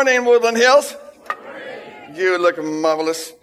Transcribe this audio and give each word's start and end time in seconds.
morning, 0.00 0.24
Woodland 0.24 0.56
Hills. 0.56 0.96
You 2.14 2.38
look 2.38 2.56
marvelous. 2.56 3.34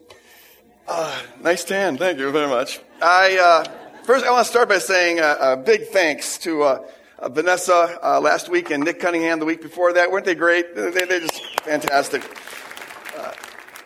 Uh, 0.88 1.22
nice 1.40 1.64
tan. 1.64 1.98
Thank 1.98 2.18
you 2.18 2.32
very 2.32 2.48
much. 2.48 2.80
I 3.00 3.38
uh, 3.38 4.04
first 4.06 4.26
I 4.26 4.32
want 4.32 4.44
to 4.44 4.50
start 4.50 4.68
by 4.68 4.80
saying 4.80 5.20
a, 5.20 5.38
a 5.40 5.58
big 5.58 5.90
thanks 5.90 6.40
to 6.40 6.64
uh, 6.64 6.88
uh 7.20 7.30
Vanessa 7.30 8.00
uh, 8.02 8.20
last 8.20 8.50
week 8.50 8.72
and 8.72 8.84
Nick 8.84 9.00
Cunningham 9.00 9.38
the 9.38 9.46
week 9.46 9.62
before 9.62 9.94
that. 9.94 10.10
Weren't 10.10 10.26
they 10.26 10.34
great? 10.34 10.74
They, 10.74 10.88
are 10.88 11.20
just 11.20 11.60
fantastic. 11.60 12.24
Uh, 13.16 13.34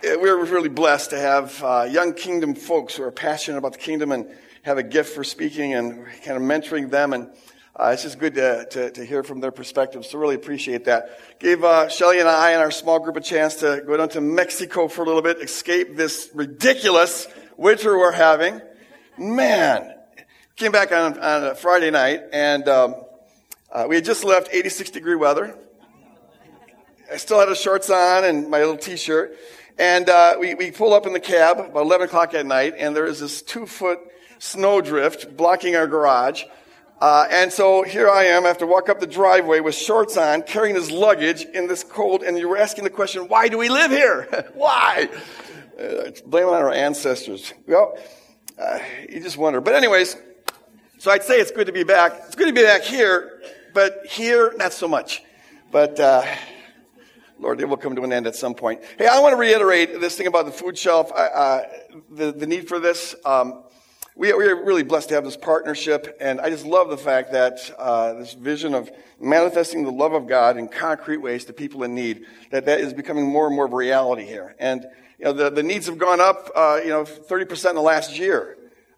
we're 0.03 0.41
really 0.45 0.69
blessed 0.69 1.09
to 1.09 1.19
have 1.19 1.59
young 1.91 2.13
kingdom 2.13 2.55
folks 2.55 2.95
who 2.95 3.03
are 3.03 3.11
passionate 3.11 3.57
about 3.57 3.73
the 3.73 3.79
kingdom 3.79 4.13
and 4.13 4.27
have 4.61 4.77
a 4.77 4.83
gift 4.83 5.13
for 5.13 5.25
speaking 5.25 5.73
and 5.73 6.05
kind 6.23 6.37
of 6.37 6.41
mentoring 6.41 6.89
them 6.89 7.11
and 7.11 7.31
uh, 7.75 7.91
it's 7.93 8.03
just 8.03 8.19
good 8.19 8.35
to, 8.35 8.65
to, 8.69 8.91
to, 8.91 9.05
hear 9.05 9.23
from 9.23 9.39
their 9.39 9.51
perspectives. 9.51 10.09
So 10.09 10.19
really 10.19 10.35
appreciate 10.35 10.85
that. 10.85 11.39
Gave 11.39 11.63
uh, 11.63 11.87
Shelly 11.87 12.19
and 12.19 12.27
I 12.27 12.51
and 12.51 12.61
our 12.61 12.71
small 12.71 12.99
group 12.99 13.15
a 13.15 13.21
chance 13.21 13.55
to 13.57 13.81
go 13.85 13.95
down 13.95 14.09
to 14.09 14.21
Mexico 14.21 14.89
for 14.89 15.03
a 15.03 15.05
little 15.05 15.21
bit, 15.21 15.37
escape 15.37 15.95
this 15.95 16.29
ridiculous 16.33 17.27
winter 17.55 17.97
we're 17.97 18.11
having. 18.11 18.61
Man, 19.17 19.93
came 20.57 20.73
back 20.73 20.91
on, 20.91 21.17
on 21.17 21.43
a 21.45 21.55
Friday 21.55 21.91
night 21.91 22.21
and 22.33 22.67
um, 22.67 22.95
uh, 23.71 23.85
we 23.87 23.95
had 23.95 24.03
just 24.03 24.25
left 24.25 24.49
86 24.51 24.89
degree 24.89 25.15
weather. 25.15 25.57
I 27.11 27.17
still 27.17 27.39
had 27.39 27.49
a 27.49 27.55
shorts 27.55 27.89
on 27.89 28.25
and 28.25 28.49
my 28.49 28.59
little 28.59 28.77
t-shirt. 28.77 29.37
And 29.77 30.09
uh, 30.09 30.35
we, 30.39 30.55
we 30.55 30.71
pull 30.71 30.93
up 30.93 31.05
in 31.07 31.13
the 31.13 31.19
cab 31.21 31.59
about 31.59 31.81
11 31.81 32.07
o'clock 32.07 32.33
at 32.33 32.45
night 32.45 32.73
and 32.77 32.93
there 32.93 33.05
is 33.05 33.21
this 33.21 33.41
two 33.41 33.65
foot 33.65 33.99
snowdrift 34.39 35.37
blocking 35.37 35.77
our 35.77 35.87
garage. 35.87 36.43
Uh, 37.01 37.25
and 37.31 37.51
so 37.51 37.81
here 37.81 38.07
I 38.07 38.25
am, 38.25 38.45
I 38.45 38.49
have 38.49 38.59
to 38.59 38.67
walk 38.67 38.87
up 38.87 38.99
the 38.99 39.07
driveway 39.07 39.59
with 39.59 39.73
shorts 39.73 40.17
on, 40.17 40.43
carrying 40.43 40.75
his 40.75 40.91
luggage 40.91 41.45
in 41.45 41.67
this 41.67 41.83
cold, 41.83 42.21
and 42.21 42.37
you're 42.37 42.55
asking 42.55 42.83
the 42.83 42.91
question, 42.91 43.27
why 43.27 43.47
do 43.47 43.57
we 43.57 43.69
live 43.69 43.89
here? 43.89 44.51
why? 44.53 45.09
Uh, 45.79 46.11
blame 46.27 46.45
it 46.45 46.49
on 46.49 46.61
our 46.61 46.71
ancestors. 46.71 47.55
Well, 47.65 47.97
uh, 48.55 48.77
you 49.09 49.19
just 49.19 49.35
wonder. 49.35 49.61
But 49.61 49.73
anyways, 49.73 50.15
so 50.99 51.09
I'd 51.09 51.23
say 51.23 51.39
it's 51.39 51.49
good 51.49 51.65
to 51.65 51.73
be 51.73 51.83
back. 51.83 52.13
It's 52.27 52.35
good 52.35 52.45
to 52.45 52.53
be 52.53 52.61
back 52.61 52.83
here, 52.83 53.41
but 53.73 54.05
here, 54.07 54.53
not 54.57 54.71
so 54.71 54.87
much. 54.87 55.23
But, 55.71 55.99
uh, 55.99 56.23
Lord, 57.39 57.61
it 57.61 57.65
will 57.67 57.77
come 57.77 57.95
to 57.95 58.03
an 58.03 58.13
end 58.13 58.27
at 58.27 58.35
some 58.35 58.53
point. 58.53 58.79
Hey, 58.99 59.07
I 59.07 59.19
want 59.21 59.33
to 59.33 59.37
reiterate 59.37 59.99
this 59.99 60.15
thing 60.15 60.27
about 60.27 60.45
the 60.45 60.51
food 60.51 60.77
shelf, 60.77 61.11
uh, 61.11 61.61
the, 62.11 62.31
the 62.31 62.45
need 62.45 62.67
for 62.67 62.79
this. 62.79 63.15
Um, 63.25 63.63
we, 64.15 64.33
we 64.33 64.45
are 64.45 64.63
really 64.63 64.83
blessed 64.83 65.09
to 65.09 65.15
have 65.15 65.23
this 65.23 65.37
partnership, 65.37 66.17
and 66.19 66.41
I 66.41 66.49
just 66.49 66.65
love 66.65 66.89
the 66.89 66.97
fact 66.97 67.31
that 67.31 67.73
uh, 67.77 68.13
this 68.13 68.33
vision 68.33 68.73
of 68.73 68.91
manifesting 69.19 69.83
the 69.83 69.91
love 69.91 70.13
of 70.13 70.27
God 70.27 70.57
in 70.57 70.67
concrete 70.67 71.17
ways 71.17 71.45
to 71.45 71.53
people 71.53 71.83
in 71.83 71.95
need, 71.95 72.25
that 72.51 72.65
that 72.65 72.81
is 72.81 72.93
becoming 72.93 73.25
more 73.25 73.47
and 73.47 73.55
more 73.55 73.65
of 73.65 73.73
a 73.73 73.75
reality 73.75 74.25
here. 74.25 74.55
And 74.59 74.85
you 75.17 75.25
know, 75.25 75.33
the, 75.33 75.49
the 75.49 75.63
needs 75.63 75.85
have 75.85 75.97
gone 75.97 76.19
up, 76.19 76.49
uh, 76.55 76.79
you 76.83 76.89
know, 76.89 77.03
30% 77.03 77.69
in 77.69 77.75
the 77.75 77.81
last 77.81 78.17
year. 78.17 78.57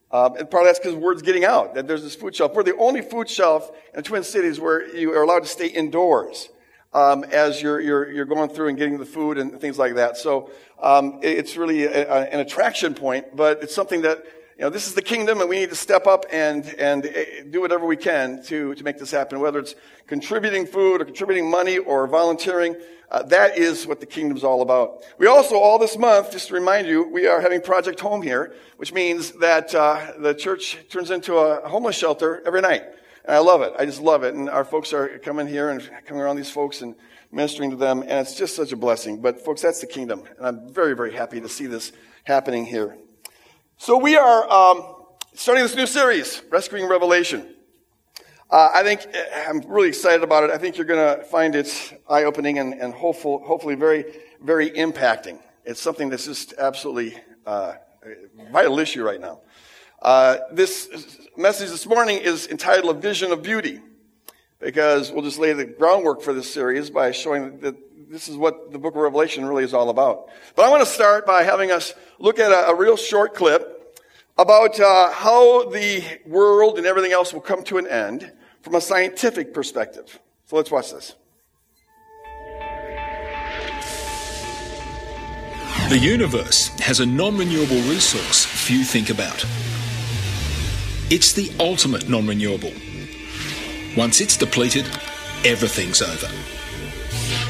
Um, 0.09 0.36
and 0.38 0.50
part 0.50 0.64
of 0.64 0.69
that's 0.69 0.80
because 0.80 0.95
word's 0.95 1.22
getting 1.22 1.44
out 1.44 1.73
that 1.75 1.88
there's 1.88 2.03
this 2.03 2.16
food 2.16 2.36
shelf. 2.36 2.53
We're 2.53 2.64
the 2.64 2.78
only 2.78 3.02
food 3.02 3.30
shelf 3.30 3.69
in 3.69 3.97
the 3.97 4.02
Twin 4.03 4.23
Cities 4.23 4.59
where 4.59 4.95
you 4.95 5.11
are 5.14 5.23
allowed 5.23 5.41
to 5.41 5.50
stay 5.50 5.67
indoors 5.67 6.50
um, 6.94 7.23
as 7.25 7.61
you're, 7.61 7.81
you're, 7.81 8.11
you're 8.11 8.25
going 8.25 8.50
through 8.50 8.69
and 8.69 8.78
getting 8.78 9.00
the 9.00 9.06
food 9.06 9.38
and 9.38 9.59
things 9.59 9.80
like 9.80 9.95
that. 9.95 10.17
So 10.17 10.52
um, 10.81 11.19
it's 11.23 11.58
really 11.58 11.86
a, 11.86 12.08
a, 12.08 12.22
an 12.25 12.39
attraction 12.39 12.94
point, 12.94 13.36
but 13.36 13.64
it's 13.64 13.73
something 13.73 14.02
that 14.03 14.23
know, 14.64 14.69
this 14.69 14.88
is 14.88 14.94
the 14.94 15.02
kingdom 15.02 15.42
and 15.42 15.50
we 15.50 15.59
need 15.59 15.69
to 15.69 15.75
step 15.75 16.08
up 16.08 16.25
and, 16.31 16.66
and 16.75 17.06
eh, 17.06 17.44
do 17.50 17.59
whatever 17.59 17.86
we 17.86 17.97
can 17.97 18.42
to, 18.44 18.73
to 18.75 18.83
make 18.83 18.97
this 18.97 19.11
happen, 19.11 19.39
whether 19.39 19.59
it's 19.59 19.75
contributing 20.08 20.66
food 20.66 21.02
or 21.02 21.06
contributing 21.06 21.50
money 21.50 21.78
or 21.78 22.08
volunteering. 22.08 22.75
Uh, 23.11 23.22
that 23.23 23.58
is 23.58 23.86
what 23.86 24.00
the 24.00 24.06
kingdom's 24.06 24.44
all 24.44 24.61
about. 24.61 25.03
We 25.17 25.28
also, 25.28 25.56
all 25.56 25.78
this 25.78 25.97
month, 25.97 26.31
just 26.31 26.47
to 26.47 26.53
remind 26.53 26.88
you, 26.88 27.08
we 27.08 27.28
are 27.28 27.41
having 27.41 27.61
Project 27.61 28.00
Home 28.00 28.22
here, 28.22 28.56
which 28.78 28.94
means 28.94 29.34
that 29.34 29.75
uh, 29.75 30.14
the 30.17 30.34
church 30.34 30.78
turns 30.89 31.11
into 31.11 31.38
a 31.38 31.68
homeless 31.68 31.97
shelter 31.97 32.41
every 32.45 32.62
night. 32.62 32.84
And 33.25 33.35
I 33.35 33.40
love 33.40 33.62
it. 33.62 33.74
I 33.78 33.85
just 33.85 34.01
love 34.01 34.24
it. 34.24 34.34
And 34.34 34.50
our 34.50 34.63
folks 34.63 34.94
are 34.94 35.19
coming 35.19 35.45
here 35.45 35.69
and 35.69 35.88
coming 36.06 36.24
around 36.24 36.38
these 36.38 36.50
folks 36.50 36.81
and 36.81 36.95
ministering 37.31 37.69
to 37.69 37.75
them. 37.75 38.01
And 38.01 38.12
it's 38.12 38.35
just 38.35 38.56
such 38.56 38.72
a 38.72 38.78
blessing. 38.78 39.22
But 39.22 39.44
folks, 39.44 39.62
that's 39.62 39.81
the 39.81 39.88
kingdom. 39.88 40.24
And 40.38 40.47
I'm 40.47 40.74
very, 40.74 40.95
very 40.95 41.13
happy 41.13 41.41
to 41.41 41.50
see 41.50 41.68
this 41.68 41.91
happening 42.24 42.66
here. 42.66 42.97
So 43.78 43.97
we 43.97 44.16
are 44.16 44.50
um, 44.50 44.95
starting 45.34 45.63
this 45.63 45.75
new 45.75 45.88
series, 45.88 46.41
Rescuing 46.50 46.88
Revelation. 46.88 47.56
Uh, 48.50 48.69
I 48.73 48.84
think 48.84 49.01
eh, 49.11 49.45
I'm 49.50 49.61
really 49.61 49.89
excited 49.89 50.23
about 50.23 50.44
it. 50.44 50.51
I 50.51 50.57
think 50.57 50.78
you're 50.78 50.85
going 50.85 51.17
to 51.17 51.23
find 51.25 51.56
it 51.56 52.00
eye-opening 52.07 52.59
and, 52.59 52.75
and 52.75 52.94
hopeful, 52.94 53.44
hopefully 53.44 53.75
very, 53.75 54.06
very 54.41 54.69
impacting. 54.69 55.39
It's 55.66 55.81
something 55.81 56.09
that's 56.09 56.25
just 56.25 56.53
absolutely 56.57 57.19
uh, 57.45 57.73
vital 58.51 58.79
issue 58.79 59.03
right 59.03 59.19
now. 59.19 59.41
Uh, 60.01 60.38
this 60.51 61.28
message 61.35 61.69
this 61.69 61.85
morning 61.85 62.19
is 62.19 62.47
entitled 62.47 62.95
"A 62.95 63.00
Vision 63.00 63.31
of 63.31 63.41
Beauty," 63.41 63.81
because 64.63 65.12
we'll 65.12 65.24
just 65.24 65.40
lay 65.40 65.53
the 65.53 65.66
groundwork 65.66 66.22
for 66.22 66.34
this 66.34 66.51
series 66.51 66.90
by 66.90 67.12
showing 67.12 67.59
that 67.59 67.75
this 68.09 68.28
is 68.28 68.38
what 68.38 68.72
the 68.72 68.78
Book 68.78 68.96
of 68.96 69.01
Revelation 69.01 69.46
really 69.46 69.63
is 69.63 69.74
all 69.74 69.90
about. 69.90 70.29
But 70.56 70.66
I 70.66 70.69
want 70.69 70.81
to 70.84 70.90
start 70.90 71.25
by 71.25 71.44
having 71.44 71.72
us 71.72 71.94
look 72.19 72.40
at 72.40 72.51
a, 72.51 72.69
a 72.69 72.75
real 72.75 72.96
short 72.96 73.34
clip 73.34 73.74
about 74.38 74.79
uh, 74.79 75.12
how 75.12 75.69
the 75.69 76.03
world 76.25 76.78
and 76.78 76.88
everything 76.88 77.12
else 77.12 77.34
will 77.34 77.41
come 77.41 77.63
to 77.63 77.78
an 77.78 77.88
end 77.88 78.31
from 78.62 78.75
a 78.75 78.81
scientific 78.81 79.53
perspective. 79.53 80.19
So 80.46 80.56
let's 80.56 80.72
watch 80.72 80.91
this. 80.91 81.16
The 85.90 86.00
universe 86.00 86.69
has 86.80 87.01
a 87.01 87.06
non 87.06 87.38
renewable 87.38 87.81
resource 87.90 88.45
few 88.45 88.84
think 88.84 89.09
about. 89.09 89.45
It's 91.09 91.34
the 91.34 91.51
ultimate 91.59 92.09
non 92.09 92.25
renewable. 92.25 92.72
Once 93.96 94.22
it's 94.22 94.38
depleted, 94.38 94.86
everything's 95.46 96.02
over. 96.02 96.28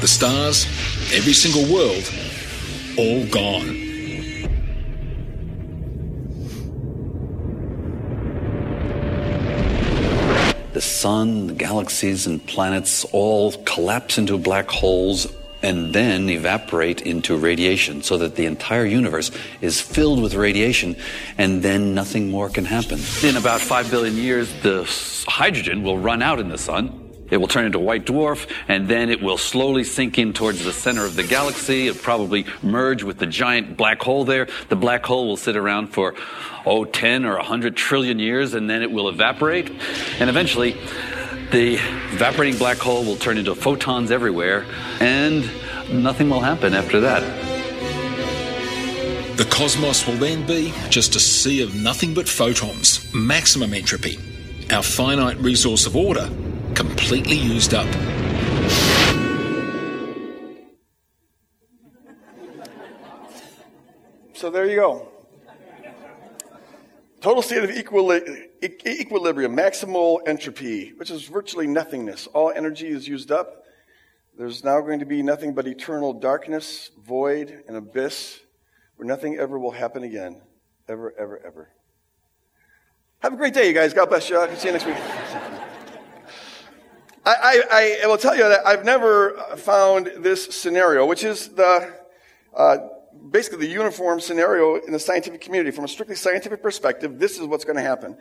The 0.00 0.08
stars, 0.08 0.66
every 1.14 1.32
single 1.32 1.72
world, 1.72 2.10
all 2.98 3.26
gone. 3.26 3.84
the 10.74 10.80
sun, 10.80 11.46
the 11.46 11.54
galaxies, 11.54 12.26
and 12.26 12.44
planets 12.46 13.04
all 13.12 13.52
collapse 13.64 14.18
into 14.18 14.36
black 14.36 14.68
holes 14.68 15.28
and 15.64 15.94
then 15.94 16.28
evaporate 16.28 17.02
into 17.02 17.36
radiation 17.36 18.02
so 18.02 18.18
that 18.18 18.36
the 18.36 18.44
entire 18.44 18.84
universe 18.84 19.30
is 19.60 19.80
filled 19.80 20.22
with 20.22 20.34
radiation 20.34 20.94
and 21.38 21.62
then 21.62 21.94
nothing 21.94 22.30
more 22.30 22.50
can 22.50 22.64
happen. 22.64 23.00
In 23.22 23.36
about 23.36 23.60
5 23.60 23.90
billion 23.90 24.16
years, 24.16 24.52
the 24.62 24.84
hydrogen 25.26 25.82
will 25.82 25.98
run 25.98 26.22
out 26.22 26.38
in 26.38 26.48
the 26.48 26.58
sun 26.58 27.00
it 27.30 27.38
will 27.38 27.48
turn 27.48 27.64
into 27.64 27.78
a 27.78 27.82
white 27.82 28.04
dwarf, 28.04 28.48
and 28.68 28.86
then 28.86 29.08
it 29.08 29.22
will 29.22 29.38
slowly 29.38 29.82
sink 29.82 30.18
in 30.18 30.34
towards 30.34 30.62
the 30.62 30.72
center 30.72 31.04
of 31.04 31.16
the 31.16 31.22
galaxy. 31.22 31.88
It'll 31.88 32.02
probably 32.02 32.46
merge 32.62 33.02
with 33.02 33.18
the 33.18 33.26
giant 33.26 33.76
black 33.76 34.02
hole 34.02 34.24
there. 34.24 34.46
The 34.68 34.76
black 34.76 35.04
hole 35.04 35.26
will 35.26 35.36
sit 35.36 35.56
around 35.56 35.88
for, 35.88 36.14
oh, 36.66 36.84
10 36.84 37.24
or 37.24 37.36
100 37.36 37.76
trillion 37.76 38.18
years, 38.18 38.54
and 38.54 38.68
then 38.68 38.82
it 38.82 38.92
will 38.92 39.08
evaporate. 39.08 39.70
And 40.20 40.28
eventually, 40.28 40.76
the 41.50 41.74
evaporating 42.12 42.58
black 42.58 42.78
hole 42.78 43.04
will 43.04 43.16
turn 43.16 43.38
into 43.38 43.54
photons 43.54 44.10
everywhere, 44.10 44.64
and 45.00 45.48
nothing 45.92 46.28
will 46.30 46.40
happen 46.40 46.74
after 46.74 47.00
that. 47.00 47.22
The 49.36 49.44
cosmos 49.46 50.06
will 50.06 50.16
then 50.16 50.46
be 50.46 50.72
just 50.90 51.16
a 51.16 51.20
sea 51.20 51.62
of 51.62 51.74
nothing 51.74 52.14
but 52.14 52.28
photons, 52.28 53.12
maximum 53.12 53.74
entropy. 53.74 54.18
Our 54.70 54.82
finite 54.82 55.38
resource 55.38 55.86
of 55.86 55.96
order 55.96 56.30
completely 56.74 57.36
used 57.36 57.74
up. 57.74 57.86
So 64.34 64.50
there 64.50 64.66
you 64.66 64.76
go. 64.76 65.13
Total 67.24 67.40
state 67.40 67.64
of 67.64 67.70
equili- 67.70 68.48
equilibrium, 68.62 69.56
maximal 69.56 70.20
entropy, 70.26 70.92
which 70.98 71.10
is 71.10 71.24
virtually 71.24 71.66
nothingness. 71.66 72.26
All 72.26 72.50
energy 72.50 72.86
is 72.86 73.08
used 73.08 73.32
up. 73.32 73.64
There's 74.36 74.62
now 74.62 74.82
going 74.82 74.98
to 74.98 75.06
be 75.06 75.22
nothing 75.22 75.54
but 75.54 75.66
eternal 75.66 76.12
darkness, 76.12 76.90
void, 77.02 77.64
and 77.66 77.78
abyss, 77.78 78.40
where 78.96 79.06
nothing 79.06 79.38
ever 79.38 79.58
will 79.58 79.70
happen 79.70 80.02
again. 80.02 80.42
Ever, 80.86 81.14
ever, 81.18 81.40
ever. 81.46 81.70
Have 83.20 83.32
a 83.32 83.36
great 83.36 83.54
day, 83.54 83.68
you 83.68 83.72
guys. 83.72 83.94
God 83.94 84.10
bless 84.10 84.28
you. 84.28 84.38
I'll 84.38 84.54
see 84.54 84.68
you 84.68 84.72
next 84.72 84.84
week. 84.84 84.96
I, 87.24 87.62
I, 87.70 88.00
I, 88.04 88.06
will 88.06 88.18
tell 88.18 88.36
you 88.36 88.46
that 88.46 88.66
I've 88.66 88.84
never 88.84 89.30
found 89.56 90.12
this 90.18 90.44
scenario, 90.44 91.06
which 91.06 91.24
is 91.24 91.48
the 91.54 91.90
uh, 92.54 92.76
basically 93.30 93.66
the 93.66 93.72
uniform 93.72 94.20
scenario 94.20 94.76
in 94.76 94.92
the 94.92 94.98
scientific 94.98 95.40
community. 95.40 95.70
From 95.70 95.84
a 95.84 95.88
strictly 95.88 96.16
scientific 96.16 96.62
perspective, 96.62 97.18
this 97.18 97.38
is 97.38 97.46
what's 97.46 97.64
going 97.64 97.76
to 97.76 97.82
happen. 97.82 98.16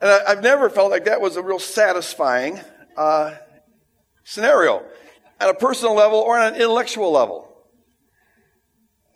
And 0.00 0.10
I, 0.10 0.30
have 0.30 0.42
never 0.42 0.68
felt 0.68 0.90
like 0.90 1.04
that 1.04 1.20
was 1.20 1.36
a 1.36 1.42
real 1.42 1.58
satisfying 1.58 2.60
uh, 2.96 3.34
scenario 4.24 4.84
at 5.40 5.48
a 5.48 5.54
personal 5.54 5.94
level 5.94 6.18
or 6.18 6.38
on 6.38 6.54
an 6.54 6.60
intellectual 6.60 7.10
level. 7.10 7.48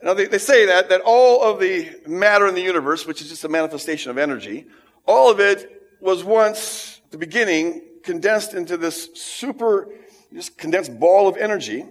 Now, 0.03 0.15
they, 0.15 0.27
they 0.27 0.39
say 0.39 0.67
that, 0.67 0.89
that 0.91 1.01
all 1.05 1.43
of 1.43 1.59
the 1.59 1.91
matter 2.07 2.47
in 2.47 2.55
the 2.55 2.63
universe, 2.63 3.07
which 3.07 3.21
is 3.21 3.29
just 3.29 3.45
a 3.45 3.49
manifestation 3.49 4.11
of 4.11 4.19
energy, 4.19 4.67
all 5.07 5.31
of 5.31 5.41
it 5.41 5.83
was 6.01 6.23
once, 6.23 7.01
at 7.07 7.11
the 7.13 7.19
beginning, 7.19 7.83
condensed 8.03 8.55
into 8.55 8.77
this 8.77 9.09
super, 9.15 9.89
just 10.33 10.59
condensed 10.59 10.99
ball 11.01 11.27
of 11.27 11.37
energy, 11.37 11.87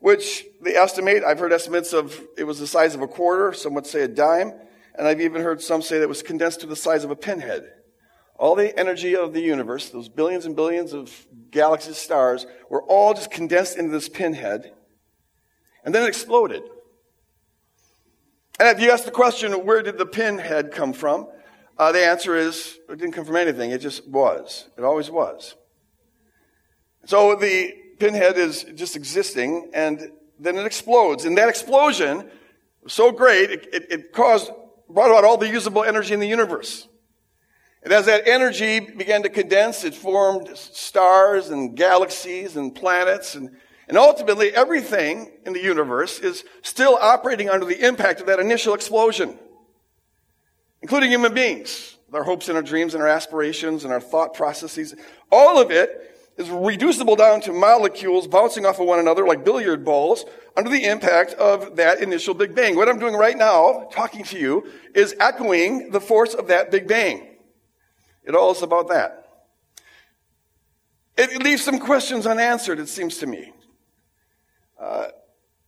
which 0.00 0.44
they 0.62 0.74
estimate, 0.74 1.22
I've 1.24 1.38
heard 1.38 1.52
estimates 1.52 1.92
of 1.92 2.20
it 2.36 2.44
was 2.44 2.58
the 2.58 2.66
size 2.66 2.94
of 2.94 3.02
a 3.02 3.06
quarter, 3.06 3.52
some 3.52 3.74
would 3.74 3.86
say 3.86 4.02
a 4.02 4.08
dime, 4.08 4.52
and 4.96 5.06
I've 5.06 5.20
even 5.20 5.42
heard 5.42 5.62
some 5.62 5.82
say 5.82 5.98
that 5.98 6.04
it 6.04 6.08
was 6.08 6.22
condensed 6.22 6.60
to 6.60 6.66
the 6.66 6.76
size 6.76 7.04
of 7.04 7.10
a 7.10 7.16
pinhead. 7.16 7.70
All 8.38 8.54
the 8.54 8.76
energy 8.78 9.14
of 9.14 9.34
the 9.34 9.42
universe, 9.42 9.90
those 9.90 10.08
billions 10.08 10.46
and 10.46 10.56
billions 10.56 10.94
of 10.94 11.26
galaxies, 11.50 11.98
stars, 11.98 12.46
were 12.70 12.82
all 12.82 13.12
just 13.12 13.30
condensed 13.30 13.76
into 13.76 13.92
this 13.92 14.08
pinhead, 14.08 14.72
and 15.84 15.94
then 15.94 16.02
it 16.02 16.08
exploded. 16.08 16.62
And 18.58 18.68
if 18.68 18.80
you 18.80 18.90
ask 18.90 19.04
the 19.04 19.10
question, 19.10 19.52
where 19.64 19.82
did 19.82 19.98
the 19.98 20.06
pinhead 20.06 20.72
come 20.72 20.92
from? 20.92 21.28
Uh, 21.78 21.92
the 21.92 22.04
answer 22.04 22.36
is, 22.36 22.78
it 22.88 22.98
didn't 22.98 23.12
come 23.12 23.24
from 23.24 23.36
anything. 23.36 23.70
It 23.70 23.80
just 23.80 24.06
was. 24.06 24.68
It 24.76 24.84
always 24.84 25.10
was. 25.10 25.54
So 27.06 27.36
the 27.36 27.74
pinhead 28.00 28.36
is 28.36 28.64
just 28.74 28.96
existing, 28.96 29.70
and 29.74 30.10
then 30.38 30.56
it 30.56 30.66
explodes. 30.66 31.24
And 31.24 31.38
that 31.38 31.48
explosion 31.48 32.28
was 32.82 32.92
so 32.92 33.12
great, 33.12 33.50
it, 33.50 33.68
it, 33.72 33.86
it 33.92 34.12
caused, 34.12 34.50
brought 34.88 35.10
about 35.10 35.24
all 35.24 35.36
the 35.36 35.48
usable 35.48 35.84
energy 35.84 36.14
in 36.14 36.20
the 36.20 36.28
universe. 36.28 36.88
And 37.82 37.92
as 37.92 38.06
that 38.06 38.26
energy 38.26 38.80
began 38.80 39.22
to 39.22 39.28
condense, 39.28 39.84
it 39.84 39.94
formed 39.94 40.56
stars 40.56 41.50
and 41.50 41.76
galaxies 41.76 42.56
and 42.56 42.74
planets 42.74 43.34
and 43.34 43.50
and 43.90 43.98
ultimately, 43.98 44.54
everything 44.54 45.32
in 45.44 45.52
the 45.52 45.60
universe 45.60 46.20
is 46.20 46.44
still 46.62 46.96
operating 47.00 47.50
under 47.50 47.66
the 47.66 47.84
impact 47.84 48.20
of 48.20 48.28
that 48.28 48.38
initial 48.38 48.72
explosion, 48.72 49.36
including 50.80 51.10
human 51.10 51.34
beings, 51.34 51.96
our 52.12 52.22
hopes 52.22 52.48
and 52.48 52.56
our 52.56 52.62
dreams 52.62 52.94
and 52.94 53.02
our 53.02 53.08
aspirations 53.08 53.82
and 53.82 53.92
our 53.92 54.00
thought 54.00 54.32
processes. 54.32 54.94
All 55.32 55.60
of 55.60 55.72
it 55.72 56.09
is 56.40 56.48
reducible 56.48 57.16
down 57.16 57.42
to 57.42 57.52
molecules 57.52 58.26
bouncing 58.26 58.64
off 58.64 58.80
of 58.80 58.86
one 58.86 58.98
another 58.98 59.26
like 59.26 59.44
billiard 59.44 59.84
balls 59.84 60.24
under 60.56 60.70
the 60.70 60.84
impact 60.84 61.34
of 61.34 61.76
that 61.76 62.00
initial 62.00 62.32
Big 62.34 62.54
Bang. 62.54 62.76
What 62.76 62.88
I'm 62.88 62.98
doing 62.98 63.14
right 63.14 63.36
now, 63.36 63.88
talking 63.92 64.24
to 64.24 64.38
you, 64.38 64.66
is 64.94 65.14
echoing 65.20 65.90
the 65.90 66.00
force 66.00 66.34
of 66.34 66.48
that 66.48 66.70
Big 66.70 66.88
Bang. 66.88 67.36
It 68.24 68.34
all 68.34 68.52
is 68.52 68.62
about 68.62 68.88
that. 68.88 69.28
It 71.16 71.42
leaves 71.42 71.62
some 71.62 71.78
questions 71.78 72.26
unanswered, 72.26 72.78
it 72.78 72.88
seems 72.88 73.18
to 73.18 73.26
me. 73.26 73.52
Uh, 74.80 75.08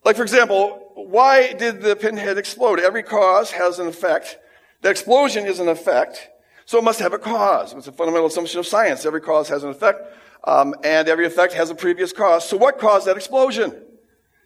like, 0.05 0.17
for 0.17 0.23
example, 0.23 0.93
why 0.95 1.53
did 1.53 1.83
the 1.83 1.95
pinhead 1.95 2.39
explode? 2.39 2.81
Every 2.81 3.03
cause 3.03 3.51
has 3.51 3.79
an 3.79 3.89
effect. 3.89 4.39
The 4.81 4.89
explosion 4.89 5.45
is 5.45 5.61
an 5.61 5.69
effect, 5.69 6.29
so 6.65 6.79
it 6.79 6.85
must 6.85 7.01
have 7.01 7.13
a 7.13 7.19
cause. 7.19 7.75
It's 7.75 7.87
a 7.87 7.93
fundamental 7.93 8.27
assumption 8.27 8.59
of 8.59 8.67
science. 8.67 9.05
Every 9.05 9.21
cause 9.21 9.49
has 9.49 9.63
an 9.63 9.71
effect, 9.71 10.01
um, 10.44 10.75
and 10.85 11.09
every 11.09 11.27
effect 11.27 11.53
has 11.55 11.71
a 11.71 11.75
previous 11.75 12.12
cause. 12.12 12.49
So 12.49 12.56
what 12.56 12.79
caused 12.79 13.06
that 13.06 13.17
explosion? 13.17 13.75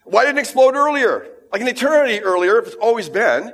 Why 0.04 0.24
didn't 0.24 0.38
it 0.38 0.42
explode 0.42 0.74
earlier? 0.74 1.26
Like 1.52 1.60
an 1.60 1.68
eternity 1.68 2.20
earlier, 2.20 2.58
if 2.58 2.66
it's 2.66 2.76
always 2.76 3.08
been. 3.08 3.52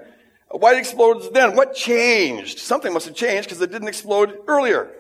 Why 0.51 0.73
did 0.73 0.79
it 0.79 0.81
explode 0.81 1.33
then? 1.33 1.57
What 1.57 1.75
changed? 1.75 2.59
Something 2.59 2.93
must 2.93 3.07
have 3.07 3.15
changed 3.15 3.49
because 3.49 3.61
it 3.63 3.71
didn't 3.71 3.89
explode 3.89 4.39
earlier. 4.47 4.91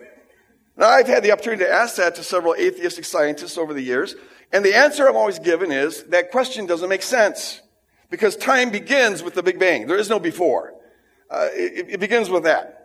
Now, 0.76 0.88
I've 0.88 1.06
had 1.06 1.22
the 1.22 1.32
opportunity 1.32 1.64
to 1.64 1.70
ask 1.70 1.96
that 1.96 2.14
to 2.14 2.24
several 2.24 2.54
atheistic 2.54 3.04
scientists 3.04 3.58
over 3.58 3.74
the 3.74 3.82
years, 3.82 4.16
and 4.52 4.64
the 4.64 4.74
answer 4.74 5.06
I'm 5.06 5.16
always 5.16 5.38
given 5.38 5.70
is 5.70 6.04
that 6.04 6.30
question 6.30 6.66
doesn't 6.66 6.88
make 6.88 7.02
sense 7.02 7.60
because 8.10 8.36
time 8.36 8.70
begins 8.70 9.22
with 9.22 9.34
the 9.34 9.42
Big 9.42 9.58
Bang. 9.58 9.86
There 9.86 9.98
is 9.98 10.08
no 10.08 10.18
before. 10.18 10.74
Uh, 11.30 11.48
it, 11.52 11.86
it, 11.88 12.00
begins 12.00 12.28
with 12.28 12.44
that. 12.44 12.81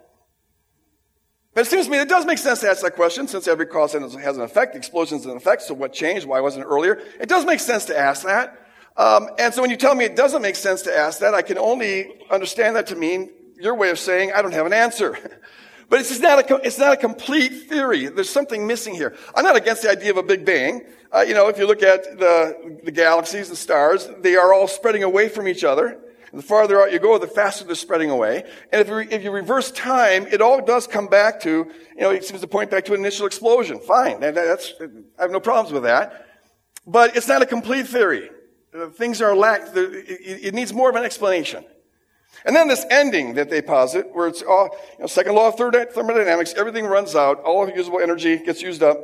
But 1.58 1.66
it 1.66 1.72
seems 1.72 1.86
to 1.86 1.92
me 1.92 1.98
it 1.98 2.08
does 2.08 2.24
make 2.24 2.38
sense 2.38 2.60
to 2.60 2.70
ask 2.70 2.84
that 2.84 2.94
question 2.94 3.28
since 3.28 3.48
every 3.48 3.66
cause 3.66 3.94
has 3.94 4.38
an 4.38 4.44
effect. 4.44 4.76
Explosion 4.76 5.18
is 5.18 5.26
an 5.26 5.36
effect, 5.36 5.64
so 5.64 5.74
what 5.74 5.92
changed? 5.92 6.28
Why 6.28 6.40
wasn't 6.40 6.66
it 6.66 6.68
earlier? 6.68 7.02
It 7.20 7.28
does 7.28 7.48
make 7.48 7.60
sense 7.60 7.86
to 7.86 7.98
ask 7.98 8.28
that. 8.28 8.64
Um, 8.96 9.30
and 9.40 9.52
so 9.52 9.64
when 9.64 9.72
you 9.72 9.76
tell 9.76 9.96
me 9.96 10.06
it 10.06 10.16
doesn't 10.16 10.44
make 10.44 10.56
sense 10.56 10.84
to 10.84 10.96
ask 10.96 11.18
that, 11.22 11.34
I 11.34 11.42
can 11.42 11.58
only 11.58 12.14
understand 12.30 12.76
that 12.76 12.86
to 12.88 12.96
mean 12.96 13.32
your 13.60 13.74
way 13.74 13.90
of 13.90 13.98
saying 13.98 14.34
I 14.34 14.44
don't 14.44 14.52
have 14.54 14.68
an 14.68 14.74
answer. 14.74 15.18
But 15.90 16.02
it's 16.02 16.20
not 16.20 16.52
a, 16.52 16.56
it's 16.66 16.78
not 16.78 16.92
a 16.92 16.98
complete 16.98 17.70
theory. 17.70 18.08
There's 18.08 18.30
something 18.30 18.68
missing 18.68 18.94
here. 18.94 19.16
I'm 19.34 19.46
not 19.46 19.56
against 19.56 19.84
the 19.84 19.90
idea 19.90 20.12
of 20.12 20.18
a 20.18 20.24
Big 20.24 20.44
Bang. 20.44 20.86
Uh, 21.16 21.22
you 21.22 21.34
know, 21.34 21.48
if 21.48 21.58
you 21.58 21.66
look 21.66 21.82
at 21.82 22.20
the, 22.20 22.82
the 22.84 22.92
galaxies, 22.92 23.48
the 23.48 23.56
stars, 23.56 24.10
they 24.20 24.36
are 24.36 24.54
all 24.54 24.68
spreading 24.68 25.04
away 25.04 25.30
from 25.30 25.48
each 25.48 25.64
other. 25.64 25.98
The 26.34 26.42
farther 26.42 26.82
out 26.82 26.92
you 26.92 27.00
go, 27.00 27.18
the 27.18 27.28
faster 27.28 27.64
they're 27.66 27.76
spreading 27.76 28.10
away. 28.10 28.44
And 28.72 28.82
if 28.82 28.88
you, 28.88 29.00
if 29.00 29.24
you 29.24 29.32
reverse 29.32 29.72
time, 29.72 30.28
it 30.28 30.42
all 30.42 30.64
does 30.64 30.88
come 30.88 31.08
back 31.08 31.40
to, 31.42 31.50
you 31.50 32.02
know, 32.02 32.12
it 32.12 32.26
seems 32.26 32.42
to 32.42 32.48
point 32.48 32.70
back 32.70 32.86
to 32.86 32.94
an 32.94 33.00
initial 33.00 33.26
explosion. 33.26 33.80
Fine. 33.80 34.20
That's, 34.20 34.74
I 35.18 35.22
have 35.22 35.32
no 35.32 35.40
problems 35.40 35.72
with 35.72 35.84
that. 35.84 36.28
But 36.86 37.16
it's 37.16 37.28
not 37.28 37.42
a 37.42 37.46
complete 37.46 37.88
theory. 37.88 38.30
Uh, 38.74 38.88
things 38.88 39.22
are 39.22 39.36
lack, 39.36 39.76
it, 39.76 40.46
it 40.46 40.54
needs 40.54 40.74
more 40.74 40.90
of 40.90 40.96
an 40.96 41.04
explanation. 41.04 41.66
And 42.46 42.56
then 42.56 42.68
this 42.68 42.86
ending 42.90 43.34
that 43.36 43.50
they 43.50 43.62
posit, 43.62 44.14
where 44.14 44.28
it's 44.28 44.42
all, 44.42 44.70
you 44.94 45.00
know, 45.00 45.08
second 45.08 45.34
law 45.36 45.48
of 45.48 45.56
thermodynamics, 45.56 46.54
everything 46.56 46.86
runs 46.86 47.16
out, 47.16 47.42
all 47.42 47.68
of 47.68 47.76
usable 47.76 48.00
energy 48.00 48.38
gets 48.38 48.62
used 48.62 48.84
up. 48.84 48.98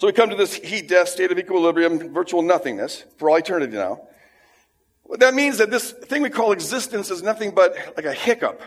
So 0.00 0.06
we 0.06 0.12
come 0.12 0.30
to 0.30 0.36
this 0.36 0.54
heat 0.54 0.88
death 0.88 1.08
state 1.08 1.32
of 1.32 1.38
equilibrium, 1.38 2.12
virtual 2.12 2.42
nothingness 2.42 3.04
for 3.16 3.30
all 3.30 3.36
eternity 3.36 3.76
now. 3.76 4.08
That 5.16 5.34
means 5.34 5.58
that 5.58 5.70
this 5.70 5.92
thing 5.92 6.22
we 6.22 6.30
call 6.30 6.52
existence 6.52 7.10
is 7.10 7.22
nothing 7.22 7.52
but 7.54 7.76
like 7.96 8.04
a 8.04 8.12
hiccup. 8.12 8.60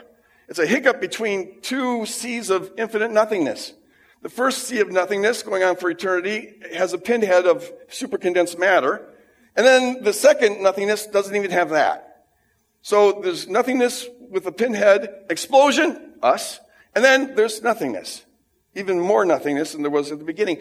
It's 0.47 0.59
a 0.59 0.65
hiccup 0.65 0.99
between 0.99 1.61
two 1.61 2.05
seas 2.05 2.49
of 2.49 2.71
infinite 2.77 3.11
nothingness. 3.11 3.73
The 4.21 4.29
first 4.29 4.63
sea 4.65 4.79
of 4.79 4.91
nothingness 4.91 5.43
going 5.43 5.63
on 5.63 5.75
for 5.75 5.89
eternity 5.89 6.53
has 6.75 6.93
a 6.93 6.97
pinhead 6.97 7.45
of 7.45 7.71
supercondensed 7.87 8.59
matter. 8.59 9.07
And 9.55 9.65
then 9.65 10.03
the 10.03 10.13
second 10.13 10.61
nothingness 10.61 11.07
doesn't 11.07 11.35
even 11.35 11.51
have 11.51 11.69
that. 11.69 12.25
So 12.81 13.21
there's 13.23 13.47
nothingness 13.47 14.07
with 14.29 14.45
a 14.45 14.51
pinhead, 14.51 15.25
explosion, 15.29 16.13
us, 16.21 16.59
and 16.95 17.03
then 17.03 17.35
there's 17.35 17.61
nothingness. 17.61 18.25
Even 18.75 18.99
more 18.99 19.25
nothingness 19.25 19.73
than 19.73 19.81
there 19.81 19.91
was 19.91 20.11
at 20.11 20.19
the 20.19 20.25
beginning. 20.25 20.59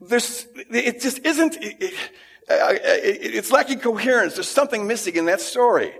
There's, 0.00 0.46
it 0.70 1.00
just 1.00 1.20
isn't, 1.20 1.56
it, 1.56 1.76
it, 1.80 1.94
it's 2.48 3.50
lacking 3.50 3.80
coherence. 3.80 4.34
There's 4.34 4.48
something 4.48 4.86
missing 4.86 5.16
in 5.16 5.26
that 5.26 5.40
story. 5.40 5.92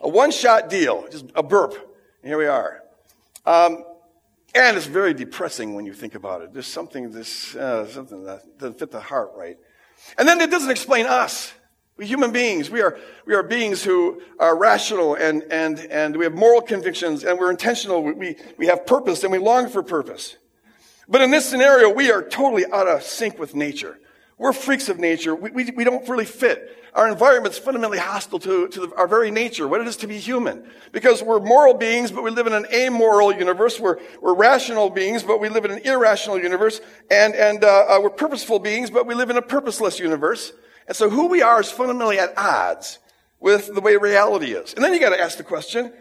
A 0.00 0.08
one-shot 0.08 0.68
deal, 0.68 1.06
just 1.10 1.26
a 1.34 1.42
burp. 1.42 1.74
Here 2.22 2.36
we 2.36 2.46
are. 2.46 2.82
Um, 3.46 3.84
and 4.54 4.76
it's 4.76 4.86
very 4.86 5.14
depressing 5.14 5.74
when 5.74 5.86
you 5.86 5.92
think 5.92 6.14
about 6.14 6.42
it. 6.42 6.52
There's 6.52 6.66
something, 6.66 7.10
this, 7.12 7.54
uh, 7.54 7.86
something 7.86 8.24
that 8.24 8.58
doesn't 8.58 8.78
fit 8.78 8.90
the 8.90 9.00
heart 9.00 9.32
right. 9.36 9.56
And 10.18 10.26
then 10.26 10.40
it 10.40 10.50
doesn't 10.50 10.70
explain 10.70 11.06
us. 11.06 11.52
We 11.96 12.06
human 12.06 12.30
beings, 12.30 12.68
we 12.70 12.82
are, 12.82 12.98
we 13.24 13.34
are 13.34 13.42
beings 13.42 13.82
who 13.82 14.20
are 14.38 14.56
rational 14.56 15.14
and, 15.14 15.44
and, 15.50 15.78
and 15.78 16.16
we 16.16 16.24
have 16.24 16.34
moral 16.34 16.60
convictions 16.60 17.24
and 17.24 17.38
we're 17.38 17.50
intentional. 17.50 18.02
We, 18.02 18.36
we 18.58 18.66
have 18.66 18.84
purpose 18.84 19.22
and 19.22 19.32
we 19.32 19.38
long 19.38 19.68
for 19.68 19.82
purpose. 19.82 20.36
But 21.08 21.22
in 21.22 21.30
this 21.30 21.48
scenario, 21.48 21.88
we 21.88 22.10
are 22.10 22.22
totally 22.22 22.66
out 22.70 22.86
of 22.86 23.02
sync 23.02 23.38
with 23.38 23.54
nature. 23.54 23.98
We're 24.38 24.52
freaks 24.52 24.90
of 24.90 24.98
nature. 24.98 25.34
We, 25.34 25.50
we, 25.50 25.70
we 25.70 25.84
don't 25.84 26.06
really 26.08 26.26
fit. 26.26 26.76
Our 26.92 27.08
environment's 27.08 27.58
fundamentally 27.58 27.98
hostile 27.98 28.38
to, 28.40 28.68
to 28.68 28.80
the, 28.80 28.94
our 28.94 29.08
very 29.08 29.30
nature, 29.30 29.66
what 29.66 29.80
it 29.80 29.86
is 29.86 29.96
to 29.98 30.06
be 30.06 30.18
human. 30.18 30.70
Because 30.92 31.22
we're 31.22 31.40
moral 31.40 31.72
beings, 31.74 32.10
but 32.10 32.22
we 32.22 32.30
live 32.30 32.46
in 32.46 32.52
an 32.52 32.66
amoral 32.72 33.32
universe. 33.32 33.80
We're, 33.80 33.98
we're 34.20 34.34
rational 34.34 34.90
beings, 34.90 35.22
but 35.22 35.40
we 35.40 35.48
live 35.48 35.64
in 35.64 35.70
an 35.70 35.78
irrational 35.86 36.38
universe. 36.38 36.80
And, 37.10 37.34
and 37.34 37.64
uh, 37.64 37.86
uh, 37.88 38.00
we're 38.02 38.10
purposeful 38.10 38.58
beings, 38.58 38.90
but 38.90 39.06
we 39.06 39.14
live 39.14 39.30
in 39.30 39.38
a 39.38 39.42
purposeless 39.42 39.98
universe. 39.98 40.52
And 40.86 40.94
so 40.94 41.08
who 41.08 41.28
we 41.28 41.40
are 41.40 41.60
is 41.60 41.70
fundamentally 41.70 42.18
at 42.18 42.36
odds 42.36 42.98
with 43.40 43.74
the 43.74 43.80
way 43.80 43.96
reality 43.96 44.52
is. 44.52 44.74
And 44.74 44.84
then 44.84 44.92
you 44.92 45.00
got 45.00 45.10
to 45.10 45.20
ask 45.20 45.38
the 45.38 45.44
question, 45.44 45.92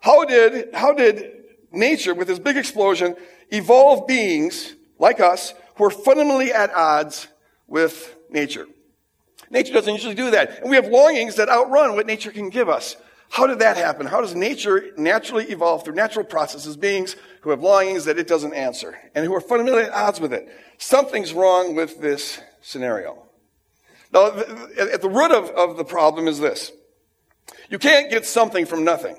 how 0.00 0.24
did, 0.24 0.74
how 0.74 0.94
did 0.94 1.30
nature, 1.70 2.14
with 2.14 2.28
this 2.28 2.38
big 2.38 2.56
explosion, 2.56 3.16
evolve 3.50 4.06
beings 4.06 4.74
like 4.98 5.20
us 5.20 5.54
who 5.76 5.84
are 5.84 5.90
fundamentally 5.90 6.52
at 6.52 6.72
odds 6.74 7.28
with 7.72 8.14
nature? 8.28 8.66
Nature 9.50 9.72
doesn't 9.72 9.94
usually 9.94 10.14
do 10.14 10.30
that. 10.30 10.60
And 10.60 10.70
we 10.70 10.76
have 10.76 10.86
longings 10.86 11.36
that 11.36 11.48
outrun 11.48 11.96
what 11.96 12.06
nature 12.06 12.30
can 12.30 12.50
give 12.50 12.68
us. 12.68 12.96
How 13.30 13.46
did 13.46 13.60
that 13.60 13.78
happen? 13.78 14.06
How 14.06 14.20
does 14.20 14.34
nature 14.34 14.90
naturally 14.98 15.46
evolve 15.46 15.84
through 15.84 15.94
natural 15.94 16.24
processes, 16.24 16.76
beings 16.76 17.16
who 17.40 17.50
have 17.50 17.62
longings 17.62 18.04
that 18.04 18.18
it 18.18 18.28
doesn't 18.28 18.52
answer 18.52 18.98
and 19.14 19.24
who 19.24 19.34
are 19.34 19.40
fundamentally 19.40 19.84
at 19.84 19.92
odds 19.92 20.20
with 20.20 20.34
it? 20.34 20.48
Something's 20.76 21.32
wrong 21.32 21.74
with 21.74 21.98
this 22.00 22.40
scenario. 22.60 23.22
Now, 24.12 24.26
at 24.78 25.00
the 25.00 25.08
root 25.08 25.32
of, 25.32 25.48
of 25.50 25.78
the 25.78 25.84
problem 25.84 26.28
is 26.28 26.38
this. 26.38 26.70
You 27.70 27.78
can't 27.78 28.10
get 28.10 28.26
something 28.26 28.66
from 28.66 28.84
nothing. 28.84 29.16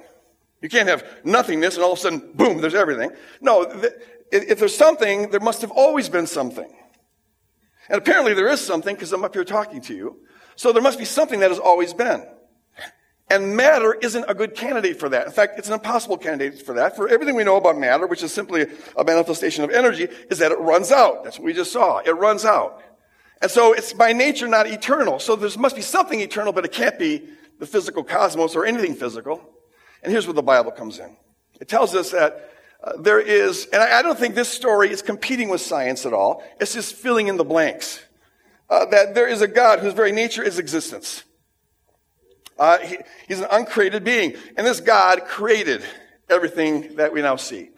You 0.61 0.69
can't 0.69 0.87
have 0.87 1.03
nothingness 1.23 1.75
and 1.75 1.83
all 1.83 1.93
of 1.93 1.97
a 1.97 2.01
sudden, 2.01 2.31
boom, 2.35 2.61
there's 2.61 2.75
everything. 2.75 3.11
No, 3.41 3.63
if 4.31 4.59
there's 4.59 4.77
something, 4.77 5.31
there 5.31 5.39
must 5.39 5.61
have 5.61 5.71
always 5.71 6.07
been 6.07 6.27
something. 6.27 6.71
And 7.89 7.97
apparently 7.97 8.33
there 8.33 8.47
is 8.49 8.61
something 8.61 8.95
because 8.95 9.11
I'm 9.13 9.23
up 9.23 9.33
here 9.33 9.43
talking 9.43 9.81
to 9.81 9.95
you. 9.95 10.17
So 10.55 10.71
there 10.71 10.81
must 10.81 10.99
be 10.99 11.05
something 11.05 11.39
that 11.41 11.49
has 11.49 11.59
always 11.59 11.93
been. 11.93 12.25
And 13.29 13.55
matter 13.55 13.93
isn't 13.93 14.25
a 14.27 14.33
good 14.33 14.53
candidate 14.53 14.99
for 14.99 15.09
that. 15.09 15.25
In 15.25 15.31
fact, 15.31 15.57
it's 15.57 15.67
an 15.67 15.73
impossible 15.73 16.17
candidate 16.17 16.63
for 16.65 16.73
that. 16.75 16.95
For 16.95 17.07
everything 17.07 17.35
we 17.35 17.43
know 17.43 17.57
about 17.57 17.77
matter, 17.77 18.05
which 18.05 18.21
is 18.21 18.31
simply 18.31 18.67
a 18.95 19.03
manifestation 19.03 19.63
of 19.63 19.71
energy, 19.71 20.07
is 20.29 20.39
that 20.39 20.51
it 20.51 20.59
runs 20.59 20.91
out. 20.91 21.23
That's 21.23 21.39
what 21.39 21.45
we 21.45 21.53
just 21.53 21.71
saw. 21.71 21.99
It 21.99 22.11
runs 22.11 22.45
out. 22.45 22.83
And 23.41 23.49
so 23.49 23.73
it's 23.73 23.91
by 23.91 24.13
nature 24.13 24.47
not 24.47 24.67
eternal. 24.67 25.19
So 25.19 25.35
there 25.35 25.49
must 25.57 25.75
be 25.75 25.81
something 25.81 26.19
eternal, 26.19 26.53
but 26.53 26.63
it 26.63 26.71
can't 26.71 26.99
be 26.99 27.23
the 27.59 27.65
physical 27.65 28.03
cosmos 28.03 28.55
or 28.55 28.65
anything 28.65 28.93
physical. 28.93 29.41
And 30.03 30.11
here's 30.11 30.27
where 30.27 30.33
the 30.33 30.43
Bible 30.43 30.71
comes 30.71 30.99
in. 30.99 31.17
It 31.59 31.67
tells 31.67 31.95
us 31.95 32.11
that 32.11 32.52
there 32.99 33.19
is, 33.19 33.67
and 33.71 33.81
I, 33.81 33.99
I, 33.99 34.01
don't 34.01 34.19
think 34.19 34.35
this 34.35 34.49
story 34.49 34.91
is 34.91 35.01
competing 35.01 35.49
with 35.49 35.61
science 35.61 36.05
at 36.05 36.13
all. 36.13 36.43
It's 36.59 36.73
just 36.73 36.95
filling 36.95 37.27
in 37.27 37.37
the 37.37 37.45
blanks. 37.45 38.03
Uh, 38.69 38.85
that 38.85 39.15
there 39.15 39.27
is 39.27 39.41
a 39.41 39.47
God 39.47 39.79
whose 39.79 39.93
very 39.93 40.11
nature 40.11 40.43
is 40.43 40.59
existence. 40.59 41.23
Uh, 42.57 42.79
he, 42.79 42.97
he's 43.27 43.39
an 43.39 43.47
uncreated 43.51 44.03
being. 44.03 44.35
And 44.57 44.65
this 44.65 44.79
God 44.79 45.25
created 45.25 45.83
everything 46.29 46.95
that 46.95 47.13
we 47.13 47.21
now 47.21 47.35
see. 47.35 47.69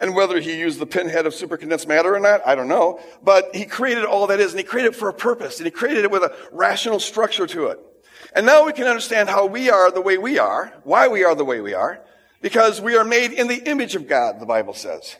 And 0.00 0.14
whether 0.14 0.40
he 0.40 0.58
used 0.58 0.78
the 0.78 0.86
pinhead 0.86 1.26
of 1.26 1.34
supercondensed 1.34 1.86
matter 1.86 2.14
or 2.14 2.20
not, 2.20 2.46
I 2.46 2.54
don't 2.54 2.68
know. 2.68 3.00
But 3.22 3.54
he 3.54 3.64
created 3.64 4.04
all 4.04 4.26
that 4.28 4.40
is, 4.40 4.52
and 4.52 4.58
he 4.58 4.64
created 4.64 4.94
it 4.94 4.96
for 4.96 5.08
a 5.08 5.14
purpose, 5.14 5.58
and 5.58 5.66
he 5.66 5.70
created 5.70 6.04
it 6.04 6.10
with 6.10 6.22
a 6.22 6.34
rational 6.52 7.00
structure 7.00 7.46
to 7.46 7.66
it. 7.66 7.80
And 8.34 8.44
now 8.44 8.66
we 8.66 8.72
can 8.72 8.86
understand 8.86 9.28
how 9.28 9.46
we 9.46 9.70
are 9.70 9.90
the 9.90 10.00
way 10.00 10.18
we 10.18 10.38
are, 10.38 10.72
why 10.82 11.08
we 11.08 11.22
are 11.24 11.34
the 11.34 11.44
way 11.44 11.60
we 11.60 11.74
are, 11.74 12.00
because 12.44 12.78
we 12.78 12.94
are 12.94 13.04
made 13.04 13.32
in 13.32 13.48
the 13.48 13.56
image 13.56 13.94
of 13.94 14.06
God, 14.06 14.38
the 14.38 14.44
Bible 14.44 14.74
says. 14.74 15.16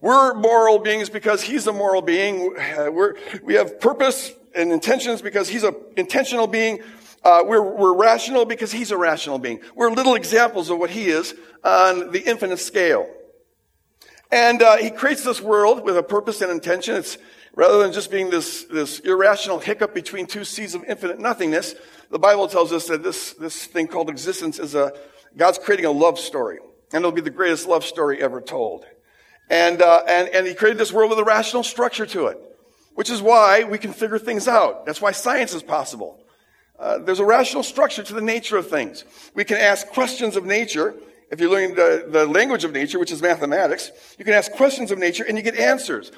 We're 0.00 0.34
moral 0.34 0.80
beings 0.80 1.08
because 1.08 1.40
he's 1.40 1.68
a 1.68 1.72
moral 1.72 2.02
being. 2.02 2.56
We're, 2.76 3.14
we 3.44 3.54
have 3.54 3.78
purpose 3.78 4.32
and 4.52 4.72
intentions 4.72 5.22
because 5.22 5.48
he's 5.48 5.62
an 5.62 5.76
intentional 5.96 6.48
being. 6.48 6.82
Uh, 7.22 7.44
we're, 7.46 7.62
we're 7.62 7.94
rational 7.94 8.44
because 8.46 8.72
he's 8.72 8.90
a 8.90 8.96
rational 8.96 9.38
being. 9.38 9.60
We're 9.76 9.92
little 9.92 10.16
examples 10.16 10.68
of 10.68 10.80
what 10.80 10.90
he 10.90 11.06
is 11.06 11.36
on 11.62 12.10
the 12.10 12.18
infinite 12.18 12.58
scale. 12.58 13.08
And 14.32 14.60
uh, 14.60 14.78
he 14.78 14.90
creates 14.90 15.22
this 15.22 15.40
world 15.40 15.84
with 15.84 15.96
a 15.96 16.02
purpose 16.02 16.40
and 16.40 16.50
intention. 16.50 16.96
It's 16.96 17.16
rather 17.54 17.78
than 17.78 17.92
just 17.92 18.10
being 18.10 18.28
this, 18.28 18.64
this 18.64 18.98
irrational 18.98 19.60
hiccup 19.60 19.94
between 19.94 20.26
two 20.26 20.42
seas 20.42 20.74
of 20.74 20.82
infinite 20.82 21.20
nothingness. 21.20 21.76
The 22.10 22.18
Bible 22.18 22.48
tells 22.48 22.72
us 22.72 22.88
that 22.88 23.04
this, 23.04 23.34
this 23.34 23.66
thing 23.66 23.86
called 23.86 24.10
existence 24.10 24.58
is 24.58 24.74
a 24.74 24.92
God's 25.36 25.58
creating 25.58 25.86
a 25.86 25.90
love 25.90 26.18
story, 26.18 26.58
and 26.92 27.00
it'll 27.02 27.12
be 27.12 27.20
the 27.20 27.30
greatest 27.30 27.66
love 27.66 27.84
story 27.84 28.22
ever 28.22 28.40
told. 28.40 28.84
And 29.48 29.80
uh, 29.80 30.02
and 30.06 30.28
and 30.28 30.46
He 30.46 30.54
created 30.54 30.78
this 30.78 30.92
world 30.92 31.10
with 31.10 31.18
a 31.18 31.24
rational 31.24 31.62
structure 31.62 32.06
to 32.06 32.26
it, 32.26 32.38
which 32.94 33.10
is 33.10 33.22
why 33.22 33.64
we 33.64 33.78
can 33.78 33.92
figure 33.92 34.18
things 34.18 34.48
out. 34.48 34.86
That's 34.86 35.00
why 35.00 35.12
science 35.12 35.54
is 35.54 35.62
possible. 35.62 36.22
Uh, 36.78 36.98
there's 36.98 37.20
a 37.20 37.24
rational 37.24 37.62
structure 37.62 38.02
to 38.02 38.12
the 38.12 38.20
nature 38.20 38.56
of 38.56 38.68
things. 38.68 39.04
We 39.34 39.44
can 39.44 39.56
ask 39.56 39.88
questions 39.88 40.36
of 40.36 40.44
nature. 40.44 40.94
If 41.30 41.40
you're 41.40 41.50
learning 41.50 41.74
the, 41.74 42.06
the 42.08 42.26
language 42.26 42.64
of 42.64 42.72
nature, 42.72 42.98
which 42.98 43.10
is 43.10 43.20
mathematics, 43.20 43.90
you 44.18 44.24
can 44.24 44.34
ask 44.34 44.52
questions 44.52 44.90
of 44.90 44.98
nature 44.98 45.24
and 45.24 45.36
you 45.36 45.42
get 45.42 45.56
answers. 45.56 46.12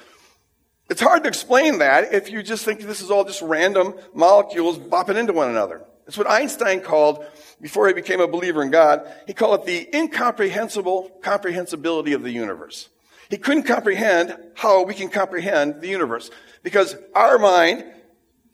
It's 0.91 1.01
hard 1.01 1.23
to 1.25 1.29
explain 1.29 1.79
that 1.79 2.13
if 2.13 2.31
you 2.31 2.43
just 2.43 2.65
think 2.65 2.81
this 2.81 3.01
is 3.01 3.11
all 3.11 3.25
just 3.25 3.43
random 3.43 3.95
molecules 4.15 4.79
bopping 4.79 5.17
into 5.17 5.33
one 5.33 5.49
another. 5.49 5.85
It's 6.09 6.17
what 6.17 6.29
Einstein 6.29 6.81
called, 6.81 7.25
before 7.61 7.87
he 7.87 7.93
became 7.93 8.21
a 8.21 8.27
believer 8.27 8.63
in 8.63 8.71
God, 8.71 9.07
he 9.27 9.35
called 9.35 9.61
it 9.61 9.67
the 9.67 9.97
incomprehensible 9.97 11.11
comprehensibility 11.23 12.15
of 12.15 12.23
the 12.23 12.31
universe. 12.31 12.89
He 13.29 13.37
couldn't 13.37 13.65
comprehend 13.65 14.35
how 14.55 14.85
we 14.85 14.95
can 14.95 15.11
comprehend 15.11 15.83
the 15.83 15.89
universe 15.89 16.31
because 16.63 16.97
our 17.15 17.39
mind 17.39 17.85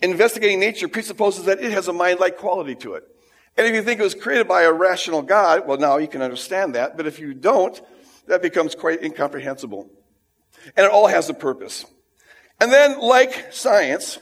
investigating 0.02 0.58
nature 0.58 0.88
presupposes 0.88 1.44
that 1.44 1.60
it 1.60 1.70
has 1.70 1.86
a 1.86 1.92
mind-like 1.92 2.38
quality 2.38 2.74
to 2.74 2.94
it. 2.94 3.04
And 3.56 3.68
if 3.68 3.72
you 3.72 3.82
think 3.82 4.00
it 4.00 4.02
was 4.02 4.16
created 4.16 4.48
by 4.48 4.62
a 4.62 4.72
rational 4.72 5.22
God, 5.22 5.68
well, 5.68 5.78
now 5.78 5.98
you 5.98 6.08
can 6.08 6.22
understand 6.22 6.74
that. 6.74 6.96
But 6.96 7.06
if 7.06 7.20
you 7.20 7.34
don't, 7.34 7.80
that 8.26 8.42
becomes 8.42 8.74
quite 8.74 9.04
incomprehensible. 9.04 9.88
And 10.76 10.84
it 10.84 10.90
all 10.90 11.06
has 11.06 11.30
a 11.30 11.34
purpose. 11.34 11.84
And 12.60 12.72
then, 12.72 12.98
like 12.98 13.52
science, 13.52 14.18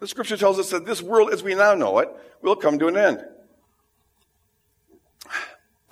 the 0.00 0.08
scripture 0.08 0.36
tells 0.36 0.58
us 0.58 0.70
that 0.70 0.86
this 0.86 1.00
world 1.00 1.32
as 1.32 1.44
we 1.44 1.54
now 1.54 1.74
know 1.74 2.00
it 2.00 2.08
will 2.44 2.56
come 2.56 2.78
to 2.78 2.86
an 2.86 2.96
end. 2.96 3.24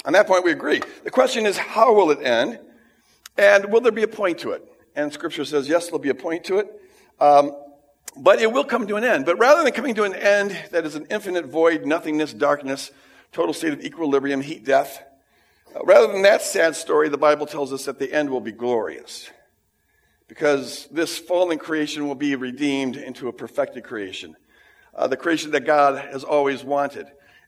On 0.05 0.13
that 0.13 0.27
point, 0.27 0.45
we 0.45 0.53
agree. 0.53 0.83
The 1.05 1.11
question 1.11 1.47
is, 1.47 1.57
how 1.57 1.95
will 1.95 2.11
it 2.11 2.23
end? 2.23 2.59
And 3.39 3.73
will 3.73 3.81
there 3.81 3.93
be 3.93 4.03
a 4.03 4.09
point 4.09 4.39
to 4.41 4.51
it? 4.51 4.63
And 4.95 5.13
scripture 5.13 5.45
says, 5.45 5.69
yes, 5.69 5.87
there'll 5.87 5.99
be 5.99 6.11
a 6.11 6.15
point 6.15 6.45
to 6.45 6.59
it. 6.59 6.69
Um, 7.19 7.53
but 8.17 8.41
it 8.41 8.53
will 8.53 8.65
come 8.65 8.87
to 8.89 8.97
an 8.97 9.05
end. 9.05 9.25
But 9.25 9.39
rather 9.39 9.63
than 9.63 9.73
coming 9.73 9.95
to 9.95 10.03
an 10.03 10.15
end 10.15 10.57
that 10.71 10.85
is 10.85 10.97
an 10.97 11.07
infinite 11.11 11.47
void, 11.47 11.87
nothingness, 11.87 12.35
darkness, 12.35 12.91
total 13.31 13.55
state 13.55 13.73
of 13.73 13.81
equilibrium, 13.81 14.43
heat, 14.43 14.65
death, 14.65 15.03
uh, 15.75 15.81
rather 15.85 16.13
than 16.13 16.23
that 16.23 16.43
sad 16.43 16.77
story, 16.77 17.09
the 17.09 17.17
Bible 17.17 17.47
tells 17.47 17.73
us 17.73 17.87
that 17.87 17.99
the 17.99 18.13
end 18.13 18.29
will 18.29 18.41
be 18.41 18.53
glorious. 18.53 19.31
Because 20.29 20.89
this 20.91 21.19
fallen 21.19 21.59
creation 21.59 22.07
will 22.07 22.15
be 22.15 22.35
redeemed 22.37 22.97
into 22.97 23.29
a 23.29 23.33
perfected 23.33 23.85
creation. 23.85 24.37
Uh, 24.95 25.07
the 25.07 25.17
creation 25.17 25.51
that 25.53 25.65
God 25.65 25.99
has 26.13 26.23
always 26.23 26.63
wanted. 26.63 27.07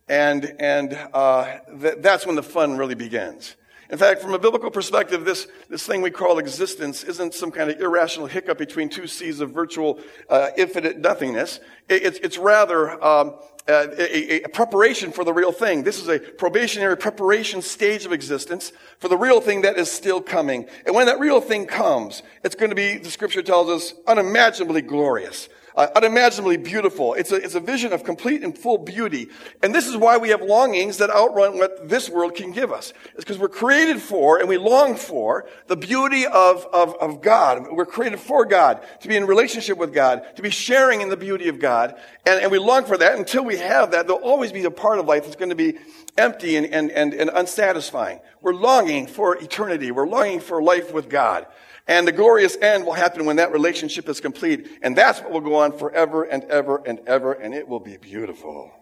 And, 0.08 0.54
and 0.58 0.94
uh, 1.12 1.58
th- 1.80 1.96
that's 1.98 2.26
when 2.26 2.36
the 2.36 2.42
fun 2.42 2.76
really 2.76 2.94
begins. 2.94 3.56
In 3.90 3.98
fact, 3.98 4.22
from 4.22 4.32
a 4.32 4.38
biblical 4.38 4.70
perspective, 4.70 5.24
this, 5.24 5.46
this 5.68 5.86
thing 5.86 6.00
we 6.00 6.10
call 6.10 6.38
existence 6.38 7.04
isn't 7.04 7.34
some 7.34 7.50
kind 7.50 7.70
of 7.70 7.80
irrational 7.80 8.26
hiccup 8.26 8.56
between 8.56 8.88
two 8.88 9.06
seas 9.06 9.40
of 9.40 9.50
virtual 9.50 10.00
uh, 10.30 10.50
infinite 10.56 10.98
nothingness. 10.98 11.60
It, 11.88 12.02
it's, 12.02 12.18
it's 12.20 12.38
rather 12.38 13.02
um, 13.04 13.34
a, 13.68 14.44
a, 14.44 14.48
preparation 14.48 15.12
for 15.12 15.22
the 15.22 15.32
real 15.32 15.52
thing. 15.52 15.84
This 15.84 16.00
is 16.00 16.08
a 16.08 16.18
probationary 16.18 16.96
preparation 16.96 17.60
stage 17.62 18.06
of 18.06 18.12
existence 18.12 18.72
for 18.98 19.08
the 19.08 19.16
real 19.16 19.40
thing 19.40 19.62
that 19.62 19.78
is 19.78 19.90
still 19.90 20.20
coming. 20.20 20.66
And 20.86 20.94
when 20.94 21.06
that 21.06 21.18
real 21.18 21.40
thing 21.40 21.66
comes, 21.66 22.22
it's 22.42 22.54
going 22.54 22.70
to 22.70 22.76
be, 22.76 22.96
the 22.96 23.10
scripture 23.10 23.42
tells 23.42 23.68
us, 23.68 23.94
unimaginably 24.06 24.82
glorious 24.82 25.48
uh, 25.76 25.88
unimaginably 25.96 26.56
beautiful. 26.56 27.14
It's 27.14 27.32
a, 27.32 27.36
it's 27.36 27.54
a 27.54 27.60
vision 27.60 27.92
of 27.92 28.04
complete 28.04 28.44
and 28.44 28.56
full 28.56 28.78
beauty. 28.78 29.28
And 29.62 29.74
this 29.74 29.88
is 29.88 29.96
why 29.96 30.16
we 30.18 30.28
have 30.28 30.40
longings 30.40 30.98
that 30.98 31.10
outrun 31.10 31.58
what 31.58 31.88
this 31.88 32.08
world 32.08 32.34
can 32.34 32.52
give 32.52 32.70
us. 32.70 32.92
It's 33.14 33.24
because 33.24 33.38
we're 33.38 33.48
created 33.48 34.00
for 34.00 34.38
and 34.38 34.48
we 34.48 34.56
long 34.56 34.94
for 34.94 35.48
the 35.66 35.76
beauty 35.76 36.26
of, 36.26 36.66
of, 36.72 36.94
of 37.00 37.22
God. 37.22 37.66
We're 37.72 37.86
created 37.86 38.20
for 38.20 38.44
God, 38.44 38.84
to 39.00 39.08
be 39.08 39.16
in 39.16 39.26
relationship 39.26 39.76
with 39.78 39.92
God, 39.92 40.24
to 40.36 40.42
be 40.42 40.50
sharing 40.50 41.00
in 41.00 41.08
the 41.08 41.16
beauty 41.16 41.48
of 41.48 41.58
God. 41.58 41.98
And, 42.24 42.40
and 42.40 42.52
we 42.52 42.58
long 42.58 42.84
for 42.84 42.96
that. 42.96 43.18
Until 43.18 43.44
we 43.44 43.56
have 43.56 43.90
that, 43.90 44.06
there'll 44.06 44.22
always 44.22 44.52
be 44.52 44.64
a 44.64 44.70
part 44.70 44.98
of 44.98 45.06
life 45.06 45.24
that's 45.24 45.36
going 45.36 45.50
to 45.50 45.56
be 45.56 45.78
empty 46.16 46.56
and, 46.56 46.66
and, 46.66 46.90
and, 46.92 47.12
and 47.14 47.30
unsatisfying. 47.30 48.20
We're 48.40 48.54
longing 48.54 49.08
for 49.08 49.36
eternity. 49.36 49.90
We're 49.90 50.06
longing 50.06 50.40
for 50.40 50.62
life 50.62 50.92
with 50.92 51.08
God. 51.08 51.46
And 51.86 52.08
the 52.08 52.12
glorious 52.12 52.56
end 52.56 52.86
will 52.86 52.94
happen 52.94 53.26
when 53.26 53.36
that 53.36 53.52
relationship 53.52 54.08
is 54.08 54.20
complete. 54.20 54.68
And 54.82 54.96
that's 54.96 55.20
what 55.20 55.32
will 55.32 55.40
go 55.40 55.56
on 55.56 55.76
forever 55.76 56.24
and 56.24 56.44
ever 56.44 56.82
and 56.86 57.00
ever, 57.06 57.34
and 57.34 57.54
it 57.54 57.68
will 57.68 57.80
be 57.80 57.96
beautiful. 57.96 58.72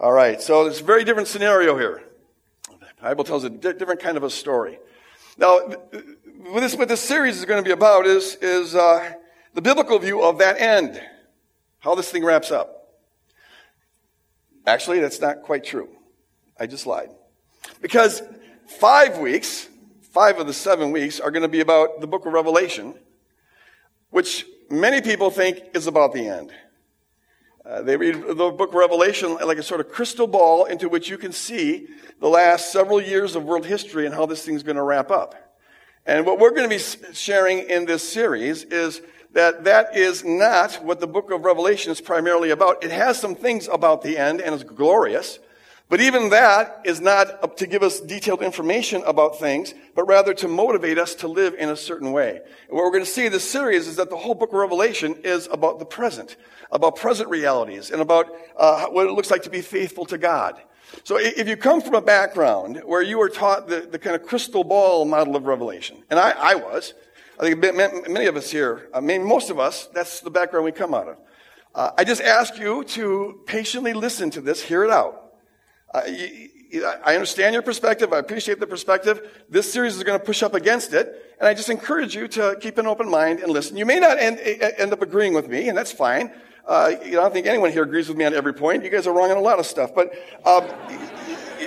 All 0.00 0.12
right, 0.12 0.40
so 0.40 0.66
it's 0.66 0.80
a 0.80 0.84
very 0.84 1.04
different 1.04 1.28
scenario 1.28 1.76
here. 1.76 2.02
The 2.68 2.86
Bible 3.02 3.24
tells 3.24 3.44
a 3.44 3.50
different 3.50 4.00
kind 4.00 4.16
of 4.16 4.24
a 4.24 4.30
story. 4.30 4.78
Now, 5.36 5.58
what 5.58 6.60
this, 6.60 6.74
what 6.74 6.88
this 6.88 7.00
series 7.00 7.38
is 7.38 7.44
going 7.44 7.62
to 7.62 7.66
be 7.66 7.72
about 7.72 8.06
is, 8.06 8.36
is 8.36 8.74
uh, 8.74 9.12
the 9.54 9.62
biblical 9.62 9.98
view 9.98 10.22
of 10.22 10.38
that 10.38 10.60
end, 10.60 11.00
how 11.78 11.94
this 11.94 12.10
thing 12.10 12.24
wraps 12.24 12.50
up. 12.50 12.94
Actually, 14.66 15.00
that's 15.00 15.20
not 15.20 15.42
quite 15.42 15.64
true. 15.64 15.88
I 16.58 16.66
just 16.66 16.86
lied. 16.86 17.10
Because 17.80 18.22
five 18.66 19.18
weeks 19.18 19.68
five 20.10 20.38
of 20.38 20.46
the 20.46 20.52
seven 20.52 20.90
weeks 20.90 21.20
are 21.20 21.30
going 21.30 21.42
to 21.42 21.48
be 21.48 21.60
about 21.60 22.00
the 22.00 22.06
book 22.06 22.26
of 22.26 22.32
Revelation, 22.32 22.94
which 24.10 24.46
many 24.70 25.00
people 25.00 25.30
think 25.30 25.60
is 25.74 25.86
about 25.86 26.12
the 26.12 26.28
end. 26.28 26.52
Uh, 27.64 27.82
they 27.82 27.96
read 27.96 28.14
the 28.26 28.34
book 28.34 28.70
of 28.70 28.74
Revelation 28.74 29.36
like 29.36 29.58
a 29.58 29.62
sort 29.62 29.80
of 29.80 29.90
crystal 29.90 30.26
ball 30.26 30.64
into 30.64 30.88
which 30.88 31.10
you 31.10 31.18
can 31.18 31.32
see 31.32 31.86
the 32.18 32.28
last 32.28 32.72
several 32.72 33.00
years 33.00 33.36
of 33.36 33.44
world 33.44 33.66
history 33.66 34.06
and 34.06 34.14
how 34.14 34.24
this 34.24 34.44
thing's 34.44 34.62
going 34.62 34.76
to 34.76 34.82
wrap 34.82 35.10
up. 35.10 35.34
And 36.06 36.24
what 36.24 36.38
we're 36.38 36.52
going 36.52 36.68
to 36.68 36.74
be 36.74 37.12
sharing 37.12 37.68
in 37.68 37.84
this 37.84 38.08
series 38.08 38.64
is 38.64 39.02
that 39.32 39.64
that 39.64 39.94
is 39.94 40.24
not 40.24 40.82
what 40.82 41.00
the 41.00 41.06
book 41.06 41.30
of 41.30 41.44
Revelation 41.44 41.92
is 41.92 42.00
primarily 42.00 42.50
about. 42.50 42.82
It 42.82 42.90
has 42.90 43.20
some 43.20 43.34
things 43.34 43.68
about 43.68 44.00
the 44.00 44.16
end 44.16 44.40
and 44.40 44.54
is 44.54 44.64
glorious, 44.64 45.38
but 45.88 46.00
even 46.00 46.30
that 46.30 46.82
is 46.84 47.00
not 47.00 47.56
to 47.56 47.66
give 47.66 47.82
us 47.82 48.00
detailed 48.00 48.42
information 48.42 49.02
about 49.06 49.38
things, 49.38 49.72
but 49.94 50.04
rather 50.04 50.34
to 50.34 50.48
motivate 50.48 50.98
us 50.98 51.14
to 51.16 51.28
live 51.28 51.54
in 51.54 51.70
a 51.70 51.76
certain 51.76 52.12
way. 52.12 52.36
And 52.68 52.76
what 52.76 52.84
we're 52.84 52.90
going 52.90 53.04
to 53.04 53.10
see 53.10 53.26
in 53.26 53.32
this 53.32 53.48
series 53.48 53.88
is 53.88 53.96
that 53.96 54.10
the 54.10 54.16
whole 54.16 54.34
book 54.34 54.50
of 54.50 54.58
Revelation 54.58 55.16
is 55.24 55.48
about 55.50 55.78
the 55.78 55.86
present, 55.86 56.36
about 56.70 56.96
present 56.96 57.30
realities, 57.30 57.90
and 57.90 58.02
about 58.02 58.26
uh, 58.56 58.86
what 58.86 59.06
it 59.06 59.12
looks 59.12 59.30
like 59.30 59.42
to 59.44 59.50
be 59.50 59.62
faithful 59.62 60.04
to 60.06 60.18
God. 60.18 60.60
So 61.04 61.18
if 61.18 61.48
you 61.48 61.56
come 61.56 61.80
from 61.80 61.94
a 61.94 62.02
background 62.02 62.82
where 62.84 63.02
you 63.02 63.18
were 63.18 63.28
taught 63.28 63.68
the, 63.68 63.80
the 63.80 63.98
kind 63.98 64.16
of 64.16 64.26
crystal 64.26 64.64
ball 64.64 65.04
model 65.04 65.36
of 65.36 65.44
Revelation, 65.44 66.02
and 66.10 66.18
I, 66.18 66.30
I 66.30 66.54
was, 66.54 66.94
I 67.40 67.44
think 67.44 67.60
many 67.60 68.26
of 68.26 68.36
us 68.36 68.50
here, 68.50 68.88
I 68.92 69.00
mean, 69.00 69.22
most 69.22 69.48
of 69.48 69.58
us, 69.58 69.86
that's 69.86 70.20
the 70.20 70.30
background 70.30 70.64
we 70.64 70.72
come 70.72 70.92
out 70.92 71.08
of. 71.08 71.16
Uh, 71.74 71.90
I 71.96 72.04
just 72.04 72.20
ask 72.20 72.58
you 72.58 72.84
to 72.84 73.40
patiently 73.46 73.92
listen 73.92 74.30
to 74.30 74.40
this, 74.40 74.62
hear 74.62 74.84
it 74.84 74.90
out. 74.90 75.27
I 75.94 77.14
understand 77.14 77.54
your 77.54 77.62
perspective. 77.62 78.12
I 78.12 78.18
appreciate 78.18 78.60
the 78.60 78.66
perspective. 78.66 79.26
This 79.48 79.72
series 79.72 79.96
is 79.96 80.02
going 80.02 80.18
to 80.18 80.24
push 80.24 80.42
up 80.42 80.54
against 80.54 80.92
it. 80.92 81.34
And 81.38 81.48
I 81.48 81.54
just 81.54 81.70
encourage 81.70 82.14
you 82.14 82.28
to 82.28 82.58
keep 82.60 82.78
an 82.78 82.86
open 82.86 83.08
mind 83.08 83.40
and 83.40 83.50
listen. 83.50 83.76
You 83.76 83.86
may 83.86 83.98
not 83.98 84.18
end, 84.18 84.38
end 84.40 84.92
up 84.92 85.00
agreeing 85.00 85.32
with 85.32 85.48
me, 85.48 85.68
and 85.68 85.78
that's 85.78 85.92
fine. 85.92 86.32
Uh, 86.66 86.94
I 87.02 87.10
don't 87.10 87.32
think 87.32 87.46
anyone 87.46 87.72
here 87.72 87.84
agrees 87.84 88.08
with 88.08 88.18
me 88.18 88.26
on 88.26 88.34
every 88.34 88.52
point. 88.52 88.84
You 88.84 88.90
guys 88.90 89.06
are 89.06 89.14
wrong 89.14 89.30
on 89.30 89.38
a 89.38 89.40
lot 89.40 89.58
of 89.58 89.64
stuff. 89.64 89.94
But 89.94 90.12
um, 90.44 90.68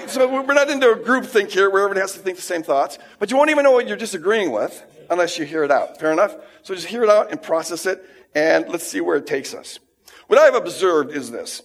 so 0.07 0.43
we're 0.43 0.53
not 0.53 0.69
into 0.69 0.91
a 0.91 0.95
group 0.95 1.25
think 1.25 1.49
here 1.49 1.71
where 1.71 1.83
everyone 1.83 2.01
has 2.01 2.13
to 2.13 2.19
think 2.19 2.35
the 2.35 2.43
same 2.43 2.61
thoughts. 2.61 2.99
But 3.17 3.31
you 3.31 3.37
won't 3.37 3.49
even 3.49 3.63
know 3.63 3.71
what 3.71 3.87
you're 3.87 3.97
disagreeing 3.97 4.51
with 4.51 4.83
unless 5.09 5.39
you 5.39 5.45
hear 5.45 5.63
it 5.63 5.71
out. 5.71 5.99
Fair 5.99 6.11
enough? 6.11 6.35
So 6.61 6.75
just 6.75 6.87
hear 6.87 7.03
it 7.03 7.09
out 7.09 7.31
and 7.31 7.41
process 7.41 7.87
it, 7.87 8.03
and 8.35 8.69
let's 8.69 8.85
see 8.85 9.01
where 9.01 9.17
it 9.17 9.25
takes 9.25 9.55
us. 9.55 9.79
What 10.27 10.37
I've 10.37 10.55
observed 10.55 11.11
is 11.11 11.31
this. 11.31 11.63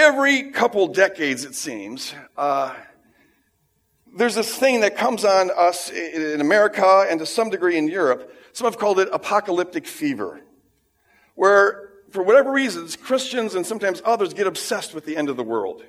Every 0.00 0.52
couple 0.52 0.86
decades, 0.86 1.44
it 1.44 1.56
seems, 1.56 2.14
uh, 2.36 2.72
there's 4.16 4.36
this 4.36 4.56
thing 4.56 4.82
that 4.82 4.96
comes 4.96 5.24
on 5.24 5.50
us 5.50 5.90
in 5.90 6.40
America 6.40 7.04
and 7.10 7.18
to 7.18 7.26
some 7.26 7.50
degree 7.50 7.76
in 7.76 7.88
Europe. 7.88 8.32
Some 8.52 8.66
have 8.66 8.78
called 8.78 9.00
it 9.00 9.08
apocalyptic 9.12 9.88
fever, 9.88 10.40
where, 11.34 11.90
for 12.10 12.22
whatever 12.22 12.52
reasons, 12.52 12.94
Christians 12.94 13.56
and 13.56 13.66
sometimes 13.66 14.00
others 14.04 14.34
get 14.34 14.46
obsessed 14.46 14.94
with 14.94 15.04
the 15.04 15.16
end 15.16 15.30
of 15.30 15.36
the 15.36 15.42
world. 15.42 15.82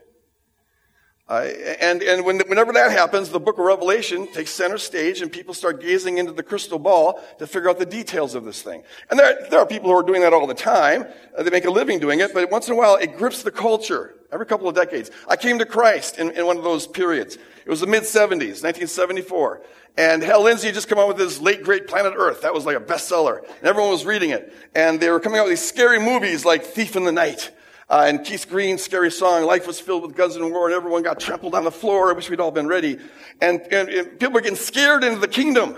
Uh, 1.29 1.48
and 1.79 2.01
and 2.01 2.25
when, 2.25 2.39
whenever 2.48 2.74
that 2.74 2.89
happens, 2.89 3.29
the 3.29 3.39
book 3.39 3.59
of 3.59 3.63
Revelation 3.65 4.25
takes 4.33 4.50
center 4.50 4.79
stage 4.79 5.21
and 5.21 5.31
people 5.31 5.53
start 5.53 5.79
gazing 5.79 6.17
into 6.17 6.31
the 6.31 6.41
crystal 6.41 6.79
ball 6.79 7.21
to 7.38 7.45
figure 7.45 7.69
out 7.69 7.77
the 7.77 7.86
details 7.86 8.33
of 8.33 8.43
this 8.43 8.63
thing. 8.63 8.81
And 9.12 9.19
there, 9.19 9.45
there 9.51 9.59
are 9.59 9.65
people 9.67 9.91
who 9.91 9.95
are 9.95 10.03
doing 10.03 10.21
that 10.21 10.33
all 10.33 10.48
the 10.48 10.55
time. 10.55 11.05
Uh, 11.38 11.43
they 11.43 11.51
make 11.51 11.65
a 11.65 11.69
living 11.69 12.00
doing 12.00 12.19
it, 12.19 12.33
but 12.33 12.50
once 12.50 12.67
in 12.67 12.74
a 12.74 12.77
while 12.77 12.95
it 12.95 13.15
grips 13.15 13.43
the 13.43 13.51
culture 13.51 14.15
every 14.31 14.48
couple 14.48 14.67
of 14.67 14.75
decades. 14.75 15.12
I 15.27 15.36
came 15.36 15.59
to 15.59 15.65
Christ 15.65 16.17
in, 16.17 16.31
in 16.31 16.48
one 16.48 16.57
of 16.57 16.63
those 16.63 16.88
periods. 16.88 17.36
It 17.36 17.69
was 17.69 17.81
the 17.81 17.88
mid 17.88 18.03
70s, 18.03 18.63
1974. 18.63 19.62
And 19.98 20.24
Hal 20.24 20.43
Lindsey 20.43 20.67
had 20.67 20.75
just 20.75 20.88
come 20.88 20.98
out 20.98 21.07
with 21.07 21.19
his 21.19 21.41
late 21.41 21.63
great 21.63 21.88
Planet 21.88 22.13
Earth. 22.15 22.41
That 22.41 22.53
was 22.53 22.65
like 22.65 22.77
a 22.77 22.79
bestseller. 22.79 23.39
And 23.39 23.67
everyone 23.67 23.91
was 23.91 24.05
reading 24.05 24.29
it. 24.31 24.53
And 24.74 25.00
they 25.00 25.09
were 25.09 25.19
coming 25.19 25.39
out 25.39 25.43
with 25.43 25.51
these 25.51 25.67
scary 25.67 26.00
movies 26.00 26.45
like 26.45 26.63
Thief 26.63 26.95
in 26.95 27.03
the 27.03 27.12
Night 27.12 27.51
uh, 27.89 28.05
and 28.08 28.24
Keith 28.24 28.48
Green's 28.48 28.84
scary 28.84 29.10
song, 29.10 29.46
Life 29.46 29.65
was 29.65 29.79
filled 29.79 30.03
with 30.03 30.15
guns 30.15 30.36
and 30.36 30.51
war, 30.51 30.67
and 30.67 30.75
everyone 30.75 31.01
got 31.01 31.19
trampled 31.19 31.55
on 31.55 31.63
the 31.63 31.72
floor. 31.72 32.12
I 32.12 32.13
wish 32.13 32.29
we'd 32.29 32.39
all 32.39 32.51
been 32.51 32.67
ready. 32.67 33.00
And, 33.41 33.62
and, 33.72 33.89
and 33.89 34.19
people 34.19 34.34
were 34.34 34.41
getting 34.41 34.58
scared 34.58 35.03
into 35.03 35.19
the 35.19 35.27
kingdom. 35.27 35.75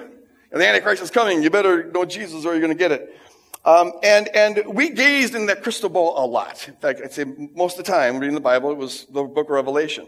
And 0.51 0.59
the 0.59 0.67
Antichrist 0.67 1.01
is 1.01 1.09
coming. 1.09 1.41
You 1.41 1.49
better 1.49 1.85
know 1.85 2.03
Jesus 2.03 2.45
or 2.45 2.51
you're 2.51 2.59
going 2.59 2.73
to 2.73 2.77
get 2.77 2.91
it. 2.91 3.17
Um, 3.63 3.93
and, 4.03 4.27
and 4.35 4.75
we 4.75 4.89
gazed 4.89 5.35
in 5.35 5.45
that 5.45 5.63
crystal 5.63 5.87
ball 5.87 6.21
a 6.23 6.25
lot. 6.25 6.67
In 6.67 6.75
fact, 6.75 6.99
I'd 7.01 7.13
say 7.13 7.23
most 7.55 7.77
of 7.77 7.85
the 7.85 7.91
time 7.91 8.19
reading 8.19 8.35
the 8.35 8.41
Bible, 8.41 8.71
it 8.71 8.77
was 8.77 9.05
the 9.05 9.23
book 9.23 9.47
of 9.47 9.51
Revelation. 9.51 10.07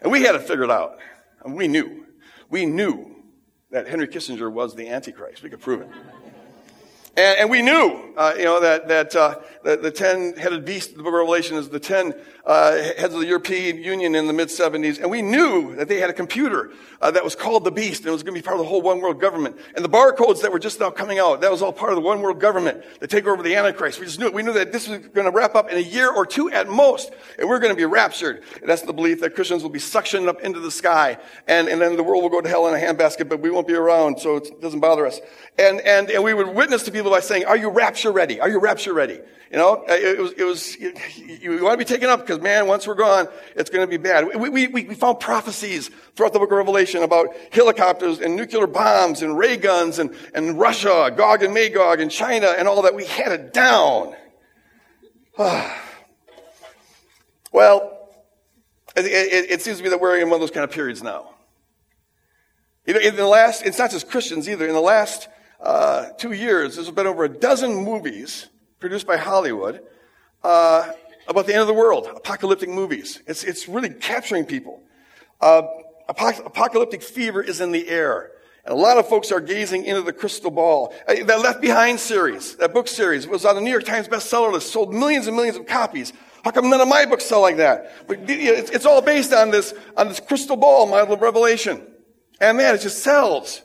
And 0.00 0.10
we 0.10 0.22
had 0.22 0.34
it 0.34 0.42
figured 0.42 0.70
out. 0.70 0.98
And 1.44 1.54
we 1.56 1.68
knew. 1.68 2.06
We 2.48 2.64
knew 2.64 3.14
that 3.70 3.88
Henry 3.88 4.06
Kissinger 4.06 4.50
was 4.50 4.74
the 4.74 4.88
Antichrist. 4.88 5.42
We 5.42 5.50
could 5.50 5.60
prove 5.60 5.82
it. 5.82 5.88
And, 7.16 7.38
and 7.40 7.50
we 7.50 7.62
knew, 7.62 8.12
uh, 8.16 8.34
you 8.36 8.44
know, 8.44 8.60
that, 8.60 8.88
that 8.88 9.16
uh, 9.16 9.40
the, 9.66 9.76
the 9.76 9.90
ten-headed 9.90 10.64
beast 10.64 10.90
of 10.90 10.98
the 10.98 11.02
book 11.02 11.12
of 11.12 11.18
Revelation 11.18 11.56
is 11.56 11.68
the 11.68 11.80
ten 11.80 12.14
uh, 12.44 12.76
heads 12.96 13.12
of 13.12 13.18
the 13.18 13.26
European 13.26 13.82
Union 13.82 14.14
in 14.14 14.28
the 14.28 14.32
mid-70s. 14.32 15.00
And 15.00 15.10
we 15.10 15.20
knew 15.20 15.74
that 15.74 15.88
they 15.88 15.98
had 15.98 16.08
a 16.08 16.12
computer 16.12 16.70
uh, 17.02 17.10
that 17.10 17.24
was 17.24 17.34
called 17.34 17.64
the 17.64 17.72
beast, 17.72 18.02
and 18.02 18.08
it 18.08 18.12
was 18.12 18.22
going 18.22 18.36
to 18.36 18.40
be 18.40 18.44
part 18.44 18.56
of 18.56 18.62
the 18.62 18.68
whole 18.68 18.80
one 18.80 19.00
world 19.00 19.20
government. 19.20 19.56
And 19.74 19.84
the 19.84 19.88
barcodes 19.88 20.40
that 20.42 20.52
were 20.52 20.60
just 20.60 20.78
now 20.78 20.90
coming 20.90 21.18
out, 21.18 21.40
that 21.40 21.50
was 21.50 21.62
all 21.62 21.72
part 21.72 21.90
of 21.90 21.96
the 21.96 22.02
one 22.02 22.22
world 22.22 22.40
government 22.40 22.84
to 23.00 23.08
take 23.08 23.26
over 23.26 23.42
the 23.42 23.56
Antichrist. 23.56 23.98
We 23.98 24.06
just 24.06 24.20
knew 24.20 24.26
it. 24.26 24.34
We 24.34 24.44
knew 24.44 24.52
that 24.52 24.70
this 24.70 24.86
was 24.86 25.00
going 25.00 25.24
to 25.26 25.36
wrap 25.36 25.56
up 25.56 25.68
in 25.68 25.76
a 25.76 25.80
year 25.80 26.12
or 26.12 26.24
two 26.24 26.48
at 26.52 26.68
most, 26.68 27.12
and 27.36 27.48
we're 27.48 27.58
going 27.58 27.72
to 27.72 27.76
be 27.76 27.84
raptured. 27.84 28.44
And 28.60 28.70
that's 28.70 28.82
the 28.82 28.92
belief 28.92 29.20
that 29.22 29.34
Christians 29.34 29.64
will 29.64 29.70
be 29.70 29.80
suctioned 29.80 30.28
up 30.28 30.40
into 30.42 30.60
the 30.60 30.70
sky, 30.70 31.18
and, 31.48 31.66
and 31.66 31.80
then 31.80 31.96
the 31.96 32.04
world 32.04 32.22
will 32.22 32.30
go 32.30 32.40
to 32.40 32.48
hell 32.48 32.68
in 32.68 32.74
a 32.74 32.78
handbasket, 32.78 33.28
but 33.28 33.40
we 33.40 33.50
won't 33.50 33.66
be 33.66 33.74
around, 33.74 34.20
so 34.20 34.36
it 34.36 34.60
doesn't 34.60 34.80
bother 34.80 35.06
us. 35.06 35.20
And, 35.58 35.80
and, 35.80 36.08
and 36.10 36.22
we 36.22 36.34
would 36.34 36.54
witness 36.54 36.84
to 36.84 36.92
people 36.92 37.10
by 37.10 37.20
saying, 37.20 37.46
are 37.46 37.56
you 37.56 37.68
rapture 37.68 38.12
ready? 38.12 38.40
Are 38.40 38.48
you 38.48 38.60
rapture 38.60 38.94
ready? 38.94 39.20
You 39.56 39.62
know, 39.62 39.84
it 39.88 40.18
was, 40.18 40.32
it 40.32 40.44
was 40.44 40.78
you, 40.78 40.92
you 41.54 41.64
want 41.64 41.80
to 41.80 41.82
be 41.82 41.88
taken 41.88 42.10
up 42.10 42.20
because 42.20 42.42
man, 42.42 42.66
once 42.66 42.86
we're 42.86 42.94
gone, 42.94 43.26
it's 43.54 43.70
going 43.70 43.82
to 43.82 43.90
be 43.90 43.96
bad. 43.96 44.38
We, 44.38 44.50
we, 44.50 44.66
we, 44.66 44.94
found 44.94 45.18
prophecies 45.18 45.88
throughout 46.14 46.34
the 46.34 46.38
book 46.38 46.50
of 46.50 46.58
Revelation 46.58 47.02
about 47.02 47.34
helicopters 47.52 48.20
and 48.20 48.36
nuclear 48.36 48.66
bombs 48.66 49.22
and 49.22 49.38
ray 49.38 49.56
guns 49.56 49.98
and, 49.98 50.14
and 50.34 50.58
Russia, 50.58 51.10
Gog 51.16 51.42
and 51.42 51.54
Magog 51.54 52.00
and 52.00 52.10
China 52.10 52.48
and 52.48 52.68
all 52.68 52.82
that. 52.82 52.94
We 52.94 53.06
had 53.06 53.32
it 53.32 53.54
down. 53.54 54.14
well, 57.50 58.10
it, 58.94 59.06
it, 59.06 59.50
it 59.52 59.62
seems 59.62 59.78
to 59.78 59.84
me 59.84 59.88
that 59.88 60.02
we're 60.02 60.18
in 60.18 60.28
one 60.28 60.34
of 60.34 60.40
those 60.40 60.50
kind 60.50 60.64
of 60.64 60.70
periods 60.70 61.02
now. 61.02 61.30
In 62.84 63.16
the 63.16 63.26
last, 63.26 63.64
it's 63.64 63.78
not 63.78 63.90
just 63.90 64.10
Christians 64.10 64.50
either. 64.50 64.66
In 64.66 64.74
the 64.74 64.80
last 64.80 65.28
uh, 65.62 66.10
two 66.18 66.32
years, 66.32 66.74
there's 66.74 66.90
been 66.90 67.06
over 67.06 67.24
a 67.24 67.28
dozen 67.30 67.74
movies 67.74 68.48
produced 68.86 69.04
by 69.04 69.16
Hollywood 69.16 69.82
uh, 70.44 70.92
about 71.26 71.44
the 71.48 71.52
end 71.52 71.60
of 71.60 71.66
the 71.66 71.74
world, 71.74 72.06
apocalyptic 72.14 72.68
movies. 72.68 73.20
It's, 73.26 73.42
it's 73.42 73.66
really 73.66 73.90
capturing 73.90 74.44
people. 74.44 74.80
Uh, 75.40 75.62
apocalyptic 76.08 77.02
fever 77.02 77.42
is 77.42 77.60
in 77.60 77.72
the 77.72 77.88
air. 77.88 78.30
And 78.64 78.72
a 78.72 78.76
lot 78.76 78.96
of 78.96 79.08
folks 79.08 79.32
are 79.32 79.40
gazing 79.40 79.86
into 79.86 80.02
the 80.02 80.12
crystal 80.12 80.52
ball. 80.52 80.94
Uh, 81.08 81.24
that 81.24 81.40
Left 81.40 81.60
Behind 81.60 81.98
series, 81.98 82.54
that 82.58 82.72
book 82.72 82.86
series, 82.86 83.26
was 83.26 83.44
on 83.44 83.56
the 83.56 83.60
New 83.60 83.72
York 83.72 83.82
Times 83.82 84.06
bestseller 84.06 84.52
list, 84.52 84.72
sold 84.72 84.94
millions 84.94 85.26
and 85.26 85.34
millions 85.34 85.56
of 85.56 85.66
copies. 85.66 86.12
How 86.44 86.52
come 86.52 86.70
none 86.70 86.80
of 86.80 86.86
my 86.86 87.06
books 87.06 87.24
sell 87.24 87.40
like 87.40 87.56
that? 87.56 88.06
But 88.06 88.20
it's, 88.28 88.86
all 88.86 89.02
based 89.02 89.32
on 89.32 89.50
this, 89.50 89.74
on 89.96 90.06
this 90.06 90.20
crystal 90.20 90.56
ball 90.56 90.86
model 90.86 91.14
of 91.14 91.22
revelation. 91.22 91.84
And 92.40 92.56
man, 92.56 92.76
it 92.76 92.82
just 92.82 93.02
sells. 93.02 93.62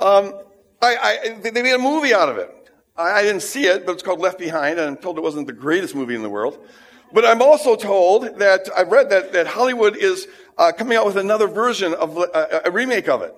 Um, 0.00 0.34
I, 0.82 0.96
I, 0.96 1.38
they 1.48 1.62
made 1.62 1.74
a 1.74 1.78
movie 1.78 2.12
out 2.12 2.28
of 2.28 2.38
it. 2.38 2.52
I, 2.98 3.22
didn't 3.22 3.42
see 3.42 3.66
it, 3.66 3.86
but 3.86 3.92
it's 3.92 4.02
called 4.02 4.20
Left 4.20 4.38
Behind, 4.38 4.78
and 4.78 4.88
I'm 4.88 4.96
told 4.96 5.18
it 5.18 5.20
wasn't 5.20 5.46
the 5.46 5.52
greatest 5.52 5.94
movie 5.94 6.16
in 6.16 6.22
the 6.22 6.28
world. 6.28 6.58
But 7.12 7.24
I'm 7.24 7.40
also 7.40 7.76
told 7.76 8.38
that 8.40 8.68
I've 8.76 8.90
read 8.90 9.10
that, 9.10 9.32
that 9.32 9.46
Hollywood 9.46 9.96
is 9.96 10.26
uh, 10.58 10.72
coming 10.76 10.98
out 10.98 11.06
with 11.06 11.16
another 11.16 11.46
version 11.46 11.94
of 11.94 12.18
uh, 12.18 12.60
a 12.64 12.70
remake 12.70 13.08
of 13.08 13.22
it. 13.22 13.34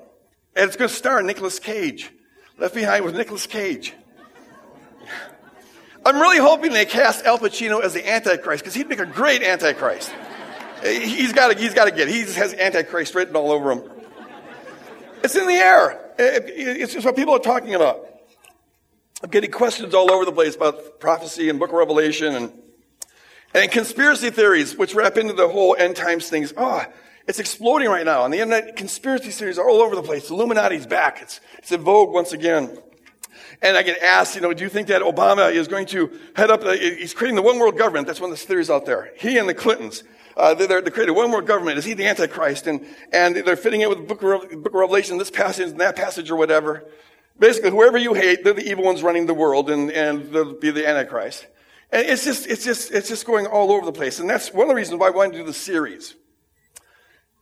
And 0.57 0.67
it's 0.67 0.77
going 0.77 0.89
to 0.89 0.95
star 0.95 1.23
Nicolas 1.23 1.59
Cage. 1.59 2.11
Left 2.59 2.75
Behind 2.75 3.05
with 3.05 3.15
Nicolas 3.15 3.47
Cage. 3.47 3.95
I'm 6.07 6.17
really 6.17 6.39
hoping 6.39 6.73
they 6.73 6.87
cast 6.87 7.25
Al 7.25 7.39
Pacino 7.39 7.83
as 7.83 7.95
the 7.95 8.09
Antichrist 8.09 8.65
because 8.65 8.75
he'd 8.75 8.89
make 8.89 8.99
a 8.99 9.07
great 9.07 9.43
Antichrist. 9.43 10.13
He's 10.83 11.33
got 11.33 11.53
to, 11.53 11.59
he's 11.59 11.75
got 11.75 11.85
to 11.85 11.91
get. 11.91 12.09
He 12.09 12.21
has 12.21 12.55
Antichrist 12.55 13.15
written 13.15 13.37
all 13.37 13.53
over 13.53 13.73
him. 13.73 13.83
It's 15.23 15.37
in 15.37 15.47
the 15.47 15.55
air. 15.55 16.13
It's 16.19 16.95
just 16.95 17.05
what 17.05 17.15
people 17.15 17.35
are 17.35 17.41
talking 17.41 17.75
about. 17.75 18.10
I'm 19.23 19.29
getting 19.29 19.51
questions 19.51 19.93
all 19.93 20.11
over 20.11 20.25
the 20.25 20.33
place 20.33 20.57
about 20.57 20.99
prophecy 20.99 21.51
and 21.51 21.59
book 21.59 21.69
of 21.69 21.75
Revelation 21.75 22.35
and, 22.35 22.53
and 23.53 23.71
conspiracy 23.71 24.31
theories, 24.31 24.79
which 24.79 24.95
wrap 24.95 25.19
into 25.19 25.35
the 25.35 25.47
whole 25.47 25.77
end 25.79 25.97
times 25.97 26.31
things. 26.31 26.55
Oh, 26.57 26.83
it's 27.29 27.39
exploding 27.39 27.89
right 27.91 28.07
now. 28.07 28.23
On 28.23 28.31
the 28.31 28.39
internet, 28.39 28.77
conspiracy 28.77 29.31
theories 29.31 29.59
are 29.59 29.69
all 29.69 29.83
over 29.83 29.95
the 29.95 30.03
place. 30.03 30.31
Illuminati's 30.31 30.87
back. 30.87 31.21
It's, 31.21 31.41
it's 31.59 31.71
in 31.71 31.83
vogue 31.83 32.15
once 32.15 32.33
again. 32.33 32.79
And 33.61 33.77
I 33.77 33.83
get 33.83 34.03
asked, 34.03 34.37
you 34.37 34.41
know, 34.41 34.55
do 34.55 34.65
you 34.65 34.71
think 34.71 34.89
that 34.89 35.03
Obama 35.03 35.53
is 35.53 35.69
going 35.69 35.85
to 35.89 36.19
head 36.35 36.51
up, 36.51 36.63
he's 36.65 37.13
creating 37.13 37.37
the 37.37 37.43
one 37.43 37.59
world 37.59 37.77
government. 37.77 38.07
That's 38.07 38.23
one 38.23 38.31
of 38.33 38.39
the 38.39 38.47
theories 38.47 38.71
out 38.71 38.87
there. 38.87 39.13
He 39.19 39.37
and 39.37 39.47
the 39.47 39.55
Clintons. 39.55 40.03
Uh, 40.35 40.55
they're, 40.55 40.81
they're 40.81 40.91
creating 40.91 41.15
one 41.15 41.31
world 41.31 41.47
government. 41.47 41.77
Is 41.77 41.85
he 41.85 41.93
the 41.93 42.07
Antichrist? 42.07 42.67
And, 42.67 42.87
and 43.13 43.37
they're 43.37 43.57
fitting 43.57 43.83
it 43.83 43.91
with 43.91 43.99
the 43.99 44.15
book 44.15 44.23
of, 44.23 44.63
book 44.63 44.73
of 44.73 44.81
Revelation, 44.81 45.19
this 45.19 45.31
passage 45.31 45.69
and 45.69 45.81
that 45.81 45.95
passage 45.95 46.31
or 46.31 46.37
whatever. 46.37 46.87
Basically, 47.41 47.71
whoever 47.71 47.97
you 47.97 48.13
hate, 48.13 48.45
they're 48.45 48.53
the 48.53 48.71
evil 48.71 48.85
ones 48.85 49.03
running 49.03 49.25
the 49.25 49.35
world, 49.35 49.71
and, 49.71 49.91
and 49.91 50.31
they'll 50.31 50.53
be 50.53 50.71
the 50.71 50.87
Antichrist. 50.87 51.47
And 51.91 52.07
it's 52.07 52.23
just, 52.23 52.47
it's 52.47 52.63
just, 52.63 52.93
it's 52.93 53.09
just 53.09 53.27
going 53.27 53.47
all 53.47 53.73
over 53.73 53.87
the 53.87 53.93
place. 53.93 54.21
And 54.21 54.29
that's 54.29 54.53
one 54.53 54.65
of 54.65 54.69
the 54.69 54.75
reasons 54.75 55.01
why 55.01 55.07
I 55.07 55.11
wanted 55.11 55.33
to 55.33 55.39
do 55.39 55.45
the 55.45 55.55
series. 55.55 56.15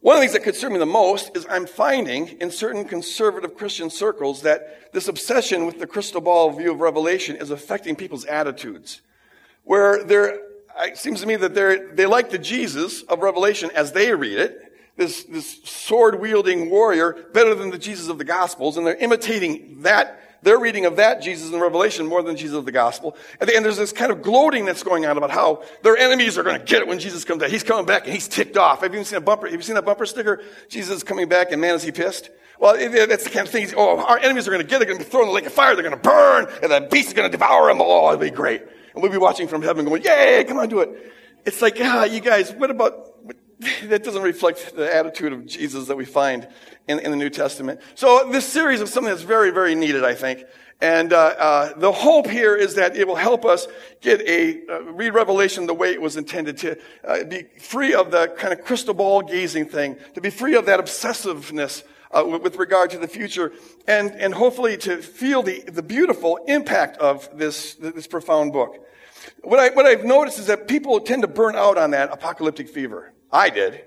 One 0.01 0.15
of 0.15 0.21
the 0.21 0.29
things 0.29 0.35
that 0.35 0.45
concerns 0.45 0.73
me 0.73 0.79
the 0.79 0.87
most 0.87 1.37
is 1.37 1.45
I'm 1.51 1.67
finding 1.67 2.29
in 2.41 2.53
certain 2.53 2.85
conservative 2.85 3.57
Christian 3.57 3.91
circles 3.91 4.43
that 4.43 4.93
this 4.93 5.09
obsession 5.09 5.67
with 5.67 5.81
the 5.81 5.89
crystal 5.89 6.21
ball 6.21 6.53
view 6.53 6.71
of 6.71 6.79
Revelation 6.79 7.35
is 7.35 7.51
affecting 7.51 7.97
people's 7.97 8.25
attitudes. 8.25 9.03
Where 9.65 10.05
they're, 10.05 10.39
it 10.79 10.97
seems 10.97 11.21
to 11.23 11.27
me 11.27 11.35
that 11.35 11.55
they're, 11.55 11.93
they 11.93 12.07
like 12.07 12.31
the 12.31 12.39
Jesus 12.39 13.03
of 13.03 13.19
Revelation 13.19 13.71
as 13.75 13.91
they 13.91 14.15
read 14.15 14.39
it, 14.39 14.68
this, 14.99 15.23
this 15.25 15.61
sword 15.63 16.21
wielding 16.21 16.69
warrior 16.69 17.17
better 17.33 17.55
than 17.55 17.71
the 17.71 17.79
Jesus 17.79 18.09
of 18.09 18.19
the 18.19 18.25
Gospels, 18.25 18.77
and 18.77 18.87
they're 18.87 18.97
imitating 18.97 19.83
that, 19.83 20.21
their 20.43 20.59
reading 20.59 20.87
of 20.87 20.97
that 20.97 21.23
Jesus 21.23 21.53
in 21.53 21.61
Revelation 21.61 22.05
more 22.05 22.21
than 22.21 22.37
Jesus 22.37 22.57
of 22.57 22.65
the 22.65 22.73
Gospel. 22.73 23.17
And, 23.41 23.49
and 23.49 23.65
there's 23.65 23.77
this 23.77 23.93
kind 23.93 24.11
of 24.11 24.23
gloating 24.23 24.65
that's 24.65 24.83
going 24.83 25.07
on 25.07 25.17
about 25.17 25.31
how 25.31 25.63
their 25.83 25.97
enemies 25.97 26.37
are 26.37 26.43
going 26.43 26.59
to 26.59 26.65
get 26.65 26.83
it 26.83 26.89
when 26.89 26.99
Jesus 26.99 27.25
comes 27.25 27.41
back. 27.41 27.51
He's 27.51 27.63
coming 27.63 27.87
back 27.87 28.05
and 28.05 28.13
he's 28.13 28.27
ticked 28.27 28.57
off. 28.57 28.83
Have 28.83 28.93
you 28.93 29.05
seen 29.05 29.19
a 29.19 29.21
bumper? 29.21 29.47
Have 29.47 29.55
you 29.55 29.63
seen 29.63 29.77
that 29.77 29.85
bumper 29.85 30.05
sticker? 30.05 30.43
Jesus 30.69 30.97
is 30.97 31.05
coming 31.05 31.29
back 31.29 31.53
and 31.53 31.61
man, 31.61 31.77
is 31.77 31.85
he 31.85 31.93
pissed? 31.93 32.29
Well, 32.59 32.77
that's 32.77 33.23
the 33.23 33.31
kind 33.31 33.47
of 33.47 33.53
thing. 33.53 33.69
Oh, 33.77 34.01
our 34.01 34.19
enemies 34.19 34.49
are 34.49 34.51
going 34.51 34.65
to 34.65 34.69
get 34.69 34.83
it. 34.83 34.87
They're 34.87 34.95
going 34.95 34.99
to 34.99 35.05
be 35.05 35.11
thrown 35.11 35.23
in 35.23 35.29
the 35.29 35.35
lake 35.35 35.47
of 35.47 35.53
fire. 35.53 35.75
They're 35.77 35.89
going 35.89 35.95
to 35.95 36.03
burn, 36.03 36.49
and 36.61 36.73
the 36.73 36.89
beast 36.91 37.09
is 37.09 37.15
going 37.15 37.31
to 37.31 37.33
devour 37.37 37.69
them. 37.69 37.81
Oh, 37.81 38.09
it'll 38.09 38.21
be 38.21 38.31
great. 38.31 38.63
And 38.95 39.03
we'll 39.03 39.13
be 39.13 39.19
watching 39.19 39.47
from 39.47 39.63
heaven, 39.63 39.85
going, 39.85 40.03
"Yay! 40.03 40.43
Come 40.43 40.59
on, 40.59 40.69
do 40.69 40.81
it." 40.81 41.13
It's 41.47 41.63
like, 41.63 41.79
ah, 41.81 42.05
you 42.05 42.21
guys. 42.21 42.53
What 42.53 42.71
about 42.73 43.08
that 43.85 44.05
doesn't 44.05 44.23
reflect 44.23 44.77
the 44.77 44.95
attitude 44.95 45.33
of 45.33 45.47
Jesus 45.47 45.89
that 45.89 45.97
we 45.97 46.05
find 46.05 46.47
in, 46.87 46.99
in 47.01 47.11
the 47.11 47.17
New 47.17 47.31
Testament. 47.31 47.81
So 47.95 48.29
this 48.31 48.47
series 48.47 48.81
is 48.81 48.93
something 48.93 49.11
that's 49.11 49.23
very, 49.23 49.51
very 49.51 49.75
needed, 49.75 50.05
I 50.05 50.15
think. 50.15 50.45
And 50.81 51.13
uh, 51.13 51.17
uh, 51.17 51.79
the 51.79 51.91
hope 51.91 52.29
here 52.29 52.55
is 52.55 52.77
that 52.77 52.97
it 52.97 53.09
will 53.09 53.17
help 53.17 53.45
us 53.45 53.67
get 54.01 54.21
a 54.21 54.61
uh, 54.69 54.83
read 54.93 55.13
Revelation 55.13 55.67
the 55.67 55.75
way 55.75 55.91
it 55.93 56.01
was 56.01 56.17
intended 56.17 56.57
to 56.59 56.79
uh, 57.05 57.25
be 57.25 57.47
free 57.59 57.95
of 57.95 58.13
the 58.13 58.29
kind 58.39 58.53
of 58.53 58.65
crystal 58.65 58.95
ball 58.95 59.23
gazing 59.23 59.67
thing, 59.67 59.97
to 60.15 60.21
be 60.21 60.31
free 60.31 60.55
of 60.55 60.67
that 60.67 60.79
obsessiveness 60.79 61.83
uh, 62.13 62.25
with, 62.25 62.43
with, 62.43 62.57
regard 62.57 62.91
to 62.91 62.99
the 62.99 63.09
future, 63.09 63.53
and 63.89 64.13
and 64.13 64.33
hopefully 64.33 64.77
to 64.77 64.99
feel 64.99 65.43
the 65.43 65.63
the 65.63 65.83
beautiful 65.83 66.39
impact 66.47 66.97
of 66.99 67.29
this 67.37 67.75
this 67.75 68.07
profound 68.07 68.53
book. 68.53 68.79
What 69.43 69.59
I 69.59 69.71
what 69.71 69.85
I've 69.85 70.05
noticed 70.05 70.39
is 70.39 70.47
that 70.47 70.69
people 70.69 71.01
tend 71.01 71.23
to 71.23 71.29
burn 71.29 71.57
out 71.57 71.77
on 71.77 71.91
that 71.91 72.13
apocalyptic 72.13 72.69
fever. 72.69 73.13
I 73.31 73.51
did. 73.51 73.85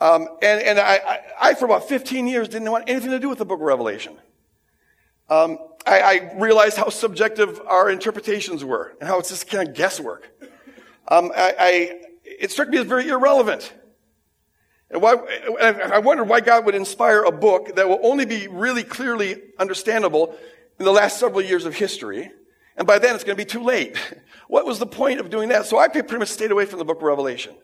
Um, 0.00 0.28
and 0.42 0.60
and 0.60 0.78
I, 0.78 0.96
I, 0.96 1.20
I, 1.40 1.54
for 1.54 1.66
about 1.66 1.88
15 1.88 2.26
years, 2.26 2.48
didn't 2.48 2.70
want 2.70 2.88
anything 2.88 3.10
to 3.10 3.20
do 3.20 3.28
with 3.28 3.38
the 3.38 3.44
book 3.44 3.60
of 3.60 3.66
Revelation. 3.66 4.16
Um, 5.28 5.58
I, 5.86 6.00
I, 6.00 6.32
realized 6.36 6.76
how 6.76 6.90
subjective 6.90 7.60
our 7.66 7.90
interpretations 7.90 8.62
were 8.64 8.94
and 9.00 9.08
how 9.08 9.18
it's 9.18 9.30
just 9.30 9.48
kind 9.48 9.66
of 9.68 9.74
guesswork. 9.74 10.30
Um, 11.08 11.32
I, 11.34 12.00
it 12.24 12.50
struck 12.50 12.68
me 12.68 12.78
as 12.78 12.86
very 12.86 13.08
irrelevant. 13.08 13.72
And 14.90 15.00
why, 15.00 15.14
I 15.60 15.98
wondered 15.98 16.28
why 16.28 16.40
God 16.40 16.66
would 16.66 16.74
inspire 16.74 17.22
a 17.22 17.32
book 17.32 17.74
that 17.76 17.88
will 17.88 18.00
only 18.02 18.26
be 18.26 18.48
really 18.48 18.84
clearly 18.84 19.42
understandable 19.58 20.36
in 20.78 20.84
the 20.84 20.92
last 20.92 21.18
several 21.18 21.42
years 21.42 21.64
of 21.64 21.74
history. 21.74 22.30
And 22.76 22.86
by 22.86 22.98
then 22.98 23.14
it's 23.14 23.24
going 23.24 23.36
to 23.36 23.44
be 23.44 23.48
too 23.48 23.62
late. 23.62 23.96
What 24.46 24.66
was 24.66 24.78
the 24.78 24.86
point 24.86 25.20
of 25.20 25.30
doing 25.30 25.48
that? 25.48 25.64
So 25.64 25.78
I 25.78 25.88
pretty 25.88 26.18
much 26.18 26.28
stayed 26.28 26.50
away 26.52 26.66
from 26.66 26.78
the 26.78 26.84
book 26.84 26.98
of 26.98 27.02
Revelation. 27.04 27.56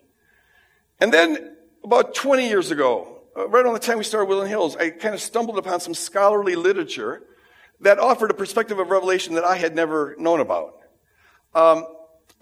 And 1.01 1.13
then 1.13 1.57
about 1.83 2.15
20 2.15 2.49
years 2.49 2.71
ago, 2.71 3.23
uh, 3.37 3.49
right 3.49 3.65
around 3.65 3.75
the 3.75 3.81
time 3.81 3.99
we 3.99 4.05
started 4.05 4.29
Woodland 4.29 4.51
Hills, 4.51 4.77
I 4.77 4.91
kind 4.91 5.15
of 5.15 5.21
stumbled 5.21 5.59
upon 5.59 5.81
some 5.81 5.95
scholarly 5.95 6.57
literature 6.57 7.23
that 7.81 7.99
offered 7.99 8.31
a 8.31 8.35
perspective 8.35 8.79
of 8.79 8.89
Revelation 8.91 9.35
that 9.35 9.45
I 9.45 9.57
had 9.57 9.75
never 9.75 10.15
known 10.19 10.41
about. 10.41 10.75
Um, 11.55 11.87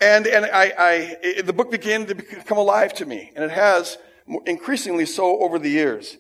and 0.01 0.27
and 0.27 0.47
I, 0.47 0.73
I 0.79 1.17
it, 1.23 1.47
the 1.47 1.53
book 1.53 1.71
began 1.71 2.07
to 2.07 2.15
become 2.15 2.59
alive 2.59 2.93
to 2.95 3.07
me, 3.07 3.33
and 3.35 3.45
it 3.45 3.51
has 3.51 3.99
increasingly 4.47 5.07
so 5.07 5.41
over 5.41 5.59
the 5.59 5.71
years. 5.71 6.17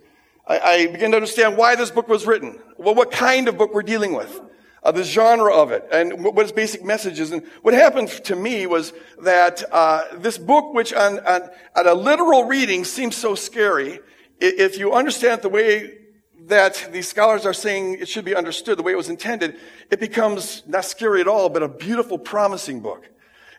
I, 0.46 0.59
I 0.59 0.87
began 0.87 1.11
to 1.11 1.16
understand 1.16 1.57
why 1.57 1.74
this 1.77 1.90
book 1.90 2.09
was 2.09 2.27
written, 2.27 2.61
well, 2.77 2.94
what 2.94 3.11
kind 3.11 3.48
of 3.48 3.59
book 3.59 3.74
we're 3.74 3.83
dealing 3.83 4.14
with, 4.14 4.40
uh, 4.83 4.93
the 4.93 5.05
genre 5.05 5.53
of 5.53 5.73
it, 5.73 5.87
and 5.91 6.25
what 6.25 6.38
its 6.38 6.53
basic 6.53 6.85
message 6.85 7.21
is. 7.21 7.33
And 7.33 7.47
what 7.62 7.75
happened 7.75 8.09
to 8.09 8.37
me 8.37 8.67
was 8.67 8.93
that 9.23 9.64
uh, 9.73 10.05
this 10.14 10.38
book, 10.38 10.75
which 10.75 10.93
on, 10.93 11.19
on, 11.21 11.51
on 11.77 11.87
a 11.87 11.95
literal 11.95 12.45
reading 12.45 12.85
seems 12.85 13.17
so 13.17 13.35
scary, 13.35 14.01
if 14.41 14.79
you 14.79 14.93
understand 14.93 15.43
the 15.43 15.49
way 15.49 15.99
that 16.47 16.88
these 16.93 17.09
scholars 17.09 17.45
are 17.45 17.53
saying 17.53 17.99
it 18.01 18.09
should 18.09 18.25
be 18.25 18.35
understood 18.35 18.79
the 18.79 18.83
way 18.83 18.93
it 18.93 18.97
was 18.97 19.09
intended, 19.09 19.57
it 19.91 20.01
becomes 20.01 20.62
not 20.67 20.85
scary 20.85 21.21
at 21.21 21.29
all, 21.29 21.49
but 21.49 21.62
a 21.62 21.69
beautiful, 21.69 22.19
promising 22.19 22.81
book. 22.81 23.09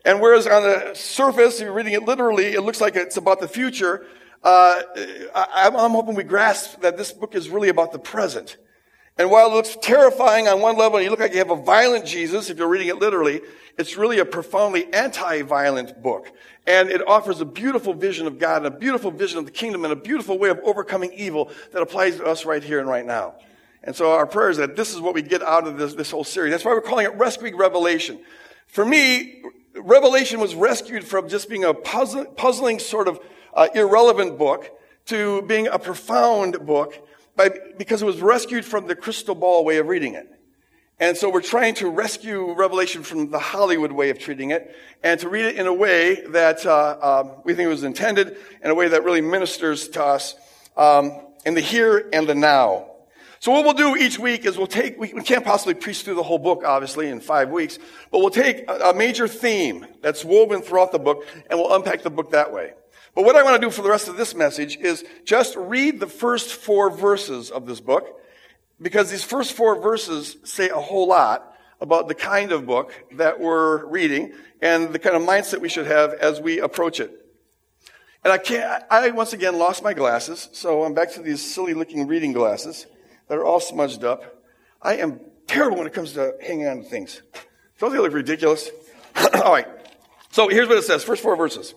And 0.05 0.21
whereas 0.21 0.47
on 0.47 0.63
the 0.63 0.93
surface, 0.93 1.59
if 1.59 1.65
you're 1.65 1.73
reading 1.73 1.93
it 1.93 2.03
literally, 2.03 2.45
it 2.45 2.61
looks 2.61 2.81
like 2.81 2.95
it's 2.95 3.17
about 3.17 3.41
the 3.41 3.47
future, 3.47 4.05
uh, 4.43 4.81
I, 5.35 5.67
am 5.67 5.91
hoping 5.91 6.15
we 6.15 6.23
grasp 6.23 6.81
that 6.81 6.97
this 6.97 7.11
book 7.11 7.35
is 7.35 7.49
really 7.49 7.69
about 7.69 7.91
the 7.91 7.99
present. 7.99 8.57
And 9.19 9.29
while 9.29 9.51
it 9.51 9.53
looks 9.53 9.77
terrifying 9.81 10.47
on 10.47 10.61
one 10.61 10.77
level, 10.77 10.97
and 10.97 11.03
you 11.03 11.11
look 11.11 11.19
like 11.19 11.33
you 11.33 11.39
have 11.39 11.51
a 11.51 11.55
violent 11.57 12.05
Jesus, 12.05 12.49
if 12.49 12.57
you're 12.57 12.69
reading 12.69 12.87
it 12.87 12.99
literally, 12.99 13.41
it's 13.77 13.97
really 13.97 14.19
a 14.19 14.25
profoundly 14.25 14.91
anti-violent 14.93 16.01
book. 16.01 16.31
And 16.65 16.89
it 16.89 17.05
offers 17.05 17.41
a 17.41 17.45
beautiful 17.45 17.93
vision 17.93 18.27
of 18.27 18.39
God 18.39 18.65
and 18.65 18.73
a 18.73 18.77
beautiful 18.77 19.11
vision 19.11 19.37
of 19.37 19.43
the 19.43 19.51
kingdom 19.51 19.83
and 19.83 19.91
a 19.91 19.95
beautiful 19.97 20.39
way 20.39 20.47
of 20.49 20.59
overcoming 20.63 21.11
evil 21.11 21.51
that 21.73 21.81
applies 21.81 22.15
to 22.15 22.25
us 22.25 22.45
right 22.45 22.63
here 22.63 22.79
and 22.79 22.87
right 22.87 23.05
now. 23.05 23.35
And 23.83 23.93
so 23.93 24.13
our 24.13 24.25
prayer 24.25 24.51
is 24.51 24.57
that 24.57 24.77
this 24.77 24.93
is 24.93 25.01
what 25.01 25.13
we 25.13 25.21
get 25.21 25.41
out 25.41 25.67
of 25.67 25.77
this, 25.77 25.95
this 25.95 26.11
whole 26.11 26.23
series. 26.23 26.51
That's 26.51 26.63
why 26.63 26.71
we're 26.71 26.79
calling 26.79 27.05
it 27.05 27.13
Rescuing 27.15 27.57
Revelation. 27.57 28.21
For 28.67 28.85
me, 28.85 29.43
Revelation 29.75 30.39
was 30.39 30.55
rescued 30.55 31.03
from 31.03 31.27
just 31.27 31.49
being 31.49 31.65
a 31.65 31.73
puzzle, 31.73 32.23
puzzling 32.23 32.79
sort 32.79 33.09
of 33.09 33.19
uh, 33.53 33.67
irrelevant 33.75 34.37
book 34.37 34.71
to 35.07 35.41
being 35.41 35.67
a 35.67 35.77
profound 35.77 36.65
book 36.65 37.05
by, 37.39 37.57
because 37.77 38.01
it 38.01 38.05
was 38.05 38.21
rescued 38.21 38.65
from 38.65 38.85
the 38.85 38.95
crystal 38.95 39.33
ball 39.33 39.63
way 39.63 39.77
of 39.77 39.87
reading 39.87 40.13
it. 40.13 40.27
And 40.99 41.15
so 41.15 41.29
we're 41.29 41.41
trying 41.41 41.75
to 41.75 41.89
rescue 41.89 42.53
Revelation 42.53 43.01
from 43.01 43.31
the 43.31 43.39
Hollywood 43.39 43.93
way 43.93 44.09
of 44.09 44.19
treating 44.19 44.51
it 44.51 44.75
and 45.01 45.17
to 45.21 45.29
read 45.29 45.45
it 45.45 45.55
in 45.55 45.65
a 45.65 45.73
way 45.73 46.21
that 46.31 46.65
uh, 46.65 46.97
um, 47.01 47.41
we 47.45 47.53
think 47.53 47.67
it 47.67 47.69
was 47.69 47.85
intended, 47.85 48.35
in 48.61 48.69
a 48.69 48.75
way 48.75 48.89
that 48.89 49.05
really 49.05 49.21
ministers 49.21 49.87
to 49.89 50.03
us 50.03 50.35
um, 50.75 51.17
in 51.45 51.53
the 51.53 51.61
here 51.61 52.09
and 52.11 52.27
the 52.27 52.35
now. 52.35 52.91
So 53.39 53.53
what 53.53 53.63
we'll 53.63 53.73
do 53.73 53.95
each 53.95 54.19
week 54.19 54.45
is 54.45 54.57
we'll 54.57 54.67
take, 54.67 54.99
we 54.99 55.07
can't 55.21 55.45
possibly 55.45 55.75
preach 55.75 56.01
through 56.01 56.15
the 56.15 56.23
whole 56.23 56.39
book, 56.39 56.63
obviously, 56.65 57.07
in 57.07 57.21
five 57.21 57.49
weeks, 57.51 57.79
but 58.11 58.19
we'll 58.19 58.31
take 58.31 58.65
a 58.67 58.93
major 58.93 59.29
theme 59.29 59.87
that's 60.01 60.25
woven 60.25 60.61
throughout 60.61 60.91
the 60.91 60.99
book 60.99 61.25
and 61.49 61.57
we'll 61.57 61.73
unpack 61.73 62.03
the 62.03 62.09
book 62.09 62.31
that 62.31 62.51
way. 62.51 62.73
But 63.19 63.25
what 63.25 63.35
I 63.35 63.43
want 63.43 63.61
to 63.61 63.67
do 63.67 63.69
for 63.69 63.81
the 63.81 63.89
rest 63.89 64.07
of 64.07 64.15
this 64.15 64.33
message 64.33 64.77
is 64.77 65.03
just 65.25 65.57
read 65.57 65.99
the 65.99 66.07
first 66.07 66.53
four 66.53 66.89
verses 66.89 67.51
of 67.51 67.65
this 67.65 67.81
book 67.81 68.17
because 68.81 69.11
these 69.11 69.25
first 69.25 69.51
four 69.51 69.81
verses 69.81 70.37
say 70.45 70.69
a 70.69 70.79
whole 70.79 71.05
lot 71.05 71.53
about 71.81 72.07
the 72.07 72.15
kind 72.15 72.53
of 72.53 72.65
book 72.65 72.93
that 73.11 73.41
we're 73.41 73.85
reading 73.87 74.31
and 74.61 74.93
the 74.93 74.99
kind 74.99 75.17
of 75.17 75.21
mindset 75.21 75.59
we 75.59 75.67
should 75.67 75.85
have 75.85 76.13
as 76.13 76.39
we 76.39 76.61
approach 76.61 77.01
it. 77.01 77.11
And 78.23 78.31
I 78.31 78.37
can't, 78.37 78.85
I 78.89 79.09
once 79.09 79.33
again 79.33 79.57
lost 79.57 79.83
my 79.83 79.93
glasses, 79.93 80.47
so 80.53 80.85
I'm 80.85 80.93
back 80.93 81.11
to 81.15 81.21
these 81.21 81.43
silly 81.43 81.73
looking 81.73 82.07
reading 82.07 82.31
glasses 82.31 82.85
that 83.27 83.37
are 83.37 83.43
all 83.43 83.59
smudged 83.59 84.05
up. 84.05 84.45
I 84.81 84.95
am 84.95 85.19
terrible 85.45 85.75
when 85.79 85.87
it 85.87 85.93
comes 85.93 86.13
to 86.13 86.35
hanging 86.41 86.67
on 86.67 86.83
to 86.83 86.83
things. 86.83 87.21
Don't 87.79 87.91
they 87.91 87.99
look 87.99 88.13
ridiculous? 88.13 88.69
all 89.43 89.51
right. 89.51 89.67
So 90.31 90.47
here's 90.47 90.69
what 90.69 90.77
it 90.77 90.85
says. 90.85 91.03
First 91.03 91.21
four 91.21 91.35
verses. 91.35 91.75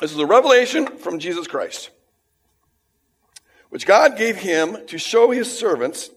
This 0.00 0.12
is 0.12 0.18
a 0.18 0.26
revelation 0.26 0.86
from 0.98 1.18
Jesus 1.18 1.46
Christ 1.46 1.90
which 3.76 3.86
God 3.86 4.16
gave 4.16 4.36
him 4.36 4.78
to 4.86 4.98
show 4.98 5.30
his 5.30 5.58
servants 5.58 6.10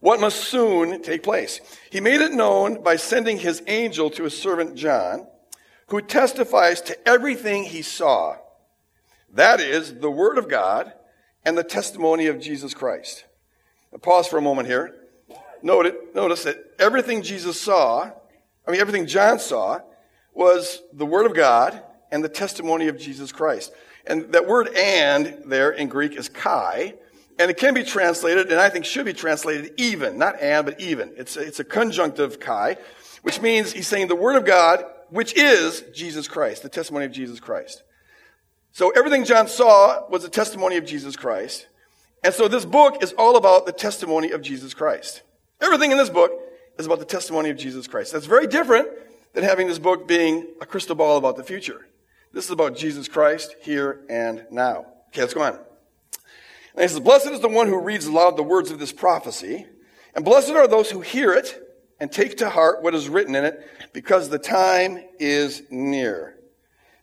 what 0.00 0.20
must 0.20 0.44
soon 0.44 1.02
take 1.02 1.22
place. 1.22 1.60
He 1.90 2.00
made 2.00 2.20
it 2.20 2.32
known 2.32 2.82
by 2.82 2.96
sending 2.96 3.38
his 3.38 3.62
angel 3.66 4.10
to 4.10 4.24
his 4.24 4.36
servant 4.36 4.74
John, 4.74 5.26
who 5.86 6.00
testifies 6.00 6.80
to 6.82 7.08
everything 7.08 7.64
he 7.64 7.82
saw. 7.82 8.36
That 9.32 9.60
is 9.60 9.94
the 9.94 10.10
word 10.10 10.38
of 10.38 10.48
God 10.48 10.92
and 11.44 11.56
the 11.56 11.64
testimony 11.64 12.26
of 12.26 12.40
Jesus 12.40 12.74
Christ. 12.74 13.24
Now 13.92 13.98
pause 13.98 14.26
for 14.26 14.38
a 14.38 14.42
moment 14.42 14.68
here. 14.68 14.94
Note 15.62 15.86
it, 15.86 16.14
notice 16.14 16.42
that 16.42 16.74
everything 16.78 17.22
Jesus 17.22 17.60
saw, 17.60 18.10
I 18.66 18.70
mean, 18.70 18.80
everything 18.80 19.06
John 19.06 19.38
saw, 19.38 19.78
was 20.34 20.82
the 20.92 21.06
word 21.06 21.26
of 21.26 21.34
God 21.34 21.80
and 22.12 22.22
the 22.22 22.28
testimony 22.28 22.86
of 22.86 22.98
Jesus 22.98 23.32
Christ. 23.32 23.72
And 24.06 24.32
that 24.32 24.46
word 24.46 24.68
and 24.76 25.42
there 25.46 25.70
in 25.70 25.88
Greek 25.88 26.14
is 26.14 26.28
kai. 26.28 26.94
And 27.38 27.50
it 27.50 27.56
can 27.56 27.74
be 27.74 27.82
translated, 27.82 28.52
and 28.52 28.60
I 28.60 28.68
think 28.68 28.84
should 28.84 29.06
be 29.06 29.14
translated 29.14 29.72
even, 29.78 30.18
not 30.18 30.40
and, 30.40 30.66
but 30.66 30.80
even. 30.80 31.12
It's 31.16 31.36
a, 31.36 31.40
it's 31.40 31.60
a 31.60 31.64
conjunctive 31.64 32.38
kai, 32.38 32.76
which 33.22 33.40
means 33.40 33.72
he's 33.72 33.88
saying 33.88 34.08
the 34.08 34.14
word 34.14 34.36
of 34.36 34.44
God, 34.44 34.84
which 35.08 35.34
is 35.34 35.82
Jesus 35.94 36.28
Christ, 36.28 36.62
the 36.62 36.68
testimony 36.68 37.06
of 37.06 37.12
Jesus 37.12 37.40
Christ. 37.40 37.82
So 38.72 38.90
everything 38.90 39.24
John 39.24 39.48
saw 39.48 40.08
was 40.08 40.24
a 40.24 40.28
testimony 40.28 40.76
of 40.76 40.84
Jesus 40.84 41.16
Christ. 41.16 41.66
And 42.22 42.32
so 42.34 42.48
this 42.48 42.64
book 42.64 43.02
is 43.02 43.12
all 43.14 43.36
about 43.36 43.66
the 43.66 43.72
testimony 43.72 44.30
of 44.32 44.42
Jesus 44.42 44.74
Christ. 44.74 45.22
Everything 45.60 45.90
in 45.90 45.98
this 45.98 46.10
book 46.10 46.32
is 46.78 46.86
about 46.86 46.98
the 46.98 47.04
testimony 47.04 47.50
of 47.50 47.56
Jesus 47.56 47.86
Christ. 47.86 48.12
That's 48.12 48.26
very 48.26 48.46
different 48.46 48.88
than 49.32 49.42
having 49.42 49.68
this 49.68 49.78
book 49.78 50.06
being 50.06 50.46
a 50.60 50.66
crystal 50.66 50.94
ball 50.94 51.16
about 51.16 51.36
the 51.36 51.44
future. 51.44 51.86
This 52.32 52.46
is 52.46 52.50
about 52.50 52.76
Jesus 52.76 53.08
Christ 53.08 53.56
here 53.62 54.00
and 54.08 54.46
now. 54.50 54.86
Okay, 55.08 55.20
let's 55.20 55.34
go 55.34 55.42
on. 55.42 55.58
And 56.74 56.82
he 56.82 56.88
says, 56.88 57.00
Blessed 57.00 57.28
is 57.28 57.40
the 57.40 57.48
one 57.48 57.68
who 57.68 57.78
reads 57.78 58.06
aloud 58.06 58.36
the 58.36 58.42
words 58.42 58.70
of 58.70 58.78
this 58.78 58.92
prophecy, 58.92 59.66
and 60.14 60.24
blessed 60.24 60.50
are 60.50 60.66
those 60.66 60.90
who 60.90 61.00
hear 61.00 61.32
it 61.32 61.58
and 62.00 62.10
take 62.10 62.38
to 62.38 62.48
heart 62.48 62.82
what 62.82 62.94
is 62.94 63.08
written 63.08 63.34
in 63.34 63.44
it, 63.44 63.66
because 63.92 64.28
the 64.28 64.38
time 64.38 65.04
is 65.18 65.62
near. 65.70 66.38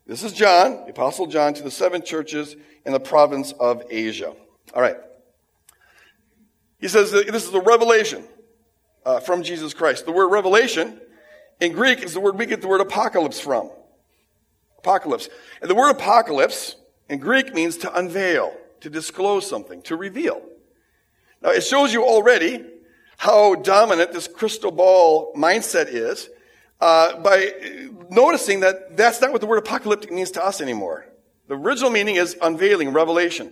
This 0.08 0.24
is 0.24 0.34
John, 0.34 0.86
the 0.86 0.90
Apostle 0.90 1.28
John, 1.28 1.54
to 1.54 1.62
the 1.62 1.70
seven 1.70 2.04
churches 2.04 2.56
in 2.84 2.94
the 2.94 3.00
province 3.00 3.52
of 3.52 3.84
Asia. 3.92 4.34
All 4.74 4.82
right. 4.82 4.98
He 6.80 6.88
says 6.88 7.12
this 7.12 7.48
is 7.48 7.54
a 7.54 7.62
revelation 7.62 8.24
uh, 9.06 9.20
from 9.20 9.44
Jesus 9.44 9.76
Christ. 9.76 10.06
The 10.06 10.12
word 10.12 10.30
revelation 10.30 11.00
in 11.60 11.74
Greek 11.74 12.02
is 12.02 12.14
the 12.14 12.20
word 12.20 12.40
we 12.40 12.48
get 12.48 12.62
the 12.62 12.68
word 12.68 12.82
apocalypse 12.82 13.40
from. 13.40 13.70
Apocalypse. 14.80 15.30
And 15.62 15.70
the 15.70 15.76
word 15.76 15.92
apocalypse 15.92 16.76
in 17.08 17.20
Greek 17.20 17.54
means 17.54 17.78
to 17.78 17.94
unveil, 17.94 18.52
to 18.82 18.90
disclose 18.90 19.48
something, 19.48 19.82
to 19.84 19.96
reveal. 19.96 20.42
Now, 21.42 21.52
it 21.52 21.62
shows 21.62 21.94
you 21.94 22.04
already 22.04 22.66
how 23.18 23.56
dominant 23.56 24.12
this 24.12 24.28
crystal 24.28 24.72
ball 24.72 25.34
mindset 25.36 25.88
is. 25.90 26.30
uh, 26.82 27.20
by 27.20 27.52
noticing 28.10 28.62
that 28.62 28.96
that's 28.96 29.22
not 29.22 29.32
what 29.32 29.42
the 29.42 29.48
word 29.48 29.58
apocalyptic 29.58 30.12
means 30.12 30.32
to 30.32 30.44
us 30.44 30.62
anymore. 30.62 31.06
The 31.48 31.56
original 31.56 31.90
meaning 31.90 32.16
is 32.16 32.38
unveiling, 32.42 32.94
revelation. 32.94 33.52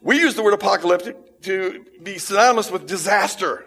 We 0.00 0.18
use 0.18 0.34
the 0.34 0.42
word 0.42 0.54
apocalyptic 0.54 1.42
to 1.42 1.84
be 2.02 2.18
synonymous 2.18 2.70
with 2.70 2.86
disaster. 2.86 3.64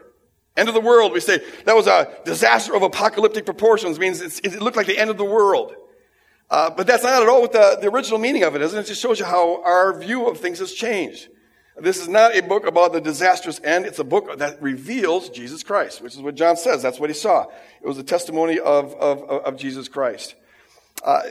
End 0.55 0.69
of 0.69 0.75
the 0.75 0.81
world. 0.81 1.13
We 1.13 1.19
say 1.19 1.39
that 1.65 1.75
was 1.75 1.87
a 1.87 2.09
disaster 2.25 2.75
of 2.75 2.83
apocalyptic 2.83 3.45
proportions, 3.45 3.99
means 3.99 4.21
it 4.21 4.61
looked 4.61 4.77
like 4.77 4.87
the 4.87 4.97
end 4.97 5.09
of 5.09 5.17
the 5.17 5.25
world. 5.25 5.73
Uh, 6.51 6.69
but 6.69 6.85
that's 6.85 7.01
not 7.01 7.23
at 7.23 7.29
all 7.29 7.41
what 7.41 7.53
the, 7.53 7.77
the 7.81 7.87
original 7.87 8.19
meaning 8.19 8.43
of 8.43 8.55
it 8.55 8.61
is, 8.61 8.73
and 8.73 8.83
it 8.83 8.87
just 8.87 9.01
shows 9.01 9.17
you 9.17 9.25
how 9.25 9.63
our 9.63 9.97
view 9.97 10.27
of 10.27 10.37
things 10.37 10.59
has 10.59 10.73
changed. 10.73 11.29
This 11.79 12.01
is 12.01 12.09
not 12.09 12.35
a 12.35 12.41
book 12.41 12.67
about 12.67 12.91
the 12.91 12.99
disastrous 12.99 13.61
end. 13.63 13.85
It's 13.85 13.99
a 13.99 14.03
book 14.03 14.37
that 14.37 14.61
reveals 14.61 15.29
Jesus 15.29 15.63
Christ, 15.63 16.01
which 16.01 16.13
is 16.13 16.19
what 16.19 16.35
John 16.35 16.57
says. 16.57 16.81
That's 16.81 16.99
what 16.99 17.09
he 17.09 17.13
saw. 17.13 17.45
It 17.81 17.87
was 17.87 17.97
a 17.97 18.03
testimony 18.03 18.59
of, 18.59 18.93
of, 18.95 19.23
of 19.23 19.55
Jesus 19.55 19.87
Christ. 19.87 20.35
Uh, 21.05 21.21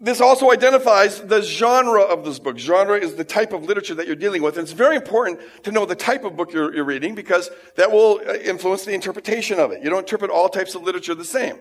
this 0.00 0.20
also 0.20 0.50
identifies 0.50 1.22
the 1.22 1.40
genre 1.40 2.02
of 2.02 2.24
this 2.24 2.40
book. 2.40 2.58
Genre 2.58 2.98
is 2.98 3.14
the 3.14 3.24
type 3.24 3.52
of 3.52 3.62
literature 3.62 3.94
that 3.94 4.08
you're 4.08 4.16
dealing 4.16 4.42
with. 4.42 4.58
And 4.58 4.64
it's 4.64 4.72
very 4.72 4.96
important 4.96 5.40
to 5.62 5.70
know 5.70 5.86
the 5.86 5.94
type 5.94 6.24
of 6.24 6.36
book 6.36 6.52
you're, 6.52 6.74
you're 6.74 6.84
reading 6.84 7.14
because 7.14 7.50
that 7.76 7.92
will 7.92 8.20
uh, 8.26 8.34
influence 8.34 8.84
the 8.84 8.92
interpretation 8.92 9.60
of 9.60 9.70
it. 9.70 9.82
You 9.82 9.90
don't 9.90 10.00
interpret 10.00 10.32
all 10.32 10.48
types 10.48 10.74
of 10.74 10.82
literature 10.82 11.14
the 11.14 11.24
same. 11.24 11.56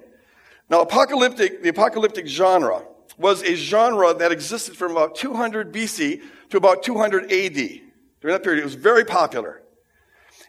Now, 0.69 0.81
apocalyptic, 0.81 1.61
the 1.61 1.69
apocalyptic 1.69 2.27
genre 2.27 2.83
was 3.17 3.41
a 3.43 3.55
genre 3.55 4.13
that 4.13 4.31
existed 4.31 4.75
from 4.75 4.91
about 4.91 5.15
200 5.15 5.73
BC 5.73 6.21
to 6.49 6.57
about 6.57 6.83
200 6.83 7.31
AD. 7.31 7.55
During 7.55 7.81
that 8.21 8.43
period, 8.43 8.61
it 8.61 8.65
was 8.65 8.75
very 8.75 9.05
popular. 9.05 9.61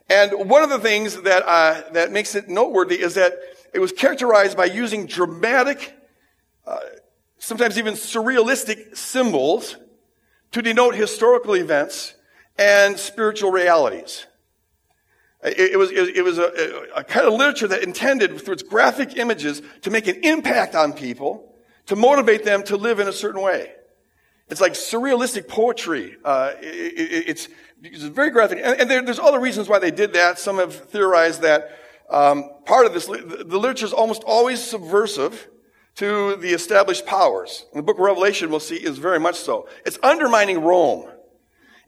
And 0.09 0.49
one 0.49 0.63
of 0.63 0.71
the 0.71 0.79
things 0.79 1.21
that, 1.23 1.43
uh, 1.47 1.83
that 1.93 2.13
makes 2.13 2.35
it 2.35 2.49
noteworthy 2.49 3.01
is 3.01 3.15
that 3.15 3.35
it 3.75 3.81
was 3.81 3.93
characterized 3.93 4.57
by 4.57 4.67
using 4.67 5.07
dramatic, 5.07 5.95
uh, 6.67 6.79
sometimes 7.39 7.79
even 7.79 7.95
surrealistic 7.95 8.97
symbols 8.97 9.77
to 10.53 10.63
denote 10.63 10.95
historical 10.95 11.55
events 11.55 12.15
and 12.57 12.99
spiritual 12.99 13.51
realities. 13.51 14.27
It, 15.45 15.73
it 15.73 15.79
was, 15.79 15.91
it, 15.91 16.17
it 16.17 16.23
was 16.23 16.39
a, 16.39 16.87
a, 16.97 17.05
kind 17.05 17.27
of 17.27 17.35
literature 17.35 17.69
that 17.69 17.83
intended, 17.83 18.41
through 18.41 18.55
its 18.55 18.63
graphic 18.63 19.17
images, 19.17 19.61
to 19.83 19.91
make 19.91 20.07
an 20.07 20.17
impact 20.25 20.75
on 20.75 20.93
people 20.93 21.55
to 21.87 21.97
motivate 21.97 22.45
them 22.45 22.63
to 22.65 22.77
live 22.77 23.01
in 23.01 23.09
a 23.09 23.13
certain 23.13 23.41
way. 23.41 23.73
It's 24.49 24.61
like 24.61 24.73
surrealistic 24.73 25.49
poetry. 25.49 26.17
Uh, 26.25 26.53
it, 26.61 26.65
it, 26.65 27.29
it's, 27.29 27.49
it's, 27.83 28.05
very 28.05 28.31
graphic. 28.31 28.61
And, 28.63 28.81
and 28.81 28.91
there, 28.91 29.03
there's 29.03 29.19
other 29.19 29.41
reasons 29.41 29.69
why 29.69 29.79
they 29.79 29.91
did 29.91 30.13
that. 30.13 30.39
Some 30.39 30.59
have 30.59 30.75
theorized 30.75 31.43
that 31.43 31.79
um, 32.09 32.51
part 32.65 32.87
of 32.87 32.95
this, 32.95 33.07
the 33.07 33.59
literature 33.59 33.87
is 33.87 33.93
almost 33.93 34.23
always 34.25 34.63
subversive 34.63 35.49
to 35.97 36.37
the 36.37 36.53
established 36.53 37.07
powers. 37.07 37.67
And 37.73 37.81
the 37.81 37.83
book 37.83 37.97
of 37.97 38.05
Revelation, 38.05 38.51
we'll 38.51 38.61
see, 38.61 38.77
is 38.77 38.99
very 38.99 39.19
much 39.19 39.37
so. 39.37 39.69
It's 39.85 39.99
undermining 40.03 40.61
Rome. 40.61 41.09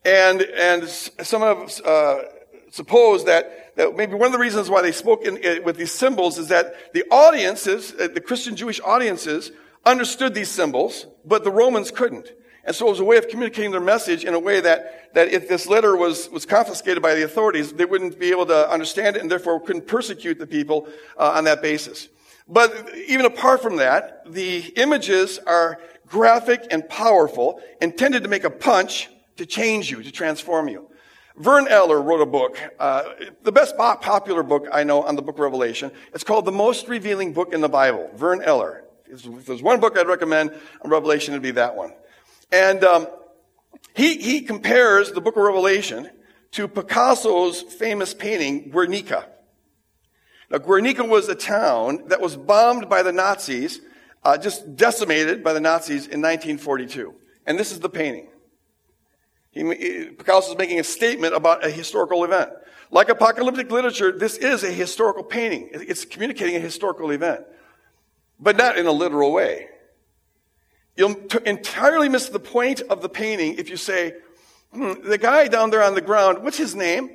And, 0.04 0.42
and 0.42 0.88
some 0.88 1.42
have 1.42 1.80
uh, 1.84 2.22
supposed 2.70 3.26
that, 3.26 3.76
that 3.76 3.96
maybe 3.96 4.14
one 4.14 4.26
of 4.26 4.32
the 4.32 4.38
reasons 4.38 4.70
why 4.70 4.82
they 4.82 4.92
spoke 4.92 5.24
in, 5.24 5.36
in, 5.36 5.62
with 5.62 5.76
these 5.76 5.92
symbols 5.92 6.38
is 6.38 6.48
that 6.48 6.92
the 6.94 7.04
audiences, 7.10 7.94
uh, 8.00 8.08
the 8.08 8.20
Christian 8.20 8.56
Jewish 8.56 8.80
audiences, 8.80 9.52
understood 9.84 10.34
these 10.34 10.50
symbols, 10.50 11.06
but 11.24 11.44
the 11.44 11.50
Romans 11.50 11.90
couldn't. 11.90 12.32
And 12.64 12.76
so 12.76 12.86
it 12.86 12.90
was 12.90 13.00
a 13.00 13.04
way 13.04 13.16
of 13.16 13.28
communicating 13.28 13.70
their 13.70 13.80
message 13.80 14.24
in 14.24 14.34
a 14.34 14.38
way 14.38 14.60
that, 14.60 15.14
that 15.14 15.28
if 15.28 15.48
this 15.48 15.66
letter 15.66 15.96
was, 15.96 16.28
was 16.28 16.44
confiscated 16.44 17.02
by 17.02 17.14
the 17.14 17.24
authorities, 17.24 17.72
they 17.72 17.86
wouldn't 17.86 18.18
be 18.18 18.30
able 18.30 18.44
to 18.46 18.70
understand 18.70 19.16
it 19.16 19.22
and 19.22 19.30
therefore 19.30 19.58
couldn't 19.60 19.86
persecute 19.86 20.38
the 20.38 20.46
people 20.46 20.86
uh, 21.16 21.32
on 21.34 21.44
that 21.44 21.62
basis. 21.62 22.08
But 22.46 22.94
even 23.06 23.24
apart 23.24 23.62
from 23.62 23.76
that, 23.76 24.30
the 24.30 24.60
images 24.76 25.38
are 25.46 25.80
graphic 26.06 26.66
and 26.70 26.86
powerful, 26.88 27.60
intended 27.80 28.22
to 28.24 28.28
make 28.28 28.44
a 28.44 28.50
punch 28.50 29.08
to 29.36 29.46
change 29.46 29.90
you, 29.90 30.02
to 30.02 30.10
transform 30.10 30.68
you. 30.68 30.90
Vern 31.36 31.68
Eller 31.68 32.02
wrote 32.02 32.20
a 32.20 32.26
book, 32.26 32.58
uh, 32.80 33.04
the 33.44 33.52
best 33.52 33.76
popular 33.76 34.42
book 34.42 34.66
I 34.72 34.82
know 34.82 35.04
on 35.04 35.14
the 35.14 35.22
book 35.22 35.36
of 35.36 35.40
Revelation. 35.40 35.92
It's 36.12 36.24
called 36.24 36.44
The 36.44 36.52
Most 36.52 36.88
Revealing 36.88 37.32
Book 37.32 37.54
in 37.54 37.60
the 37.60 37.68
Bible. 37.68 38.10
Vern 38.14 38.42
Eller. 38.42 38.84
If 39.10 39.46
there's 39.46 39.62
one 39.62 39.80
book 39.80 39.96
I'd 39.98 40.06
recommend 40.06 40.52
on 40.82 40.90
Revelation, 40.90 41.34
it'd 41.34 41.42
be 41.42 41.52
that 41.52 41.76
one. 41.76 41.92
And 42.52 42.84
um, 42.84 43.06
he, 43.94 44.18
he 44.18 44.40
compares 44.42 45.12
the 45.12 45.20
book 45.20 45.36
of 45.36 45.42
Revelation 45.42 46.10
to 46.52 46.68
Picasso's 46.68 47.62
famous 47.62 48.14
painting, 48.14 48.70
Guernica. 48.70 49.28
Now, 50.50 50.58
Guernica 50.58 51.04
was 51.04 51.28
a 51.28 51.34
town 51.34 52.08
that 52.08 52.20
was 52.20 52.36
bombed 52.36 52.88
by 52.88 53.02
the 53.02 53.12
Nazis, 53.12 53.80
uh, 54.24 54.38
just 54.38 54.76
decimated 54.76 55.44
by 55.44 55.52
the 55.52 55.60
Nazis 55.60 56.06
in 56.06 56.22
1942. 56.22 57.14
And 57.46 57.58
this 57.58 57.70
is 57.70 57.80
the 57.80 57.90
painting. 57.90 58.28
He, 59.50 59.62
Picasso 60.16 60.52
is 60.52 60.58
making 60.58 60.80
a 60.80 60.84
statement 60.84 61.34
about 61.34 61.64
a 61.64 61.70
historical 61.70 62.24
event. 62.24 62.50
Like 62.90 63.10
apocalyptic 63.10 63.70
literature, 63.70 64.12
this 64.12 64.38
is 64.38 64.64
a 64.64 64.70
historical 64.70 65.22
painting. 65.22 65.68
It's 65.72 66.06
communicating 66.06 66.56
a 66.56 66.60
historical 66.60 67.10
event 67.10 67.44
but 68.38 68.56
not 68.56 68.78
in 68.78 68.86
a 68.86 68.92
literal 68.92 69.32
way. 69.32 69.68
You'll 70.96 71.14
t- 71.14 71.38
entirely 71.46 72.08
miss 72.08 72.28
the 72.28 72.40
point 72.40 72.80
of 72.82 73.02
the 73.02 73.08
painting 73.08 73.54
if 73.58 73.70
you 73.70 73.76
say, 73.76 74.14
hmm, 74.72 74.94
the 75.04 75.18
guy 75.18 75.48
down 75.48 75.70
there 75.70 75.82
on 75.82 75.94
the 75.94 76.00
ground, 76.00 76.42
what's 76.42 76.58
his 76.58 76.74
name? 76.74 77.10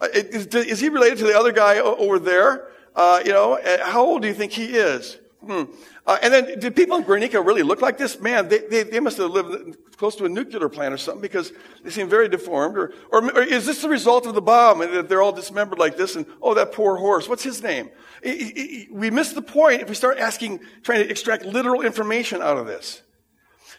Uh, 0.00 0.08
is, 0.14 0.46
is, 0.46 0.80
he 0.80 0.88
related 0.88 1.18
to 1.18 1.24
the 1.24 1.38
other 1.38 1.52
guy 1.52 1.78
over 1.78 2.18
there? 2.18 2.68
Uh, 2.94 3.20
you 3.24 3.32
know, 3.32 3.58
uh, 3.58 3.84
how 3.84 4.04
old 4.04 4.22
do 4.22 4.28
you 4.28 4.34
think 4.34 4.52
he 4.52 4.76
is? 4.76 5.18
Hmm. 5.48 5.62
Uh, 6.06 6.18
and 6.22 6.34
then, 6.34 6.58
did 6.58 6.76
people 6.76 6.98
in 6.98 7.04
Guernica 7.04 7.40
really 7.40 7.62
look 7.62 7.80
like 7.80 7.96
this? 7.96 8.20
Man, 8.20 8.50
they, 8.50 8.58
they, 8.58 8.82
they, 8.82 9.00
must 9.00 9.16
have 9.16 9.30
lived 9.30 9.78
close 9.96 10.14
to 10.16 10.26
a 10.26 10.28
nuclear 10.28 10.68
plant 10.68 10.92
or 10.92 10.98
something 10.98 11.22
because 11.22 11.54
they 11.82 11.88
seem 11.88 12.06
very 12.06 12.28
deformed. 12.28 12.76
Or, 12.76 12.92
or, 13.10 13.24
or 13.34 13.42
is 13.42 13.64
this 13.64 13.80
the 13.80 13.88
result 13.88 14.26
of 14.26 14.34
the 14.34 14.42
bomb 14.42 14.82
and 14.82 15.08
they're 15.08 15.22
all 15.22 15.32
dismembered 15.32 15.78
like 15.78 15.96
this? 15.96 16.16
And, 16.16 16.26
oh, 16.42 16.52
that 16.52 16.72
poor 16.72 16.96
horse, 16.96 17.30
what's 17.30 17.42
his 17.42 17.62
name? 17.62 17.88
We 18.22 19.10
miss 19.10 19.32
the 19.32 19.40
point 19.40 19.80
if 19.80 19.88
we 19.88 19.94
start 19.94 20.18
asking, 20.18 20.60
trying 20.82 21.02
to 21.02 21.10
extract 21.10 21.46
literal 21.46 21.80
information 21.80 22.42
out 22.42 22.58
of 22.58 22.66
this. 22.66 23.00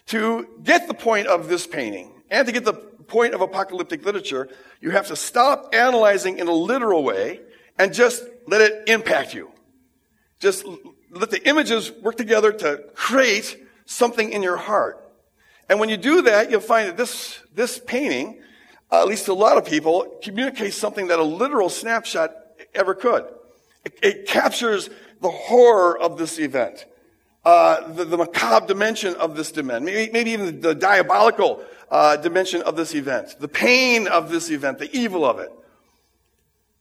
To 0.07 0.47
get 0.63 0.87
the 0.87 0.95
point 0.95 1.27
of 1.27 1.49
this 1.49 1.67
painting 1.67 2.23
and 2.31 2.47
to 2.47 2.51
get 2.51 2.65
the 2.65 2.73
point 2.73 3.35
of 3.35 3.41
apocalyptic 3.41 4.03
literature, 4.03 4.49
you 4.81 4.89
have 4.89 5.05
to 5.09 5.15
stop 5.15 5.75
analyzing 5.75 6.39
in 6.39 6.47
a 6.47 6.51
literal 6.51 7.03
way 7.03 7.41
and 7.77 7.93
just 7.93 8.23
let 8.47 8.59
it 8.59 8.89
impact 8.89 9.35
you. 9.35 9.51
Just 10.39 10.65
let 11.11 11.31
the 11.31 11.47
images 11.47 11.91
work 11.91 12.17
together 12.17 12.51
to 12.51 12.83
create 12.93 13.57
something 13.85 14.31
in 14.31 14.43
your 14.43 14.57
heart. 14.57 15.03
And 15.69 15.79
when 15.79 15.89
you 15.89 15.97
do 15.97 16.23
that, 16.23 16.49
you'll 16.49 16.61
find 16.61 16.89
that 16.89 16.97
this, 16.97 17.39
this 17.53 17.79
painting, 17.79 18.41
uh, 18.91 19.01
at 19.01 19.07
least 19.07 19.25
to 19.25 19.31
a 19.31 19.33
lot 19.33 19.57
of 19.57 19.65
people, 19.65 20.19
communicates 20.23 20.75
something 20.75 21.07
that 21.07 21.19
a 21.19 21.23
literal 21.23 21.69
snapshot 21.69 22.31
ever 22.73 22.95
could. 22.95 23.25
It, 23.85 23.99
it 24.01 24.27
captures 24.27 24.89
the 25.21 25.29
horror 25.29 25.97
of 25.97 26.17
this 26.17 26.39
event, 26.39 26.85
uh, 27.45 27.91
the, 27.91 28.05
the, 28.05 28.17
macabre 28.17 28.67
dimension 28.67 29.15
of 29.15 29.35
this 29.35 29.55
event, 29.57 29.85
maybe, 29.85 30.11
maybe 30.11 30.31
even 30.31 30.61
the 30.61 30.73
diabolical 30.73 31.63
uh, 31.91 32.15
dimension 32.17 32.61
of 32.61 32.75
this 32.75 32.95
event, 32.95 33.35
the 33.39 33.47
pain 33.47 34.07
of 34.07 34.31
this 34.31 34.49
event, 34.49 34.79
the 34.79 34.95
evil 34.95 35.25
of 35.25 35.39
it. 35.39 35.51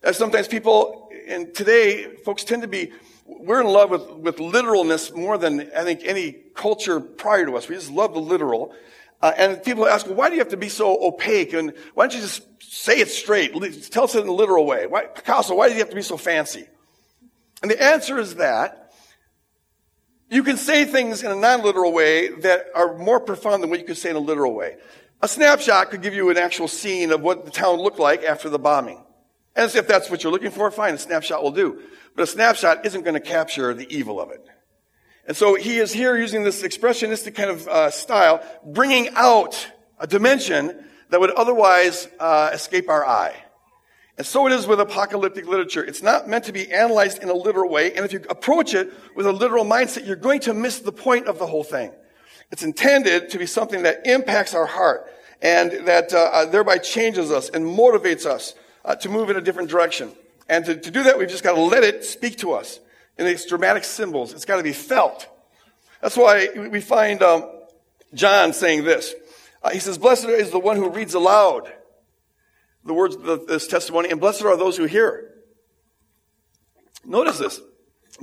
As 0.03 0.17
sometimes 0.17 0.47
people, 0.47 1.11
and 1.27 1.53
today, 1.55 2.15
folks 2.25 2.45
tend 2.45 2.63
to 2.63 2.69
be, 2.69 2.93
we're 3.41 3.61
in 3.61 3.67
love 3.67 3.91
with, 3.91 4.09
with 4.11 4.41
literalness 4.41 5.13
more 5.13 5.39
than 5.39 5.71
I 5.77 5.85
think 5.85 6.01
any 6.05 6.33
culture 6.55 7.01
prior 7.01 7.47
to 7.47 7.57
us. 7.57 7.69
We 7.69 7.75
just 7.75 7.91
love 7.91 8.15
the 8.15 8.21
literal. 8.21 8.75
Uh, 9.21 9.33
and 9.37 9.63
people 9.63 9.87
ask, 9.87 10.07
why 10.07 10.29
do 10.29 10.35
you 10.35 10.41
have 10.41 10.51
to 10.51 10.57
be 10.57 10.69
so 10.69 10.97
opaque? 11.05 11.53
And 11.53 11.73
why 11.95 12.05
don't 12.05 12.15
you 12.15 12.21
just 12.21 12.43
say 12.63 13.01
it 13.01 13.09
straight? 13.09 13.53
Tell 13.91 14.05
us 14.05 14.15
it 14.15 14.23
in 14.23 14.29
a 14.29 14.33
literal 14.33 14.67
way. 14.67 14.87
Why, 14.87 15.07
Picasso, 15.07 15.55
why 15.55 15.69
do 15.69 15.75
you 15.75 15.81
have 15.81 15.91
to 15.91 15.97
be 15.97 16.03
so 16.03 16.17
fancy? 16.17 16.67
And 17.63 17.71
the 17.71 17.83
answer 17.83 18.19
is 18.19 18.37
that 18.37 18.93
you 20.31 20.43
can 20.43 20.57
say 20.57 20.85
things 20.85 21.23
in 21.23 21.31
a 21.31 21.37
non-literal 21.37 21.93
way 21.93 22.29
that 22.29 22.67
are 22.75 22.97
more 22.99 23.19
profound 23.19 23.63
than 23.63 23.71
what 23.71 23.81
you 23.81 23.87
could 23.87 23.97
say 23.97 24.11
in 24.11 24.17
a 24.17 24.21
literal 24.21 24.55
way. 24.55 24.77
A 25.23 25.27
snapshot 25.27 25.91
could 25.91 26.03
give 26.03 26.15
you 26.15 26.31
an 26.31 26.37
actual 26.37 26.69
scene 26.69 27.11
of 27.11 27.23
what 27.23 27.45
the 27.45 27.51
town 27.51 27.81
looked 27.81 27.99
like 27.99 28.23
after 28.23 28.49
the 28.49 28.59
bombing. 28.59 29.03
And 29.59 29.75
if 29.75 29.89
that's 29.89 30.09
what 30.09 30.23
you're 30.23 30.31
looking 30.31 30.53
for, 30.53 30.71
fine, 30.71 30.95
a 30.95 30.99
snapshot 30.99 31.43
will 31.43 31.51
do. 31.51 31.83
But 32.15 32.23
a 32.23 32.27
snapshot 32.29 32.87
isn't 32.87 33.03
going 33.03 33.15
to 33.15 33.21
capture 33.21 33.75
the 33.75 33.93
evil 33.93 34.21
of 34.21 34.31
it. 34.31 34.47
And 35.27 35.37
so 35.37 35.57
he 35.57 35.79
is 35.79 35.93
here 35.93 36.17
using 36.17 36.45
this 36.45 36.63
expressionistic 36.63 37.35
kind 37.35 37.51
of 37.51 37.67
uh, 37.67 37.91
style, 37.91 38.41
bringing 38.65 39.09
out 39.17 39.69
a 39.99 40.07
dimension 40.07 40.87
that 41.11 41.19
would 41.19 41.33
otherwise 41.33 42.07
uh, 42.21 42.51
escape 42.53 42.89
our 42.89 43.05
eye. 43.05 43.35
And 44.17 44.25
so 44.25 44.47
it 44.47 44.53
is 44.53 44.69
with 44.69 44.79
apocalyptic 44.79 45.49
literature. 45.49 45.85
It's 45.85 46.03
not 46.03 46.29
meant 46.29 46.45
to 46.45 46.53
be 46.53 46.73
analyzed 46.73 47.21
in 47.21 47.29
a 47.29 47.35
literal 47.35 47.69
way. 47.69 47.93
And 47.95 48.05
if 48.05 48.13
you 48.13 48.23
approach 48.31 48.75
it 48.75 48.93
with 49.17 49.27
a 49.27 49.33
literal 49.33 49.65
mindset, 49.65 50.07
you're 50.07 50.15
going 50.15 50.41
to 50.41 50.55
miss 50.55 50.79
the 50.79 50.93
point 50.93 51.27
of 51.27 51.41
the 51.41 51.47
whole 51.47 51.65
thing. 51.65 51.91
It's 52.53 52.63
intended 52.63 53.31
to 53.31 53.39
be 53.39 53.47
something 53.47 53.83
that 53.83 54.07
impacts 54.07 54.55
our 54.55 54.67
heart 54.67 55.11
and 55.43 55.89
that 55.89 56.15
uh, 56.15 56.31
uh, 56.33 56.45
thereby 56.45 56.79
changes 56.79 57.33
us 57.33 57.51
and 57.51 57.65
motivates 57.65 58.25
us 58.25 58.55
uh, 58.89 58.97
to 58.97 59.11
move 59.11 59.29
in 59.29 59.37
a 59.37 59.41
different 59.41 59.69
direction. 59.69 60.11
And 60.49 60.65
to, 60.65 60.75
to 60.75 60.91
do 60.91 61.03
that, 61.05 61.19
we've 61.19 61.29
just 61.29 61.45
got 61.45 61.55
to 61.55 61.61
let 61.61 61.85
it 61.85 62.05
speak 62.05 62.39
to 62.39 62.53
us 62.53 62.81
in 63.19 63.27
these 63.27 63.45
dramatic 63.45 63.85
symbols. 63.85 64.33
It's 64.33 64.47
got 64.47 64.57
to 64.57 64.63
be 64.63 64.73
felt. 64.73 65.29
That's 66.01 66.17
why 66.17 66.49
we 66.57 66.81
find 66.81 67.23
um, 67.23 67.45
John 68.15 68.55
saying 68.55 68.85
this. 68.85 69.15
Uh, 69.63 69.71
he 69.71 69.79
says, 69.79 69.99
Blessed 69.99 70.29
is 70.29 70.51
the 70.51 70.59
one 70.59 70.77
who 70.77 70.89
reads 70.89 71.13
aloud 71.13 71.71
the 72.85 72.95
words 72.95 73.15
of 73.15 73.47
this 73.47 73.67
testimony, 73.67 74.09
and 74.09 74.19
blessed 74.19 74.43
are 74.43 74.57
those 74.57 74.79
who 74.79 74.87
hear. 74.87 75.35
Notice 77.05 77.39
this. 77.39 77.61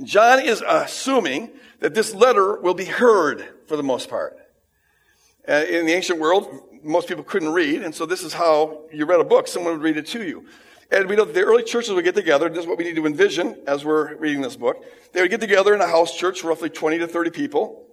John 0.02 0.40
is 0.40 0.64
assuming 0.66 1.50
that 1.78 1.94
this 1.94 2.12
letter 2.12 2.60
will 2.60 2.74
be 2.74 2.86
heard 2.86 3.46
for 3.68 3.76
the 3.76 3.84
most 3.84 4.10
part. 4.10 4.36
Uh, 5.48 5.64
in 5.68 5.86
the 5.86 5.92
ancient 5.92 6.18
world, 6.18 6.62
most 6.82 7.08
people 7.08 7.22
couldn't 7.22 7.52
read, 7.52 7.82
and 7.82 7.94
so 7.94 8.04
this 8.04 8.22
is 8.22 8.32
how 8.32 8.82
you 8.92 9.06
read 9.06 9.20
a 9.20 9.24
book. 9.24 9.46
Someone 9.46 9.74
would 9.74 9.82
read 9.82 9.96
it 9.96 10.06
to 10.08 10.22
you. 10.22 10.46
And 10.90 11.08
we 11.08 11.16
know 11.16 11.24
the 11.24 11.42
early 11.42 11.64
churches 11.64 11.92
would 11.92 12.04
get 12.04 12.14
together. 12.14 12.48
This 12.48 12.60
is 12.60 12.66
what 12.66 12.78
we 12.78 12.84
need 12.84 12.96
to 12.96 13.06
envision 13.06 13.60
as 13.66 13.84
we're 13.84 14.14
reading 14.16 14.40
this 14.40 14.56
book. 14.56 14.84
They 15.12 15.20
would 15.20 15.30
get 15.30 15.40
together 15.40 15.74
in 15.74 15.80
a 15.80 15.86
house 15.86 16.16
church, 16.16 16.44
roughly 16.44 16.68
20 16.68 16.98
to 16.98 17.08
30 17.08 17.30
people. 17.30 17.86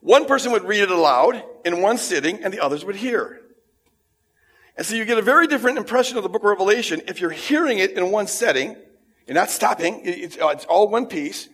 One 0.00 0.26
person 0.26 0.52
would 0.52 0.64
read 0.64 0.80
it 0.80 0.90
aloud 0.90 1.42
in 1.64 1.82
one 1.82 1.98
sitting, 1.98 2.42
and 2.42 2.52
the 2.52 2.60
others 2.60 2.84
would 2.84 2.96
hear. 2.96 3.40
And 4.76 4.84
so 4.84 4.94
you 4.94 5.04
get 5.04 5.18
a 5.18 5.22
very 5.22 5.46
different 5.46 5.78
impression 5.78 6.16
of 6.16 6.22
the 6.22 6.28
book 6.28 6.42
of 6.42 6.50
Revelation 6.50 7.02
if 7.08 7.20
you're 7.20 7.30
hearing 7.30 7.78
it 7.78 7.92
in 7.92 8.10
one 8.10 8.26
setting. 8.26 8.76
You're 9.26 9.34
not 9.34 9.50
stopping. 9.50 10.02
It's, 10.04 10.36
uh, 10.38 10.48
it's 10.48 10.64
all 10.66 10.88
one 10.88 11.06
piece. 11.06 11.48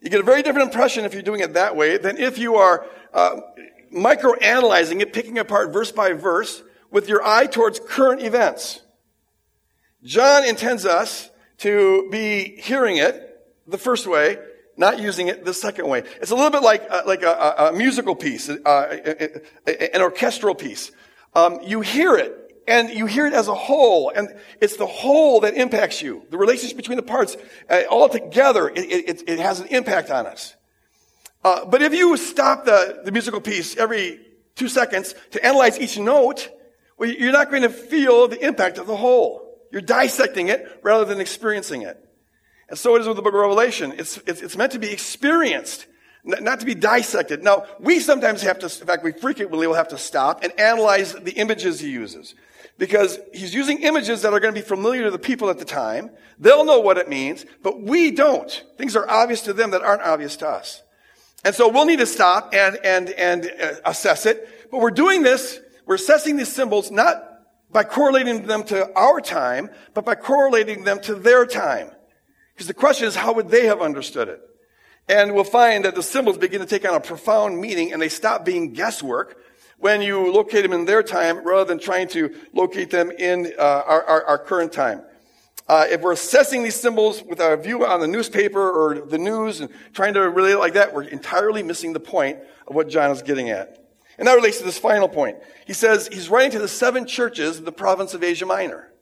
You 0.00 0.10
get 0.10 0.20
a 0.20 0.24
very 0.24 0.42
different 0.42 0.68
impression 0.68 1.04
if 1.04 1.14
you're 1.14 1.22
doing 1.22 1.40
it 1.40 1.54
that 1.54 1.76
way 1.76 1.96
than 1.96 2.16
if 2.16 2.38
you 2.38 2.56
are 2.56 2.86
uh, 3.12 3.40
microanalyzing 3.92 5.00
it, 5.00 5.12
picking 5.12 5.38
apart 5.38 5.72
verse 5.72 5.92
by 5.92 6.12
verse 6.12 6.62
with 6.90 7.08
your 7.08 7.26
eye 7.26 7.46
towards 7.46 7.80
current 7.80 8.22
events. 8.22 8.80
John 10.02 10.44
intends 10.44 10.84
us 10.84 11.30
to 11.58 12.08
be 12.10 12.56
hearing 12.60 12.96
it 12.96 13.28
the 13.66 13.78
first 13.78 14.06
way, 14.06 14.38
not 14.76 14.98
using 14.98 15.28
it 15.28 15.44
the 15.44 15.54
second 15.54 15.88
way. 15.88 16.02
It's 16.20 16.30
a 16.30 16.34
little 16.34 16.50
bit 16.50 16.62
like, 16.62 16.84
uh, 16.90 17.02
like 17.06 17.22
a, 17.22 17.54
a, 17.58 17.72
musical 17.72 18.16
piece, 18.16 18.48
uh, 18.48 19.40
an 19.66 20.02
orchestral 20.02 20.54
piece. 20.54 20.90
Um, 21.34 21.60
you 21.64 21.80
hear 21.80 22.16
it, 22.16 22.42
and 22.66 22.90
you 22.90 23.06
hear 23.06 23.26
it 23.26 23.32
as 23.32 23.48
a 23.48 23.54
whole, 23.54 24.10
and 24.10 24.28
it's 24.60 24.76
the 24.76 24.86
whole 24.86 25.40
that 25.40 25.54
impacts 25.54 26.02
you. 26.02 26.26
The 26.30 26.38
relationship 26.38 26.76
between 26.76 26.96
the 26.96 27.02
parts, 27.02 27.36
uh, 27.70 27.82
all 27.90 28.08
together, 28.08 28.68
it, 28.68 28.78
it, 28.78 29.22
it, 29.28 29.38
has 29.38 29.60
an 29.60 29.68
impact 29.68 30.10
on 30.10 30.26
us. 30.26 30.54
Uh, 31.44 31.64
but 31.64 31.82
if 31.82 31.92
you 31.92 32.16
stop 32.16 32.64
the, 32.64 33.00
the 33.04 33.12
musical 33.12 33.40
piece 33.40 33.76
every 33.76 34.20
two 34.54 34.68
seconds 34.68 35.14
to 35.32 35.44
analyze 35.44 35.78
each 35.78 35.98
note, 35.98 36.50
well, 36.98 37.10
you're 37.10 37.32
not 37.32 37.50
going 37.50 37.62
to 37.62 37.70
feel 37.70 38.28
the 38.28 38.44
impact 38.44 38.78
of 38.78 38.86
the 38.86 38.96
whole. 38.96 39.58
You're 39.72 39.80
dissecting 39.80 40.48
it 40.48 40.80
rather 40.82 41.04
than 41.04 41.20
experiencing 41.20 41.82
it. 41.82 41.98
And 42.68 42.78
so 42.78 42.94
it 42.96 43.00
is 43.00 43.08
with 43.08 43.16
the 43.16 43.22
book 43.22 43.34
of 43.34 43.40
Revelation. 43.40 43.94
It's, 43.98 44.18
it's, 44.26 44.40
it's 44.40 44.56
meant 44.56 44.72
to 44.72 44.78
be 44.78 44.90
experienced, 44.90 45.86
not 46.24 46.60
to 46.60 46.66
be 46.66 46.74
dissected. 46.74 47.42
Now, 47.42 47.66
we 47.80 47.98
sometimes 47.98 48.42
have 48.42 48.58
to, 48.60 48.66
in 48.66 48.86
fact, 48.86 49.02
we 49.02 49.12
frequently 49.12 49.66
will 49.66 49.74
have 49.74 49.88
to 49.88 49.98
stop 49.98 50.44
and 50.44 50.58
analyze 50.60 51.14
the 51.14 51.32
images 51.32 51.80
he 51.80 51.90
uses. 51.90 52.34
Because 52.78 53.18
he's 53.34 53.54
using 53.54 53.82
images 53.82 54.22
that 54.22 54.32
are 54.32 54.40
going 54.40 54.54
to 54.54 54.60
be 54.60 54.66
familiar 54.66 55.04
to 55.04 55.10
the 55.10 55.18
people 55.18 55.50
at 55.50 55.58
the 55.58 55.64
time. 55.64 56.10
They'll 56.38 56.64
know 56.64 56.80
what 56.80 56.98
it 56.98 57.08
means, 57.08 57.44
but 57.62 57.82
we 57.82 58.10
don't. 58.10 58.64
Things 58.78 58.96
are 58.96 59.08
obvious 59.08 59.42
to 59.42 59.52
them 59.52 59.72
that 59.72 59.82
aren't 59.82 60.02
obvious 60.02 60.36
to 60.38 60.48
us. 60.48 60.82
And 61.44 61.54
so 61.54 61.68
we'll 61.68 61.86
need 61.86 61.98
to 61.98 62.06
stop 62.06 62.54
and, 62.54 62.78
and, 62.84 63.10
and 63.10 63.50
uh, 63.60 63.74
assess 63.84 64.26
it. 64.26 64.70
But 64.70 64.80
we're 64.80 64.90
doing 64.90 65.22
this, 65.22 65.60
we're 65.86 65.96
assessing 65.96 66.36
these 66.36 66.52
symbols 66.52 66.90
not 66.90 67.16
by 67.70 67.84
correlating 67.84 68.46
them 68.46 68.64
to 68.64 68.92
our 68.94 69.20
time, 69.20 69.70
but 69.94 70.04
by 70.04 70.14
correlating 70.14 70.84
them 70.84 71.00
to 71.00 71.14
their 71.14 71.46
time. 71.46 71.90
Because 72.54 72.66
the 72.66 72.74
question 72.74 73.08
is, 73.08 73.16
how 73.16 73.32
would 73.32 73.48
they 73.48 73.66
have 73.66 73.80
understood 73.80 74.28
it? 74.28 74.40
And 75.08 75.34
we'll 75.34 75.44
find 75.44 75.84
that 75.84 75.94
the 75.94 76.02
symbols 76.02 76.38
begin 76.38 76.60
to 76.60 76.66
take 76.66 76.88
on 76.88 76.94
a 76.94 77.00
profound 77.00 77.60
meaning 77.60 77.92
and 77.92 78.00
they 78.00 78.08
stop 78.08 78.44
being 78.44 78.72
guesswork 78.72 79.36
when 79.78 80.00
you 80.00 80.32
locate 80.32 80.62
them 80.62 80.72
in 80.72 80.84
their 80.84 81.02
time 81.02 81.44
rather 81.44 81.64
than 81.64 81.80
trying 81.80 82.06
to 82.08 82.32
locate 82.52 82.90
them 82.90 83.10
in 83.10 83.52
uh, 83.58 83.62
our, 83.62 84.04
our, 84.04 84.24
our, 84.26 84.38
current 84.38 84.72
time. 84.72 85.02
Uh, 85.72 85.86
if 85.88 86.02
we're 86.02 86.12
assessing 86.12 86.62
these 86.62 86.74
symbols 86.74 87.22
with 87.22 87.40
our 87.40 87.56
view 87.56 87.86
on 87.86 87.98
the 87.98 88.06
newspaper 88.06 88.60
or 88.60 89.00
the 89.06 89.16
news 89.16 89.62
and 89.62 89.70
trying 89.94 90.12
to 90.12 90.20
relate 90.20 90.52
it 90.52 90.58
like 90.58 90.74
that, 90.74 90.92
we're 90.92 91.02
entirely 91.04 91.62
missing 91.62 91.94
the 91.94 91.98
point 91.98 92.36
of 92.68 92.74
what 92.74 92.90
John 92.90 93.10
is 93.10 93.22
getting 93.22 93.48
at. 93.48 93.82
And 94.18 94.28
that 94.28 94.34
relates 94.34 94.58
to 94.58 94.64
this 94.64 94.76
final 94.76 95.08
point. 95.08 95.38
He 95.66 95.72
says 95.72 96.10
he's 96.12 96.28
writing 96.28 96.50
to 96.50 96.58
the 96.58 96.68
seven 96.68 97.06
churches 97.06 97.56
in 97.56 97.64
the 97.64 97.72
province 97.72 98.12
of 98.12 98.22
Asia 98.22 98.44
Minor. 98.44 98.92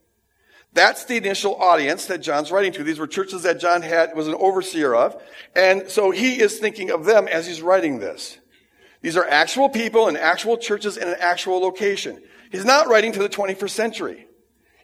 That's 0.72 1.06
the 1.06 1.16
initial 1.16 1.56
audience 1.56 2.06
that 2.06 2.18
John's 2.18 2.52
writing 2.52 2.70
to. 2.74 2.84
These 2.84 3.00
were 3.00 3.08
churches 3.08 3.42
that 3.42 3.58
John 3.58 3.82
had, 3.82 4.14
was 4.14 4.28
an 4.28 4.34
overseer 4.34 4.94
of. 4.94 5.20
And 5.56 5.90
so 5.90 6.12
he 6.12 6.40
is 6.40 6.60
thinking 6.60 6.92
of 6.92 7.04
them 7.04 7.26
as 7.26 7.48
he's 7.48 7.62
writing 7.62 7.98
this. 7.98 8.38
These 9.02 9.16
are 9.16 9.26
actual 9.26 9.70
people 9.70 10.06
and 10.06 10.16
actual 10.16 10.56
churches 10.56 10.96
in 10.96 11.08
an 11.08 11.16
actual 11.18 11.58
location. 11.58 12.22
He's 12.52 12.64
not 12.64 12.86
writing 12.86 13.10
to 13.10 13.18
the 13.18 13.28
21st 13.28 13.70
century. 13.70 14.28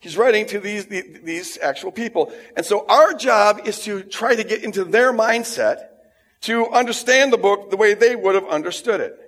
He's 0.01 0.17
writing 0.17 0.47
to 0.47 0.61
these, 0.61 0.87
these 0.87 1.59
actual 1.59 1.91
people. 1.91 2.33
And 2.57 2.65
so 2.65 2.87
our 2.87 3.15
job 3.15 3.63
is 3.65 3.81
to 3.81 4.03
try 4.03 4.35
to 4.37 4.45
get 4.45 4.63
into 4.63 4.85
their 4.85 5.13
mindset 5.13 5.89
to 6.43 6.69
understand 6.69 7.33
the 7.33 7.39
book 7.39 7.71
the 7.71 7.77
way 7.77 7.95
they 7.95 8.15
would 8.15 8.35
have 8.35 8.47
understood 8.47 9.01
it 9.01 9.27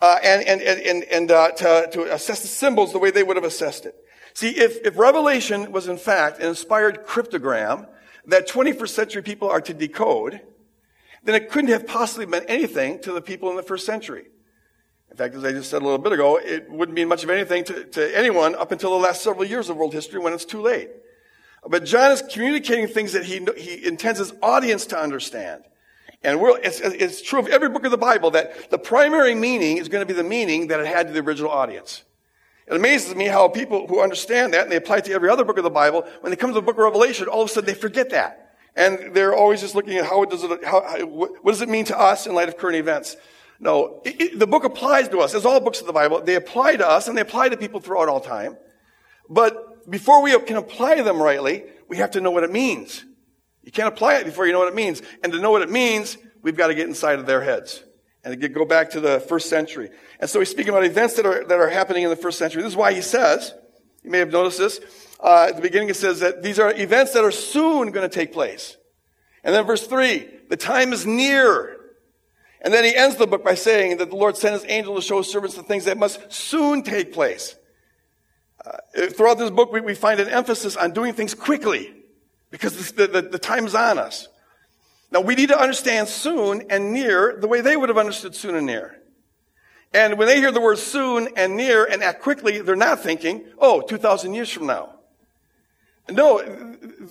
uh, 0.00 0.18
and, 0.22 0.46
and, 0.46 0.60
and, 0.62 1.04
and 1.04 1.30
uh, 1.30 1.50
to, 1.52 1.88
to 1.92 2.14
assess 2.14 2.42
the 2.42 2.48
symbols 2.48 2.92
the 2.92 2.98
way 2.98 3.10
they 3.10 3.22
would 3.22 3.36
have 3.36 3.44
assessed 3.44 3.86
it. 3.86 3.94
See, 4.34 4.50
if, 4.50 4.84
if 4.86 4.96
Revelation 4.96 5.72
was 5.72 5.88
in 5.88 5.98
fact 5.98 6.40
an 6.40 6.48
inspired 6.48 7.04
cryptogram 7.06 7.86
that 8.26 8.48
21st 8.48 8.88
century 8.88 9.22
people 9.22 9.50
are 9.50 9.60
to 9.60 9.74
decode, 9.74 10.40
then 11.24 11.34
it 11.34 11.50
couldn't 11.50 11.70
have 11.70 11.86
possibly 11.86 12.26
meant 12.26 12.46
anything 12.48 13.00
to 13.02 13.12
the 13.12 13.20
people 13.20 13.50
in 13.50 13.56
the 13.56 13.62
first 13.62 13.84
century. 13.84 14.26
In 15.10 15.16
fact, 15.16 15.34
as 15.34 15.44
I 15.44 15.52
just 15.52 15.70
said 15.70 15.82
a 15.82 15.84
little 15.84 15.98
bit 15.98 16.12
ago, 16.12 16.38
it 16.38 16.70
wouldn't 16.70 16.94
mean 16.94 17.08
much 17.08 17.24
of 17.24 17.30
anything 17.30 17.64
to, 17.64 17.84
to 17.84 18.16
anyone 18.16 18.54
up 18.54 18.70
until 18.70 18.90
the 18.90 18.96
last 18.96 19.22
several 19.22 19.44
years 19.44 19.68
of 19.68 19.76
world 19.76 19.92
history 19.92 20.20
when 20.20 20.32
it's 20.32 20.44
too 20.44 20.60
late. 20.60 20.90
But 21.66 21.84
John 21.84 22.12
is 22.12 22.22
communicating 22.22 22.86
things 22.86 23.12
that 23.12 23.24
he, 23.24 23.44
he 23.56 23.86
intends 23.86 24.18
his 24.18 24.32
audience 24.40 24.86
to 24.86 24.98
understand. 24.98 25.64
And 26.22 26.38
it's, 26.62 26.80
it's 26.80 27.22
true 27.22 27.40
of 27.40 27.48
every 27.48 27.68
book 27.68 27.84
of 27.84 27.90
the 27.90 27.98
Bible 27.98 28.30
that 28.32 28.70
the 28.70 28.78
primary 28.78 29.34
meaning 29.34 29.78
is 29.78 29.88
going 29.88 30.02
to 30.02 30.06
be 30.06 30.12
the 30.12 30.26
meaning 30.26 30.68
that 30.68 30.80
it 30.80 30.86
had 30.86 31.08
to 31.08 31.12
the 31.12 31.20
original 31.20 31.50
audience. 31.50 32.04
It 32.66 32.76
amazes 32.76 33.14
me 33.16 33.26
how 33.26 33.48
people 33.48 33.88
who 33.88 34.00
understand 34.00 34.54
that 34.54 34.62
and 34.62 34.72
they 34.72 34.76
apply 34.76 34.98
it 34.98 35.06
to 35.06 35.12
every 35.12 35.28
other 35.28 35.44
book 35.44 35.58
of 35.58 35.64
the 35.64 35.70
Bible, 35.70 36.06
when 36.20 36.30
they 36.30 36.36
come 36.36 36.50
to 36.50 36.54
the 36.54 36.62
book 36.62 36.76
of 36.76 36.84
Revelation, 36.84 37.26
all 37.26 37.42
of 37.42 37.50
a 37.50 37.52
sudden 37.52 37.66
they 37.66 37.74
forget 37.74 38.10
that. 38.10 38.54
And 38.76 39.14
they're 39.14 39.34
always 39.34 39.60
just 39.60 39.74
looking 39.74 39.96
at 39.96 40.04
how 40.04 40.24
does 40.24 40.44
it, 40.44 40.64
how, 40.64 40.80
what 41.04 41.44
does 41.46 41.62
it 41.62 41.68
mean 41.68 41.86
to 41.86 41.98
us 41.98 42.26
in 42.26 42.34
light 42.34 42.48
of 42.48 42.56
current 42.56 42.76
events? 42.76 43.16
No, 43.62 44.00
it, 44.06 44.20
it, 44.20 44.38
the 44.38 44.46
book 44.46 44.64
applies 44.64 45.08
to 45.10 45.18
us. 45.18 45.34
As 45.34 45.44
all 45.44 45.60
books 45.60 45.80
of 45.80 45.86
the 45.86 45.92
Bible, 45.92 46.22
they 46.22 46.34
apply 46.34 46.76
to 46.76 46.88
us 46.88 47.08
and 47.08 47.16
they 47.16 47.20
apply 47.20 47.50
to 47.50 47.58
people 47.58 47.78
throughout 47.78 48.08
all 48.08 48.20
time. 48.20 48.56
But 49.28 49.88
before 49.88 50.22
we 50.22 50.38
can 50.40 50.56
apply 50.56 51.02
them 51.02 51.20
rightly, 51.20 51.64
we 51.86 51.98
have 51.98 52.12
to 52.12 52.20
know 52.20 52.30
what 52.30 52.42
it 52.42 52.50
means. 52.50 53.04
You 53.62 53.70
can't 53.70 53.88
apply 53.88 54.16
it 54.16 54.24
before 54.24 54.46
you 54.46 54.52
know 54.52 54.60
what 54.60 54.68
it 54.68 54.74
means. 54.74 55.02
And 55.22 55.32
to 55.34 55.38
know 55.38 55.50
what 55.50 55.60
it 55.60 55.70
means, 55.70 56.16
we've 56.42 56.56
got 56.56 56.68
to 56.68 56.74
get 56.74 56.88
inside 56.88 57.18
of 57.18 57.26
their 57.26 57.42
heads 57.42 57.84
and 58.24 58.54
go 58.54 58.64
back 58.64 58.90
to 58.90 59.00
the 59.00 59.20
first 59.20 59.50
century. 59.50 59.90
And 60.18 60.28
so 60.28 60.38
he's 60.38 60.50
speaking 60.50 60.70
about 60.70 60.84
events 60.84 61.14
that 61.16 61.26
are, 61.26 61.44
that 61.44 61.58
are 61.58 61.68
happening 61.68 62.02
in 62.02 62.10
the 62.10 62.16
first 62.16 62.38
century. 62.38 62.62
This 62.62 62.72
is 62.72 62.76
why 62.76 62.94
he 62.94 63.02
says, 63.02 63.52
you 64.02 64.10
may 64.10 64.18
have 64.18 64.32
noticed 64.32 64.58
this, 64.58 64.80
uh, 65.22 65.46
at 65.50 65.56
the 65.56 65.62
beginning 65.62 65.90
it 65.90 65.96
says 65.96 66.20
that 66.20 66.42
these 66.42 66.58
are 66.58 66.72
events 66.74 67.12
that 67.12 67.24
are 67.24 67.30
soon 67.30 67.90
going 67.90 68.08
to 68.08 68.14
take 68.14 68.32
place. 68.32 68.76
And 69.44 69.54
then 69.54 69.66
verse 69.66 69.86
three, 69.86 70.28
the 70.48 70.56
time 70.56 70.92
is 70.94 71.06
near. 71.06 71.76
And 72.62 72.74
then 72.74 72.84
he 72.84 72.94
ends 72.94 73.16
the 73.16 73.26
book 73.26 73.42
by 73.42 73.54
saying 73.54 73.98
that 73.98 74.10
the 74.10 74.16
Lord 74.16 74.36
sent 74.36 74.54
his 74.54 74.70
angel 74.70 74.94
to 74.94 75.02
show 75.02 75.18
his 75.18 75.30
servants 75.30 75.56
the 75.56 75.62
things 75.62 75.86
that 75.86 75.96
must 75.96 76.32
soon 76.32 76.82
take 76.82 77.12
place. 77.12 77.56
Uh, 78.64 79.06
throughout 79.08 79.38
this 79.38 79.50
book, 79.50 79.72
we, 79.72 79.80
we, 79.80 79.94
find 79.94 80.20
an 80.20 80.28
emphasis 80.28 80.76
on 80.76 80.92
doing 80.92 81.14
things 81.14 81.34
quickly 81.34 81.94
because 82.50 82.92
the, 82.92 83.06
the, 83.06 83.22
the 83.22 83.38
time's 83.38 83.74
on 83.74 83.98
us. 83.98 84.28
Now 85.10 85.22
we 85.22 85.34
need 85.34 85.48
to 85.48 85.58
understand 85.58 86.08
soon 86.08 86.64
and 86.68 86.92
near 86.92 87.38
the 87.40 87.48
way 87.48 87.62
they 87.62 87.76
would 87.76 87.88
have 87.88 87.96
understood 87.96 88.34
soon 88.34 88.54
and 88.54 88.66
near. 88.66 89.00
And 89.92 90.18
when 90.18 90.28
they 90.28 90.36
hear 90.36 90.52
the 90.52 90.60
word 90.60 90.78
soon 90.78 91.30
and 91.36 91.56
near 91.56 91.84
and 91.84 92.02
act 92.02 92.22
quickly, 92.22 92.60
they're 92.60 92.76
not 92.76 93.00
thinking, 93.00 93.44
oh, 93.58 93.80
2,000 93.80 94.34
years 94.34 94.50
from 94.50 94.66
now. 94.66 94.99
No, 96.12 96.42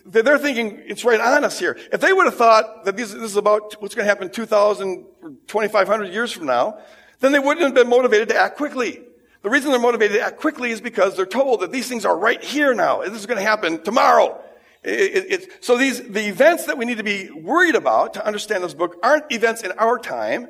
they're 0.06 0.38
thinking 0.38 0.82
it's 0.86 1.04
right 1.04 1.20
on 1.20 1.43
us 1.43 1.60
here. 1.60 1.78
If 1.91 2.02
they 2.02 2.14
would 2.14 2.26
have 2.26 2.36
thought 2.36 2.86
that 2.86 2.97
this, 2.97 3.14
is 3.14 3.36
about 3.36 3.82
what's 3.82 3.95
going 3.95 4.06
to 4.06 4.10
happen 4.10 4.30
2,000 4.30 5.06
or 5.22 5.30
2,500 5.47 6.14
years 6.14 6.32
from 6.32 6.45
now, 6.45 6.80
then 7.20 7.32
they 7.32 7.39
wouldn't 7.39 7.66
have 7.66 7.74
been 7.74 7.89
motivated 7.89 8.30
to 8.30 8.38
act 8.38 8.58
quickly. 8.58 9.02
The 9.41 9.50
reason 9.50 9.72
they're 9.72 9.80
motivated 9.80 10.18
to 10.18 10.24
act 10.24 10.38
quickly 10.38 10.72
is 10.72 10.82
because 10.82 11.16
they're 11.16 11.26
told 11.26 11.62
that 11.62 11.72
these 11.72 11.88
things 11.88 12.06
are 12.06 12.18
right 12.18 12.43
here 12.43 12.74
now. 12.74 13.02
This 13.02 13.14
is 13.14 13.26
going 13.26 13.38
to 13.38 13.43
happen 13.43 13.82
tomorrow. 13.84 14.41
It, 14.84 15.32
it, 15.32 15.64
so 15.64 15.78
these, 15.78 16.02
the 16.02 16.28
events 16.28 16.66
that 16.66 16.78
we 16.78 16.86
need 16.86 16.97
to 16.97 17.04
be 17.04 17.30
worried 17.30 17.76
about 17.76 18.14
to 18.16 18.26
understand 18.26 18.64
this 18.64 18.74
book 18.74 18.97
aren't 19.04 19.32
events 19.32 19.62
in 19.64 19.72
our 19.74 20.00
time, 20.00 20.47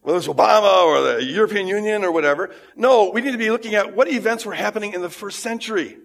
whether 0.00 0.18
it's 0.18 0.26
Obama 0.26 0.84
or 0.84 1.00
the 1.02 1.24
European 1.24 1.66
Union 1.66 2.04
or 2.04 2.12
whatever. 2.12 2.54
No, 2.76 3.10
we 3.10 3.20
need 3.20 3.32
to 3.32 3.38
be 3.38 3.50
looking 3.50 3.74
at 3.74 3.94
what 3.94 4.08
events 4.08 4.46
were 4.46 4.54
happening 4.54 4.94
in 4.94 5.02
the 5.02 5.10
first 5.10 5.40
century. 5.40 5.98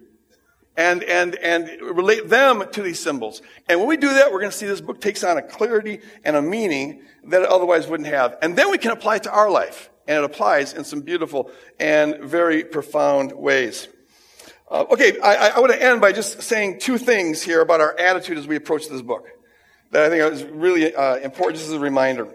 And, 0.76 1.02
and, 1.04 1.34
and 1.36 1.68
relate 1.80 2.28
them 2.28 2.64
to 2.72 2.82
these 2.82 2.98
symbols. 2.98 3.42
And 3.68 3.78
when 3.78 3.88
we 3.88 3.96
do 3.96 4.08
that, 4.14 4.32
we're 4.32 4.40
going 4.40 4.50
to 4.50 4.56
see 4.56 4.66
this 4.66 4.80
book 4.80 5.00
takes 5.00 5.22
on 5.22 5.36
a 5.36 5.42
clarity 5.42 6.00
and 6.24 6.36
a 6.36 6.42
meaning 6.42 7.02
that 7.24 7.42
it 7.42 7.48
otherwise 7.48 7.86
wouldn't 7.86 8.08
have. 8.08 8.36
And 8.42 8.56
then 8.56 8.70
we 8.70 8.78
can 8.78 8.90
apply 8.90 9.16
it 9.16 9.24
to 9.24 9.30
our 9.30 9.50
life. 9.50 9.90
And 10.08 10.18
it 10.18 10.24
applies 10.24 10.72
in 10.72 10.84
some 10.84 11.02
beautiful 11.02 11.50
and 11.78 12.18
very 12.20 12.64
profound 12.64 13.32
ways. 13.32 13.88
Uh, 14.70 14.86
okay, 14.90 15.20
I, 15.20 15.48
I 15.50 15.60
want 15.60 15.72
to 15.72 15.82
end 15.82 16.00
by 16.00 16.12
just 16.12 16.42
saying 16.42 16.80
two 16.80 16.96
things 16.96 17.42
here 17.42 17.60
about 17.60 17.80
our 17.80 17.96
attitude 17.98 18.38
as 18.38 18.46
we 18.46 18.56
approach 18.56 18.88
this 18.88 19.02
book 19.02 19.28
that 19.90 20.04
I 20.04 20.08
think 20.08 20.32
is 20.32 20.42
really 20.44 20.94
uh, 20.94 21.16
important 21.16 21.58
just 21.58 21.68
as 21.68 21.74
a 21.74 21.78
reminder. 21.78 22.28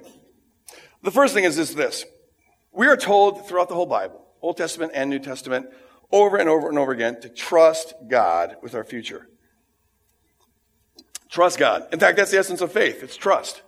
The 1.02 1.12
first 1.12 1.34
thing 1.34 1.44
is 1.44 1.56
this, 1.56 1.74
this. 1.74 2.06
We 2.72 2.88
are 2.88 2.96
told 2.96 3.48
throughout 3.48 3.70
the 3.70 3.76
whole 3.76 3.88
Bible, 3.88 4.24
Old 4.42 4.58
Testament 4.58 4.92
and 4.94 5.10
New 5.10 5.20
Testament, 5.20 5.68
over 6.12 6.38
and 6.38 6.50
over 6.50 6.70
and 6.70 6.78
over 6.78 6.92
again 6.92 7.20
to 7.22 7.30
trust 7.30 7.94
God 8.08 8.58
with 8.62 8.76
our 8.76 8.84
future. 8.84 9.28
Trust 11.30 11.60
God. 11.60 11.88
In 11.92 12.00
fact, 12.00 12.18
that's 12.18 12.32
the 12.32 12.38
essence 12.38 12.62
of 12.62 12.72
faith. 12.72 13.04
It's 13.04 13.18
trust. 13.18 13.62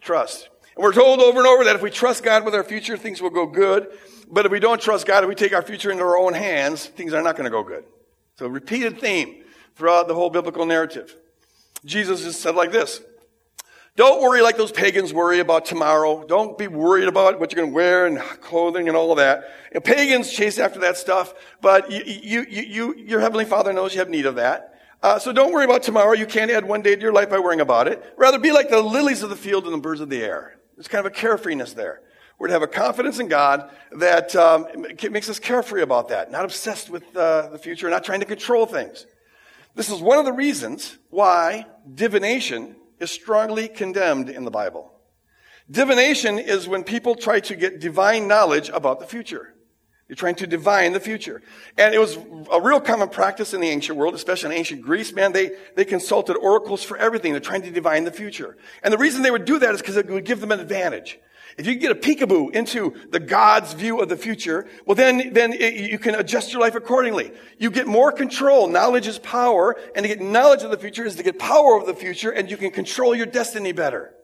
Trust. 0.00 0.48
And 0.76 0.84
we're 0.84 0.92
told 0.92 1.20
over 1.20 1.38
and 1.38 1.46
over 1.46 1.64
that 1.64 1.76
if 1.76 1.82
we 1.82 1.90
trust 1.90 2.22
God 2.22 2.44
with 2.44 2.54
our 2.54 2.64
future, 2.64 2.96
things 2.96 3.22
will 3.22 3.30
go 3.30 3.46
good. 3.46 3.88
But 4.30 4.46
if 4.46 4.52
we 4.52 4.60
don't 4.60 4.80
trust 4.80 5.06
God, 5.06 5.24
if 5.24 5.28
we 5.28 5.34
take 5.34 5.52
our 5.52 5.62
future 5.62 5.90
into 5.90 6.04
our 6.04 6.18
own 6.18 6.34
hands, 6.34 6.86
things 6.86 7.12
are 7.12 7.22
not 7.22 7.36
going 7.36 7.44
to 7.44 7.50
go 7.50 7.62
good. 7.62 7.84
So 8.38 8.46
repeated 8.46 9.00
theme 9.00 9.44
throughout 9.74 10.08
the 10.08 10.14
whole 10.14 10.30
biblical 10.30 10.66
narrative. 10.66 11.14
Jesus 11.84 12.24
has 12.24 12.38
said 12.38 12.54
like 12.54 12.72
this. 12.72 13.00
Don't 13.96 14.22
worry 14.22 14.40
like 14.40 14.56
those 14.56 14.72
pagans 14.72 15.12
worry 15.12 15.40
about 15.40 15.64
tomorrow. 15.64 16.24
Don't 16.24 16.56
be 16.56 16.68
worried 16.68 17.08
about 17.08 17.40
what 17.40 17.52
you're 17.52 17.62
going 17.62 17.70
to 17.70 17.74
wear 17.74 18.06
and 18.06 18.18
clothing 18.40 18.88
and 18.88 18.96
all 18.96 19.10
of 19.10 19.18
that. 19.18 19.44
Pagans 19.84 20.32
chase 20.32 20.58
after 20.58 20.80
that 20.80 20.96
stuff, 20.96 21.34
but 21.60 21.90
you, 21.90 22.02
you, 22.04 22.46
you, 22.48 22.94
your 22.96 23.20
heavenly 23.20 23.44
Father 23.44 23.72
knows 23.72 23.92
you 23.92 23.98
have 23.98 24.08
need 24.08 24.26
of 24.26 24.36
that. 24.36 24.74
Uh, 25.02 25.18
so 25.18 25.32
don't 25.32 25.52
worry 25.52 25.64
about 25.64 25.82
tomorrow. 25.82 26.12
You 26.12 26.26
can't 26.26 26.50
add 26.50 26.64
one 26.64 26.82
day 26.82 26.94
to 26.94 27.00
your 27.00 27.12
life 27.12 27.30
by 27.30 27.38
worrying 27.38 27.60
about 27.60 27.88
it. 27.88 28.14
Rather, 28.16 28.38
be 28.38 28.52
like 28.52 28.68
the 28.68 28.80
lilies 28.80 29.22
of 29.22 29.30
the 29.30 29.36
field 29.36 29.64
and 29.64 29.74
the 29.74 29.78
birds 29.78 30.00
of 30.00 30.10
the 30.10 30.22
air. 30.22 30.56
There's 30.76 30.88
kind 30.88 31.04
of 31.04 31.12
a 31.12 31.14
carefreeness 31.14 31.74
there. 31.74 32.00
We're 32.38 32.46
to 32.46 32.52
have 32.54 32.62
a 32.62 32.68
confidence 32.68 33.18
in 33.18 33.28
God 33.28 33.70
that 33.92 34.34
um, 34.34 34.66
makes 35.10 35.28
us 35.28 35.38
carefree 35.38 35.82
about 35.82 36.08
that, 36.08 36.30
not 36.30 36.44
obsessed 36.46 36.88
with 36.88 37.14
uh, 37.14 37.48
the 37.48 37.58
future, 37.58 37.90
not 37.90 38.04
trying 38.04 38.20
to 38.20 38.26
control 38.26 38.64
things. 38.64 39.06
This 39.74 39.90
is 39.90 40.00
one 40.00 40.18
of 40.18 40.24
the 40.24 40.32
reasons 40.32 40.96
why 41.10 41.66
divination 41.94 42.76
is 43.00 43.10
strongly 43.10 43.68
condemned 43.68 44.28
in 44.28 44.44
the 44.44 44.50
Bible. 44.50 44.92
Divination 45.70 46.38
is 46.38 46.68
when 46.68 46.84
people 46.84 47.14
try 47.14 47.40
to 47.40 47.56
get 47.56 47.80
divine 47.80 48.26
knowledge 48.26 48.68
about 48.68 49.00
the 49.00 49.06
future. 49.06 49.54
You're 50.08 50.16
trying 50.16 50.34
to 50.36 50.46
divine 50.48 50.92
the 50.92 50.98
future. 50.98 51.40
And 51.78 51.94
it 51.94 51.98
was 51.98 52.18
a 52.50 52.60
real 52.60 52.80
common 52.80 53.10
practice 53.10 53.54
in 53.54 53.60
the 53.60 53.68
ancient 53.68 53.96
world, 53.96 54.14
especially 54.16 54.50
in 54.50 54.58
ancient 54.58 54.82
Greece, 54.82 55.12
man. 55.12 55.32
They, 55.32 55.52
they 55.76 55.84
consulted 55.84 56.36
oracles 56.36 56.82
for 56.82 56.96
everything. 56.96 57.30
They're 57.32 57.40
trying 57.40 57.62
to 57.62 57.70
divine 57.70 58.02
the 58.02 58.10
future. 58.10 58.56
And 58.82 58.92
the 58.92 58.98
reason 58.98 59.22
they 59.22 59.30
would 59.30 59.44
do 59.44 59.60
that 59.60 59.72
is 59.72 59.80
because 59.80 59.96
it 59.96 60.08
would 60.08 60.24
give 60.24 60.40
them 60.40 60.50
an 60.50 60.58
advantage. 60.58 61.20
If 61.60 61.66
you 61.66 61.74
get 61.74 61.92
a 61.92 61.94
peekaboo 61.94 62.54
into 62.54 62.94
the 63.10 63.20
God's 63.20 63.74
view 63.74 64.00
of 64.00 64.08
the 64.08 64.16
future, 64.16 64.66
well 64.86 64.94
then, 64.94 65.34
then 65.34 65.52
it, 65.52 65.90
you 65.90 65.98
can 65.98 66.14
adjust 66.14 66.54
your 66.54 66.62
life 66.62 66.74
accordingly. 66.74 67.32
You 67.58 67.70
get 67.70 67.86
more 67.86 68.12
control. 68.12 68.66
Knowledge 68.66 69.06
is 69.06 69.18
power, 69.18 69.76
and 69.94 70.02
to 70.02 70.08
get 70.08 70.22
knowledge 70.22 70.62
of 70.62 70.70
the 70.70 70.78
future 70.78 71.04
is 71.04 71.16
to 71.16 71.22
get 71.22 71.38
power 71.38 71.74
over 71.74 71.84
the 71.84 71.92
future, 71.92 72.30
and 72.30 72.50
you 72.50 72.56
can 72.56 72.70
control 72.70 73.14
your 73.14 73.26
destiny 73.26 73.72
better. 73.72 74.14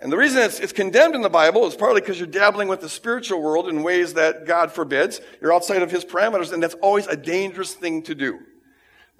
And 0.00 0.10
the 0.10 0.16
reason 0.16 0.42
it's, 0.42 0.58
it's 0.58 0.72
condemned 0.72 1.14
in 1.14 1.22
the 1.22 1.30
Bible 1.30 1.68
is 1.68 1.76
partly 1.76 2.00
because 2.00 2.18
you're 2.18 2.26
dabbling 2.26 2.66
with 2.66 2.80
the 2.80 2.88
spiritual 2.88 3.40
world 3.40 3.68
in 3.68 3.84
ways 3.84 4.14
that 4.14 4.44
God 4.44 4.72
forbids. 4.72 5.20
You're 5.40 5.54
outside 5.54 5.82
of 5.82 5.92
His 5.92 6.04
parameters, 6.04 6.52
and 6.52 6.60
that's 6.60 6.74
always 6.82 7.06
a 7.06 7.16
dangerous 7.16 7.74
thing 7.74 8.02
to 8.02 8.14
do. 8.16 8.40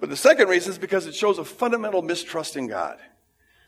But 0.01 0.09
the 0.09 0.17
second 0.17 0.49
reason 0.49 0.73
is 0.73 0.77
because 0.77 1.07
it 1.07 1.15
shows 1.15 1.37
a 1.37 1.45
fundamental 1.45 2.01
mistrust 2.01 2.57
in 2.57 2.67
God. 2.67 2.97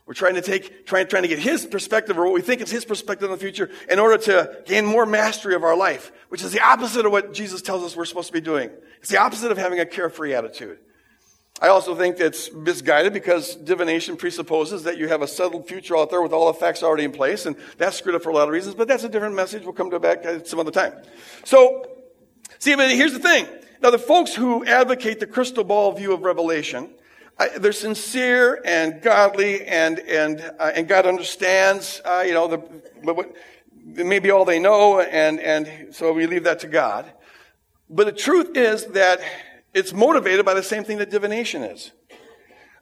We're 0.08 0.14
trying 0.14 0.36
to 0.36 0.40
take, 0.40 0.86
trying, 0.86 1.06
trying 1.06 1.24
to 1.24 1.28
get 1.28 1.38
his 1.38 1.66
perspective 1.66 2.16
or 2.16 2.24
what 2.24 2.32
we 2.32 2.40
think 2.40 2.62
is 2.62 2.70
his 2.70 2.86
perspective 2.86 3.30
on 3.30 3.36
the 3.36 3.40
future 3.40 3.68
in 3.90 3.98
order 3.98 4.16
to 4.16 4.62
gain 4.64 4.86
more 4.86 5.04
mastery 5.04 5.54
of 5.54 5.62
our 5.62 5.76
life, 5.76 6.12
which 6.30 6.42
is 6.42 6.50
the 6.50 6.62
opposite 6.62 7.04
of 7.04 7.12
what 7.12 7.34
Jesus 7.34 7.60
tells 7.60 7.84
us 7.84 7.94
we're 7.94 8.06
supposed 8.06 8.28
to 8.28 8.32
be 8.32 8.40
doing. 8.40 8.70
It's 9.00 9.10
the 9.10 9.18
opposite 9.18 9.52
of 9.52 9.58
having 9.58 9.80
a 9.80 9.84
carefree 9.84 10.32
attitude. 10.32 10.78
I 11.60 11.68
also 11.68 11.94
think 11.94 12.16
that's 12.16 12.50
misguided 12.54 13.12
because 13.12 13.54
divination 13.54 14.16
presupposes 14.16 14.84
that 14.84 14.96
you 14.96 15.08
have 15.08 15.20
a 15.20 15.28
settled 15.28 15.68
future 15.68 15.94
out 15.94 16.08
there 16.08 16.22
with 16.22 16.32
all 16.32 16.46
the 16.46 16.58
facts 16.58 16.82
already 16.82 17.04
in 17.04 17.12
place, 17.12 17.44
and 17.44 17.54
that's 17.76 17.98
screwed 17.98 18.14
up 18.14 18.22
for 18.22 18.30
a 18.30 18.34
lot 18.34 18.44
of 18.44 18.54
reasons, 18.54 18.76
but 18.76 18.88
that's 18.88 19.04
a 19.04 19.10
different 19.10 19.34
message. 19.34 19.64
We'll 19.64 19.74
come 19.74 19.90
to 19.90 19.98
that 19.98 20.48
some 20.48 20.58
other 20.58 20.70
time. 20.70 20.94
So, 21.44 21.86
see, 22.58 22.74
but 22.74 22.90
here's 22.90 23.12
the 23.12 23.18
thing. 23.18 23.46
Now, 23.82 23.90
the 23.90 23.98
folks 23.98 24.34
who 24.34 24.64
advocate 24.64 25.20
the 25.20 25.26
crystal 25.26 25.64
ball 25.64 25.92
view 25.92 26.14
of 26.14 26.22
Revelation 26.22 26.94
I, 27.38 27.48
they're 27.58 27.72
sincere 27.72 28.60
and 28.64 29.00
godly, 29.00 29.64
and 29.64 29.98
and 30.00 30.40
uh, 30.58 30.72
and 30.74 30.88
God 30.88 31.06
understands. 31.06 32.00
Uh, 32.04 32.24
you 32.26 32.34
know, 32.34 32.48
the 32.48 32.58
but 33.04 33.16
what, 33.16 33.34
maybe 33.84 34.30
all 34.30 34.44
they 34.44 34.58
know, 34.58 35.00
and 35.00 35.38
and 35.40 35.94
so 35.94 36.12
we 36.12 36.26
leave 36.26 36.44
that 36.44 36.60
to 36.60 36.66
God. 36.66 37.10
But 37.88 38.06
the 38.06 38.12
truth 38.12 38.56
is 38.56 38.86
that 38.86 39.20
it's 39.72 39.92
motivated 39.92 40.44
by 40.44 40.54
the 40.54 40.62
same 40.62 40.84
thing 40.84 40.98
that 40.98 41.10
divination 41.10 41.62
is. 41.62 41.92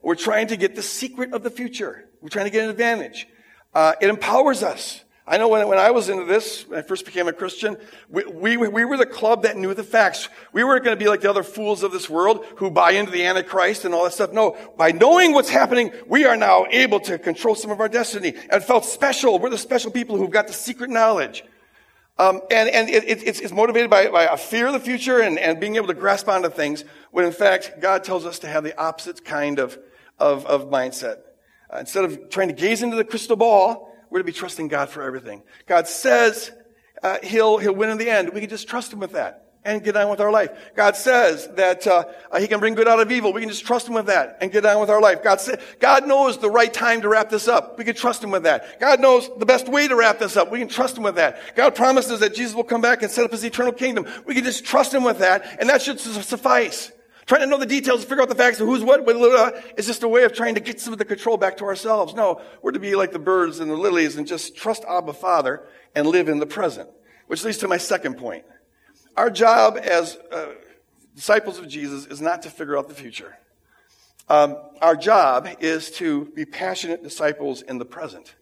We're 0.03 0.15
trying 0.15 0.49
to 0.49 0.57
get 0.57 0.75
the 0.75 0.83
secret 0.83 1.33
of 1.33 1.43
the 1.43 1.51
future. 1.51 2.09
We're 2.21 2.29
trying 2.29 2.47
to 2.47 2.51
get 2.51 2.65
an 2.65 2.71
advantage. 2.71 3.29
Uh, 3.75 3.93
it 4.01 4.09
empowers 4.09 4.63
us. 4.63 5.03
I 5.29 5.39
know 5.39 5.49
when, 5.49 5.67
when 5.67 5.79
I 5.79 5.91
was 5.91 6.09
into 6.09 6.25
this, 6.25 6.69
when 6.69 6.79
I 6.79 6.83
first 6.83 7.05
became 7.05 7.27
a 7.27 7.33
Christian, 7.33 7.77
we, 8.09 8.57
we, 8.57 8.57
we 8.57 8.85
were 8.85 8.97
the 8.97 9.07
club 9.07 9.43
that 9.43 9.57
knew 9.57 9.75
the 9.75 9.83
facts. 9.83 10.29
We 10.53 10.63
weren't 10.63 10.85
going 10.85 10.97
to 10.97 11.05
be 11.05 11.09
like 11.09 11.23
the 11.23 11.31
other 11.31 11.43
fools 11.43 11.83
of 11.83 11.91
this 11.91 12.09
world 12.09 12.45
who 12.57 12.71
buy 12.71 12.93
into 12.93 13.11
the 13.11 13.25
Antichrist 13.25 13.85
and 13.85 13.93
all 13.93 14.05
that 14.05 14.13
stuff. 14.13 14.33
No, 14.33 14.57
by 14.77 14.93
knowing 14.93 15.33
what's 15.33 15.51
happening, 15.51 15.91
we 16.07 16.27
are 16.27 16.37
now 16.37 16.67
able 16.71 17.01
to 17.01 17.19
control 17.19 17.57
some 17.57 17.73
of 17.73 17.81
our 17.81 17.89
destiny 17.89 18.35
and 18.51 18.63
felt 18.63 18.85
special. 18.85 19.41
We're 19.41 19.51
the 19.51 19.59
special 19.59 19.91
people 19.91 20.17
who've 20.17 20.31
got 20.31 20.47
the 20.47 20.53
secret 20.53 20.91
knowledge. 20.91 21.45
Um, 22.19 22.41
and 22.51 22.69
and 22.71 22.89
it, 22.89 23.05
it, 23.05 23.23
it's, 23.27 23.41
it's, 23.41 23.53
motivated 23.53 23.91
by, 23.91 24.09
by, 24.09 24.25
a 24.25 24.39
fear 24.39 24.69
of 24.69 24.73
the 24.73 24.81
future 24.81 25.21
and, 25.21 25.39
and 25.39 25.61
being 25.61 25.77
able 25.77 25.89
to 25.89 25.95
grasp 25.95 26.29
onto 26.29 26.49
things, 26.49 26.83
when 27.11 27.27
in 27.27 27.33
fact, 27.33 27.75
God 27.81 28.05
tells 28.05 28.25
us 28.25 28.39
to 28.39 28.47
have 28.47 28.65
the 28.65 28.79
opposite 28.81 29.23
kind 29.23 29.59
of, 29.59 29.79
of, 30.19 30.47
of 30.47 30.71
mindset. 30.71 31.19
Uh, 31.71 31.79
instead 31.81 32.05
of 32.05 32.31
trying 32.31 32.49
to 32.49 32.55
gaze 32.55 32.83
into 32.83 32.97
the 32.97 33.05
crystal 33.05 33.37
ball, 33.37 33.93
we're 34.17 34.21
to 34.21 34.25
be 34.25 34.33
trusting 34.33 34.69
God 34.69 34.89
for 34.89 35.03
everything. 35.03 35.43
God 35.67 35.87
says 35.87 36.51
uh, 37.03 37.19
he'll, 37.23 37.59
he'll 37.59 37.75
win 37.75 37.91
in 37.91 37.99
the 37.99 38.09
end. 38.09 38.31
We 38.31 38.41
can 38.41 38.49
just 38.49 38.67
trust 38.67 38.91
Him 38.91 38.99
with 38.99 39.13
that 39.13 39.45
and 39.63 39.85
get 39.85 39.95
on 39.95 40.09
with 40.09 40.21
our 40.21 40.31
life. 40.33 40.73
God 40.75 40.97
says 40.97 41.47
that 41.57 41.87
uh, 41.87 42.05
uh, 42.33 42.41
He 42.41 42.49
can 42.49 42.59
bring 42.59 42.75
good 42.75 42.89
out 42.89 42.99
of 42.99 43.13
evil. 43.13 43.35
We 43.35 43.43
can 43.43 43.51
just 43.51 43.67
trust 43.67 43.87
Him 43.87 43.93
with 43.93 44.07
that 44.07 44.39
and 44.41 44.51
get 44.51 44.65
on 44.65 44.81
with 44.81 44.89
our 44.89 45.03
life. 45.03 45.23
God 45.23 45.39
said, 45.43 45.61
God 45.81 46.09
knows 46.09 46.39
the 46.39 46.49
right 46.49 46.73
time 46.73 47.03
to 47.03 47.11
wrap 47.11 47.29
this 47.29 47.47
up. 47.47 47.77
We 47.77 47.85
can 47.85 47.95
trust 47.95 48.25
Him 48.25 48.31
with 48.31 48.45
that. 48.45 48.81
God 48.81 49.01
knows 49.01 49.29
the 49.37 49.45
best 49.45 49.69
way 49.69 49.87
to 49.87 49.95
wrap 49.95 50.19
this 50.19 50.35
up. 50.35 50.51
We 50.51 50.61
can 50.61 50.69
trust 50.69 50.97
Him 50.97 51.03
with 51.03 51.17
that. 51.17 51.55
God 51.55 51.75
promises 51.75 52.21
that 52.21 52.35
Jesus 52.35 52.55
will 52.55 52.65
come 52.65 52.81
back 52.81 53.03
and 53.03 53.11
set 53.11 53.27
up 53.27 53.33
His 53.33 53.45
eternal 53.45 53.73
kingdom. 53.73 54.07
We 54.25 54.35
can 54.35 54.45
just 54.45 54.65
trust 54.65 54.95
Him 54.95 55.05
with 55.05 55.19
that, 55.19 55.59
and 55.61 55.69
that 55.69 55.83
should 55.83 56.01
suffice. 56.01 56.91
Trying 57.27 57.41
to 57.41 57.47
know 57.49 57.59
the 57.59 57.67
details, 57.67 58.05
figure 58.05 58.23
out 58.23 58.29
the 58.29 58.37
facts 58.37 58.61
of 58.61 58.69
who's 58.69 58.85
what, 58.85 59.05
blah, 59.05 59.15
blah, 59.15 59.51
blah, 59.51 59.61
is 59.77 59.87
just 59.87 60.05
a 60.05 60.09
way 60.09 60.23
of 60.23 60.33
trying 60.33 60.55
to 60.55 60.61
get 60.61 60.81
some 60.81 60.93
of 60.93 61.01
the 61.01 61.05
control 61.05 61.37
back 61.37 61.57
to 61.57 61.65
ourselves. 61.65 62.15
No, 62.15 62.41
we're 62.63 62.71
to 62.71 62.79
be 62.79 62.95
like 62.95 63.11
the 63.11 63.19
birds 63.19 63.59
and 63.59 63.69
the 63.69 63.77
lilies 63.77 64.17
and 64.17 64.29
just 64.29 64.57
trust 64.57 64.85
Abba 64.89 65.13
Father 65.13 65.67
and 65.97 66.07
live 66.07 66.29
in 66.29 66.39
the 66.39 66.47
present. 66.47 66.89
Which 67.27 67.43
leads 67.43 67.59
to 67.59 67.69
my 67.69 67.79
second 67.79 68.17
point. 68.17 68.45
Our 69.17 69.31
job 69.31 69.77
as 69.83 70.17
uh, 70.31 70.53
disciples 71.17 71.59
of 71.59 71.67
Jesus 71.67 72.07
is 72.07 72.21
not 72.21 72.43
to 72.43 72.51
figure 72.51 72.79
out 72.79 72.89
the 72.89 72.95
future. 72.95 73.37
Um, 74.29 74.57
our 74.81 74.95
job 74.95 75.49
is 75.59 75.91
to 75.93 76.27
be 76.27 76.45
passionate 76.45 77.03
disciples 77.03 77.63
in 77.63 77.79
the 77.79 77.85
present. 77.85 78.37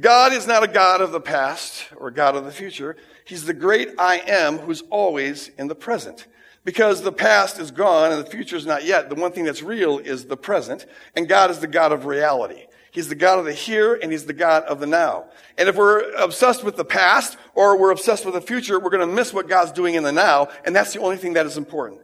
God 0.00 0.32
is 0.32 0.48
not 0.48 0.64
a 0.64 0.68
God 0.68 1.00
of 1.00 1.12
the 1.12 1.20
past 1.20 1.86
or 1.96 2.10
God 2.10 2.34
of 2.34 2.44
the 2.44 2.50
future. 2.50 2.96
He's 3.24 3.44
the 3.44 3.54
great 3.54 3.90
I 3.98 4.18
am 4.26 4.58
who's 4.58 4.82
always 4.90 5.48
in 5.56 5.68
the 5.68 5.76
present. 5.76 6.26
Because 6.64 7.02
the 7.02 7.12
past 7.12 7.58
is 7.58 7.70
gone 7.70 8.12
and 8.12 8.24
the 8.24 8.30
future 8.30 8.56
is 8.56 8.64
not 8.64 8.84
yet. 8.84 9.10
The 9.10 9.14
one 9.14 9.32
thing 9.32 9.44
that's 9.44 9.62
real 9.62 9.98
is 9.98 10.24
the 10.24 10.36
present. 10.36 10.86
And 11.14 11.28
God 11.28 11.50
is 11.50 11.58
the 11.58 11.66
God 11.66 11.92
of 11.92 12.06
reality. 12.06 12.66
He's 12.90 13.08
the 13.08 13.16
God 13.16 13.38
of 13.40 13.44
the 13.44 13.52
here 13.52 13.94
and 13.94 14.12
He's 14.12 14.24
the 14.24 14.32
God 14.32 14.62
of 14.64 14.80
the 14.80 14.86
now. 14.86 15.24
And 15.58 15.68
if 15.68 15.76
we're 15.76 16.12
obsessed 16.14 16.62
with 16.62 16.76
the 16.76 16.84
past 16.84 17.36
or 17.54 17.76
we're 17.76 17.90
obsessed 17.90 18.24
with 18.24 18.34
the 18.34 18.40
future, 18.40 18.78
we're 18.78 18.90
going 18.90 19.06
to 19.06 19.14
miss 19.14 19.32
what 19.34 19.48
God's 19.48 19.72
doing 19.72 19.94
in 19.94 20.04
the 20.04 20.12
now. 20.12 20.48
And 20.64 20.74
that's 20.74 20.92
the 20.92 21.00
only 21.00 21.16
thing 21.16 21.34
that 21.34 21.44
is 21.44 21.58
important. 21.58 22.00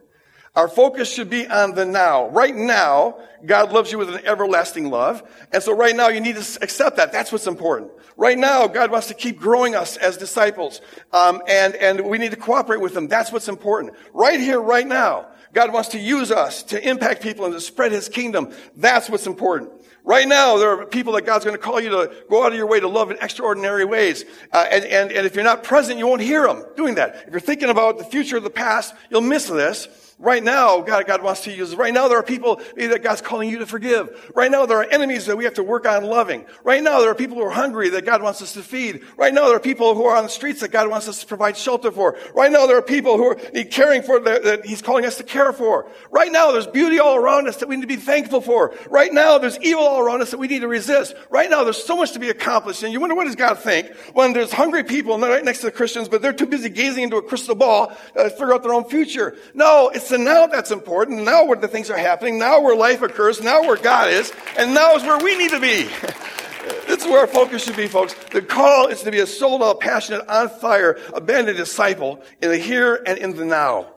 Our 0.53 0.67
focus 0.67 1.11
should 1.11 1.29
be 1.29 1.47
on 1.47 1.75
the 1.75 1.85
now. 1.85 2.27
Right 2.27 2.55
now, 2.55 3.17
God 3.45 3.71
loves 3.71 3.89
you 3.91 3.97
with 3.97 4.13
an 4.13 4.25
everlasting 4.25 4.89
love. 4.89 5.23
And 5.53 5.63
so 5.63 5.73
right 5.73 5.95
now, 5.95 6.09
you 6.09 6.19
need 6.19 6.35
to 6.35 6.59
accept 6.61 6.97
that. 6.97 7.13
That's 7.13 7.31
what's 7.31 7.47
important. 7.47 7.91
Right 8.17 8.37
now, 8.37 8.67
God 8.67 8.91
wants 8.91 9.07
to 9.07 9.13
keep 9.13 9.39
growing 9.39 9.75
us 9.75 9.95
as 9.95 10.17
disciples. 10.17 10.81
Um, 11.13 11.41
and, 11.47 11.75
and 11.75 12.01
we 12.05 12.17
need 12.17 12.31
to 12.31 12.37
cooperate 12.37 12.81
with 12.81 12.95
Him. 12.95 13.07
That's 13.07 13.31
what's 13.31 13.47
important. 13.47 13.93
Right 14.13 14.41
here, 14.41 14.59
right 14.59 14.85
now, 14.85 15.27
God 15.53 15.71
wants 15.71 15.89
to 15.89 15.99
use 15.99 16.31
us 16.31 16.63
to 16.63 16.87
impact 16.87 17.23
people 17.23 17.45
and 17.45 17.53
to 17.53 17.61
spread 17.61 17.93
His 17.93 18.09
kingdom. 18.09 18.53
That's 18.75 19.09
what's 19.09 19.27
important. 19.27 19.71
Right 20.03 20.27
now, 20.27 20.57
there 20.57 20.71
are 20.71 20.85
people 20.85 21.13
that 21.13 21.25
God's 21.25 21.45
going 21.45 21.55
to 21.55 21.61
call 21.61 21.79
you 21.79 21.89
to 21.91 22.11
go 22.29 22.43
out 22.43 22.51
of 22.51 22.57
your 22.57 22.67
way 22.67 22.79
to 22.79 22.87
love 22.87 23.09
in 23.11 23.17
extraordinary 23.21 23.85
ways. 23.85 24.25
Uh, 24.51 24.65
and, 24.69 24.83
and, 24.83 25.11
and 25.11 25.25
if 25.25 25.35
you're 25.35 25.43
not 25.43 25.63
present, 25.63 25.97
you 25.97 26.07
won't 26.07 26.21
hear 26.21 26.45
them 26.45 26.65
doing 26.75 26.95
that. 26.95 27.23
If 27.27 27.31
you're 27.31 27.39
thinking 27.39 27.69
about 27.69 27.99
the 27.99 28.03
future 28.03 28.37
or 28.37 28.39
the 28.41 28.49
past, 28.49 28.93
you'll 29.09 29.21
miss 29.21 29.47
this. 29.47 29.87
Right 30.21 30.43
now, 30.43 30.81
God, 30.81 31.07
God 31.07 31.23
wants 31.23 31.41
to 31.45 31.51
use. 31.51 31.75
Right 31.75 31.91
now, 31.91 32.07
there 32.07 32.19
are 32.19 32.23
people 32.23 32.61
that 32.77 33.01
God's 33.01 33.21
calling 33.21 33.49
you 33.49 33.57
to 33.57 33.65
forgive. 33.65 34.31
Right 34.35 34.51
now, 34.51 34.67
there 34.67 34.77
are 34.77 34.83
enemies 34.83 35.25
that 35.25 35.35
we 35.35 35.45
have 35.45 35.55
to 35.55 35.63
work 35.63 35.87
on 35.87 36.03
loving. 36.03 36.45
Right 36.63 36.83
now, 36.83 36.99
there 36.99 37.09
are 37.09 37.15
people 37.15 37.37
who 37.37 37.43
are 37.43 37.49
hungry 37.49 37.89
that 37.89 38.05
God 38.05 38.21
wants 38.21 38.39
us 38.39 38.53
to 38.53 38.61
feed. 38.61 39.03
Right 39.17 39.33
now, 39.33 39.47
there 39.47 39.55
are 39.55 39.59
people 39.59 39.95
who 39.95 40.05
are 40.05 40.15
on 40.15 40.23
the 40.23 40.29
streets 40.29 40.59
that 40.59 40.71
God 40.71 40.91
wants 40.91 41.07
us 41.07 41.21
to 41.21 41.25
provide 41.25 41.57
shelter 41.57 41.91
for. 41.91 42.19
Right 42.35 42.51
now, 42.51 42.67
there 42.67 42.77
are 42.77 42.83
people 42.83 43.17
who 43.17 43.29
are 43.29 43.35
caring 43.71 44.03
for 44.03 44.19
that, 44.19 44.43
that 44.43 44.63
He's 44.63 44.83
calling 44.83 45.05
us 45.05 45.17
to 45.17 45.23
care 45.23 45.51
for. 45.53 45.89
Right 46.11 46.31
now, 46.31 46.51
there's 46.51 46.67
beauty 46.67 46.99
all 46.99 47.15
around 47.15 47.47
us 47.47 47.57
that 47.57 47.67
we 47.67 47.77
need 47.77 47.81
to 47.81 47.87
be 47.87 47.95
thankful 47.95 48.41
for. 48.41 48.75
Right 48.91 49.11
now, 49.11 49.39
there's 49.39 49.57
evil 49.61 49.83
all 49.83 50.01
around 50.01 50.21
us 50.21 50.29
that 50.29 50.37
we 50.37 50.47
need 50.47 50.59
to 50.59 50.67
resist. 50.67 51.15
Right 51.31 51.49
now, 51.49 51.63
there's 51.63 51.83
so 51.83 51.97
much 51.97 52.11
to 52.11 52.19
be 52.19 52.29
accomplished. 52.29 52.83
And 52.83 52.93
you 52.93 52.99
wonder, 52.99 53.15
what 53.15 53.25
does 53.25 53.35
God 53.35 53.57
think 53.57 53.91
when 54.13 54.33
there's 54.33 54.51
hungry 54.51 54.83
people 54.83 55.17
right 55.17 55.43
next 55.43 55.61
to 55.61 55.65
the 55.65 55.71
Christians, 55.71 56.07
but 56.07 56.21
they're 56.21 56.31
too 56.31 56.45
busy 56.45 56.69
gazing 56.69 57.05
into 57.05 57.17
a 57.17 57.23
crystal 57.23 57.55
ball 57.55 57.91
uh, 58.15 58.23
to 58.23 58.29
figure 58.29 58.53
out 58.53 58.61
their 58.61 58.75
own 58.75 58.87
future? 58.87 59.35
No, 59.55 59.89
it's 59.89 60.10
the 60.11 60.17
now 60.17 60.47
that's 60.47 60.71
important. 60.71 61.23
Now 61.23 61.45
where 61.45 61.57
the 61.57 61.67
things 61.67 61.89
are 61.89 61.97
happening. 61.97 62.37
Now 62.37 62.61
where 62.61 62.75
life 62.75 63.01
occurs. 63.01 63.41
Now 63.41 63.61
where 63.63 63.77
God 63.77 64.09
is. 64.09 64.31
And 64.57 64.73
now 64.73 64.95
is 64.95 65.03
where 65.03 65.17
we 65.17 65.37
need 65.37 65.51
to 65.51 65.59
be. 65.59 65.83
this 66.87 67.03
is 67.03 67.05
where 67.05 67.21
our 67.21 67.27
focus 67.27 67.63
should 67.63 67.75
be, 67.75 67.87
folks. 67.87 68.13
The 68.31 68.41
call 68.41 68.87
is 68.87 69.01
to 69.03 69.11
be 69.11 69.19
a 69.19 69.27
sold 69.27 69.63
out, 69.63 69.79
passionate, 69.79 70.27
on 70.27 70.49
fire, 70.49 70.99
abandoned 71.13 71.57
disciple 71.57 72.21
in 72.41 72.49
the 72.49 72.57
here 72.57 73.01
and 73.05 73.17
in 73.17 73.35
the 73.35 73.45
now. 73.45 73.87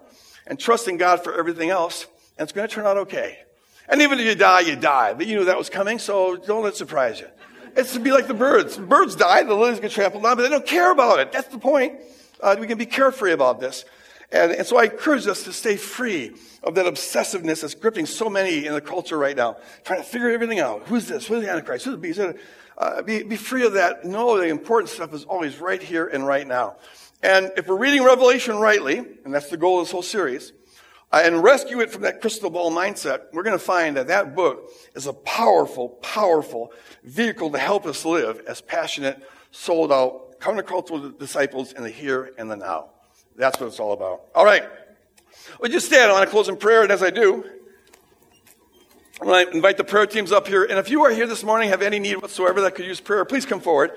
And 0.46 0.58
trusting 0.58 0.96
God 0.96 1.22
for 1.22 1.38
everything 1.38 1.70
else. 1.70 2.06
And 2.38 2.46
it's 2.46 2.52
going 2.52 2.68
to 2.68 2.74
turn 2.74 2.86
out 2.86 2.96
okay. 2.98 3.38
And 3.88 4.00
even 4.00 4.18
if 4.18 4.26
you 4.26 4.34
die, 4.34 4.60
you 4.60 4.76
die. 4.76 5.14
But 5.14 5.26
you 5.26 5.36
knew 5.36 5.44
that 5.46 5.58
was 5.58 5.68
coming, 5.68 5.98
so 5.98 6.36
don't 6.36 6.62
let 6.62 6.74
it 6.74 6.76
surprise 6.76 7.20
you. 7.20 7.28
It's 7.76 7.92
to 7.94 8.00
be 8.00 8.12
like 8.12 8.28
the 8.28 8.34
birds. 8.34 8.78
Birds 8.78 9.16
die, 9.16 9.42
the 9.42 9.54
lilies 9.54 9.80
get 9.80 9.90
trampled 9.90 10.24
on, 10.24 10.36
but 10.36 10.42
they 10.42 10.48
don't 10.48 10.66
care 10.66 10.92
about 10.92 11.18
it. 11.18 11.32
That's 11.32 11.48
the 11.48 11.58
point. 11.58 11.94
Uh, 12.40 12.56
we 12.58 12.66
can 12.66 12.78
be 12.78 12.86
carefree 12.86 13.32
about 13.32 13.60
this. 13.60 13.84
And, 14.34 14.50
and 14.50 14.66
so 14.66 14.76
I 14.76 14.86
encourage 14.86 15.28
us 15.28 15.44
to 15.44 15.52
stay 15.52 15.76
free 15.76 16.34
of 16.64 16.74
that 16.74 16.86
obsessiveness 16.86 17.60
that's 17.60 17.76
gripping 17.76 18.04
so 18.04 18.28
many 18.28 18.66
in 18.66 18.74
the 18.74 18.80
culture 18.80 19.16
right 19.16 19.36
now, 19.36 19.58
trying 19.84 20.00
to 20.00 20.04
figure 20.04 20.28
everything 20.28 20.58
out. 20.58 20.82
Who's 20.86 21.06
this? 21.06 21.28
Who's 21.28 21.44
the 21.44 21.50
Antichrist? 21.50 21.84
Who's 21.84 21.94
the 21.94 21.98
beast? 21.98 22.20
Uh, 22.76 23.02
be, 23.02 23.22
be 23.22 23.36
free 23.36 23.64
of 23.64 23.74
that. 23.74 24.04
Know 24.04 24.36
the 24.36 24.48
important 24.48 24.90
stuff 24.90 25.14
is 25.14 25.22
always 25.24 25.60
right 25.60 25.80
here 25.80 26.08
and 26.08 26.26
right 26.26 26.44
now. 26.44 26.78
And 27.22 27.52
if 27.56 27.68
we're 27.68 27.78
reading 27.78 28.02
Revelation 28.02 28.56
rightly, 28.56 28.98
and 28.98 29.32
that's 29.32 29.50
the 29.50 29.56
goal 29.56 29.78
of 29.78 29.86
this 29.86 29.92
whole 29.92 30.02
series, 30.02 30.52
uh, 31.12 31.22
and 31.22 31.40
rescue 31.40 31.80
it 31.80 31.92
from 31.92 32.02
that 32.02 32.20
crystal 32.20 32.50
ball 32.50 32.72
mindset, 32.72 33.26
we're 33.32 33.44
going 33.44 33.56
to 33.56 33.64
find 33.64 33.96
that 33.96 34.08
that 34.08 34.34
book 34.34 34.68
is 34.96 35.06
a 35.06 35.12
powerful, 35.12 35.90
powerful 36.02 36.72
vehicle 37.04 37.52
to 37.52 37.58
help 37.58 37.86
us 37.86 38.04
live 38.04 38.42
as 38.48 38.60
passionate, 38.60 39.22
sold 39.52 39.92
out, 39.92 40.40
countercultural 40.40 41.16
disciples 41.20 41.72
in 41.72 41.84
the 41.84 41.88
here 41.90 42.32
and 42.36 42.50
the 42.50 42.56
now. 42.56 42.93
That's 43.36 43.58
what 43.60 43.66
it's 43.66 43.80
all 43.80 43.92
about. 43.92 44.22
All 44.34 44.44
right. 44.44 44.64
Would 45.60 45.72
you 45.72 45.80
stand. 45.80 46.10
I 46.10 46.14
want 46.14 46.24
to 46.24 46.30
close 46.30 46.48
in 46.48 46.56
prayer, 46.56 46.82
and 46.82 46.92
as 46.92 47.02
I 47.02 47.10
do, 47.10 47.44
I'm 49.20 49.26
going 49.26 49.46
to 49.46 49.52
invite 49.52 49.76
the 49.76 49.84
prayer 49.84 50.06
teams 50.06 50.32
up 50.32 50.46
here. 50.46 50.64
And 50.64 50.78
if 50.78 50.90
you 50.90 51.04
are 51.04 51.10
here 51.10 51.26
this 51.26 51.44
morning, 51.44 51.68
have 51.68 51.82
any 51.82 51.98
need 51.98 52.16
whatsoever 52.16 52.60
that 52.62 52.74
could 52.74 52.86
use 52.86 53.00
prayer, 53.00 53.24
please 53.24 53.46
come 53.46 53.60
forward. 53.60 53.92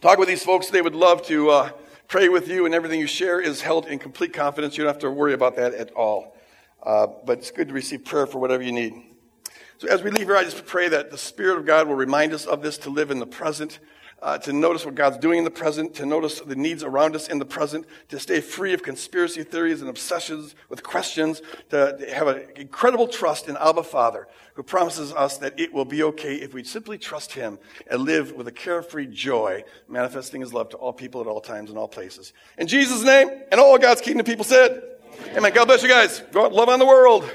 Talk 0.00 0.18
with 0.18 0.28
these 0.28 0.44
folks. 0.44 0.68
They 0.68 0.82
would 0.82 0.94
love 0.94 1.24
to 1.26 1.50
uh, 1.50 1.70
pray 2.08 2.28
with 2.28 2.48
you, 2.48 2.66
and 2.66 2.74
everything 2.74 3.00
you 3.00 3.06
share 3.06 3.40
is 3.40 3.60
held 3.60 3.86
in 3.86 3.98
complete 3.98 4.32
confidence. 4.32 4.76
You 4.76 4.84
don't 4.84 4.92
have 4.92 5.02
to 5.02 5.10
worry 5.10 5.32
about 5.32 5.56
that 5.56 5.74
at 5.74 5.92
all. 5.92 6.36
Uh, 6.82 7.08
but 7.24 7.38
it's 7.38 7.50
good 7.50 7.68
to 7.68 7.74
receive 7.74 8.04
prayer 8.04 8.26
for 8.26 8.38
whatever 8.38 8.62
you 8.62 8.72
need. 8.72 8.94
So 9.78 9.88
as 9.88 10.02
we 10.02 10.10
leave 10.10 10.26
here, 10.26 10.36
I 10.36 10.44
just 10.44 10.64
pray 10.66 10.88
that 10.88 11.10
the 11.10 11.18
Spirit 11.18 11.58
of 11.58 11.66
God 11.66 11.88
will 11.88 11.96
remind 11.96 12.32
us 12.32 12.46
of 12.46 12.62
this 12.62 12.78
to 12.78 12.90
live 12.90 13.10
in 13.10 13.18
the 13.18 13.26
present 13.26 13.78
uh, 14.22 14.38
to 14.38 14.52
notice 14.52 14.84
what 14.84 14.94
God's 14.94 15.18
doing 15.18 15.38
in 15.38 15.44
the 15.44 15.50
present, 15.50 15.94
to 15.94 16.06
notice 16.06 16.40
the 16.40 16.56
needs 16.56 16.82
around 16.82 17.14
us 17.14 17.28
in 17.28 17.38
the 17.38 17.44
present, 17.44 17.86
to 18.08 18.18
stay 18.18 18.40
free 18.40 18.72
of 18.72 18.82
conspiracy 18.82 19.42
theories 19.42 19.80
and 19.80 19.90
obsessions 19.90 20.54
with 20.68 20.82
questions, 20.82 21.42
to, 21.70 21.98
have 22.12 22.28
an 22.28 22.46
incredible 22.56 23.06
trust 23.06 23.48
in 23.48 23.56
Abba 23.56 23.82
Father, 23.82 24.26
who 24.54 24.62
promises 24.62 25.12
us 25.12 25.36
that 25.38 25.58
it 25.60 25.72
will 25.72 25.84
be 25.84 26.02
okay 26.02 26.36
if 26.36 26.54
we 26.54 26.64
simply 26.64 26.96
trust 26.96 27.32
Him 27.32 27.58
and 27.90 28.02
live 28.02 28.32
with 28.32 28.48
a 28.48 28.52
carefree 28.52 29.06
joy, 29.06 29.64
manifesting 29.88 30.40
His 30.40 30.54
love 30.54 30.70
to 30.70 30.76
all 30.76 30.92
people 30.92 31.20
at 31.20 31.26
all 31.26 31.40
times 31.40 31.68
and 31.68 31.78
all 31.78 31.88
places. 31.88 32.32
In 32.56 32.66
Jesus' 32.66 33.02
name, 33.02 33.28
and 33.52 33.60
all 33.60 33.78
God's 33.78 34.00
kingdom 34.00 34.24
people 34.24 34.44
said, 34.44 34.82
Amen. 35.34 35.52
God 35.52 35.66
bless 35.66 35.82
you 35.82 35.88
guys. 35.88 36.20
Go 36.32 36.44
out, 36.44 36.52
love 36.52 36.68
on 36.68 36.78
the 36.78 36.86
world. 36.86 37.30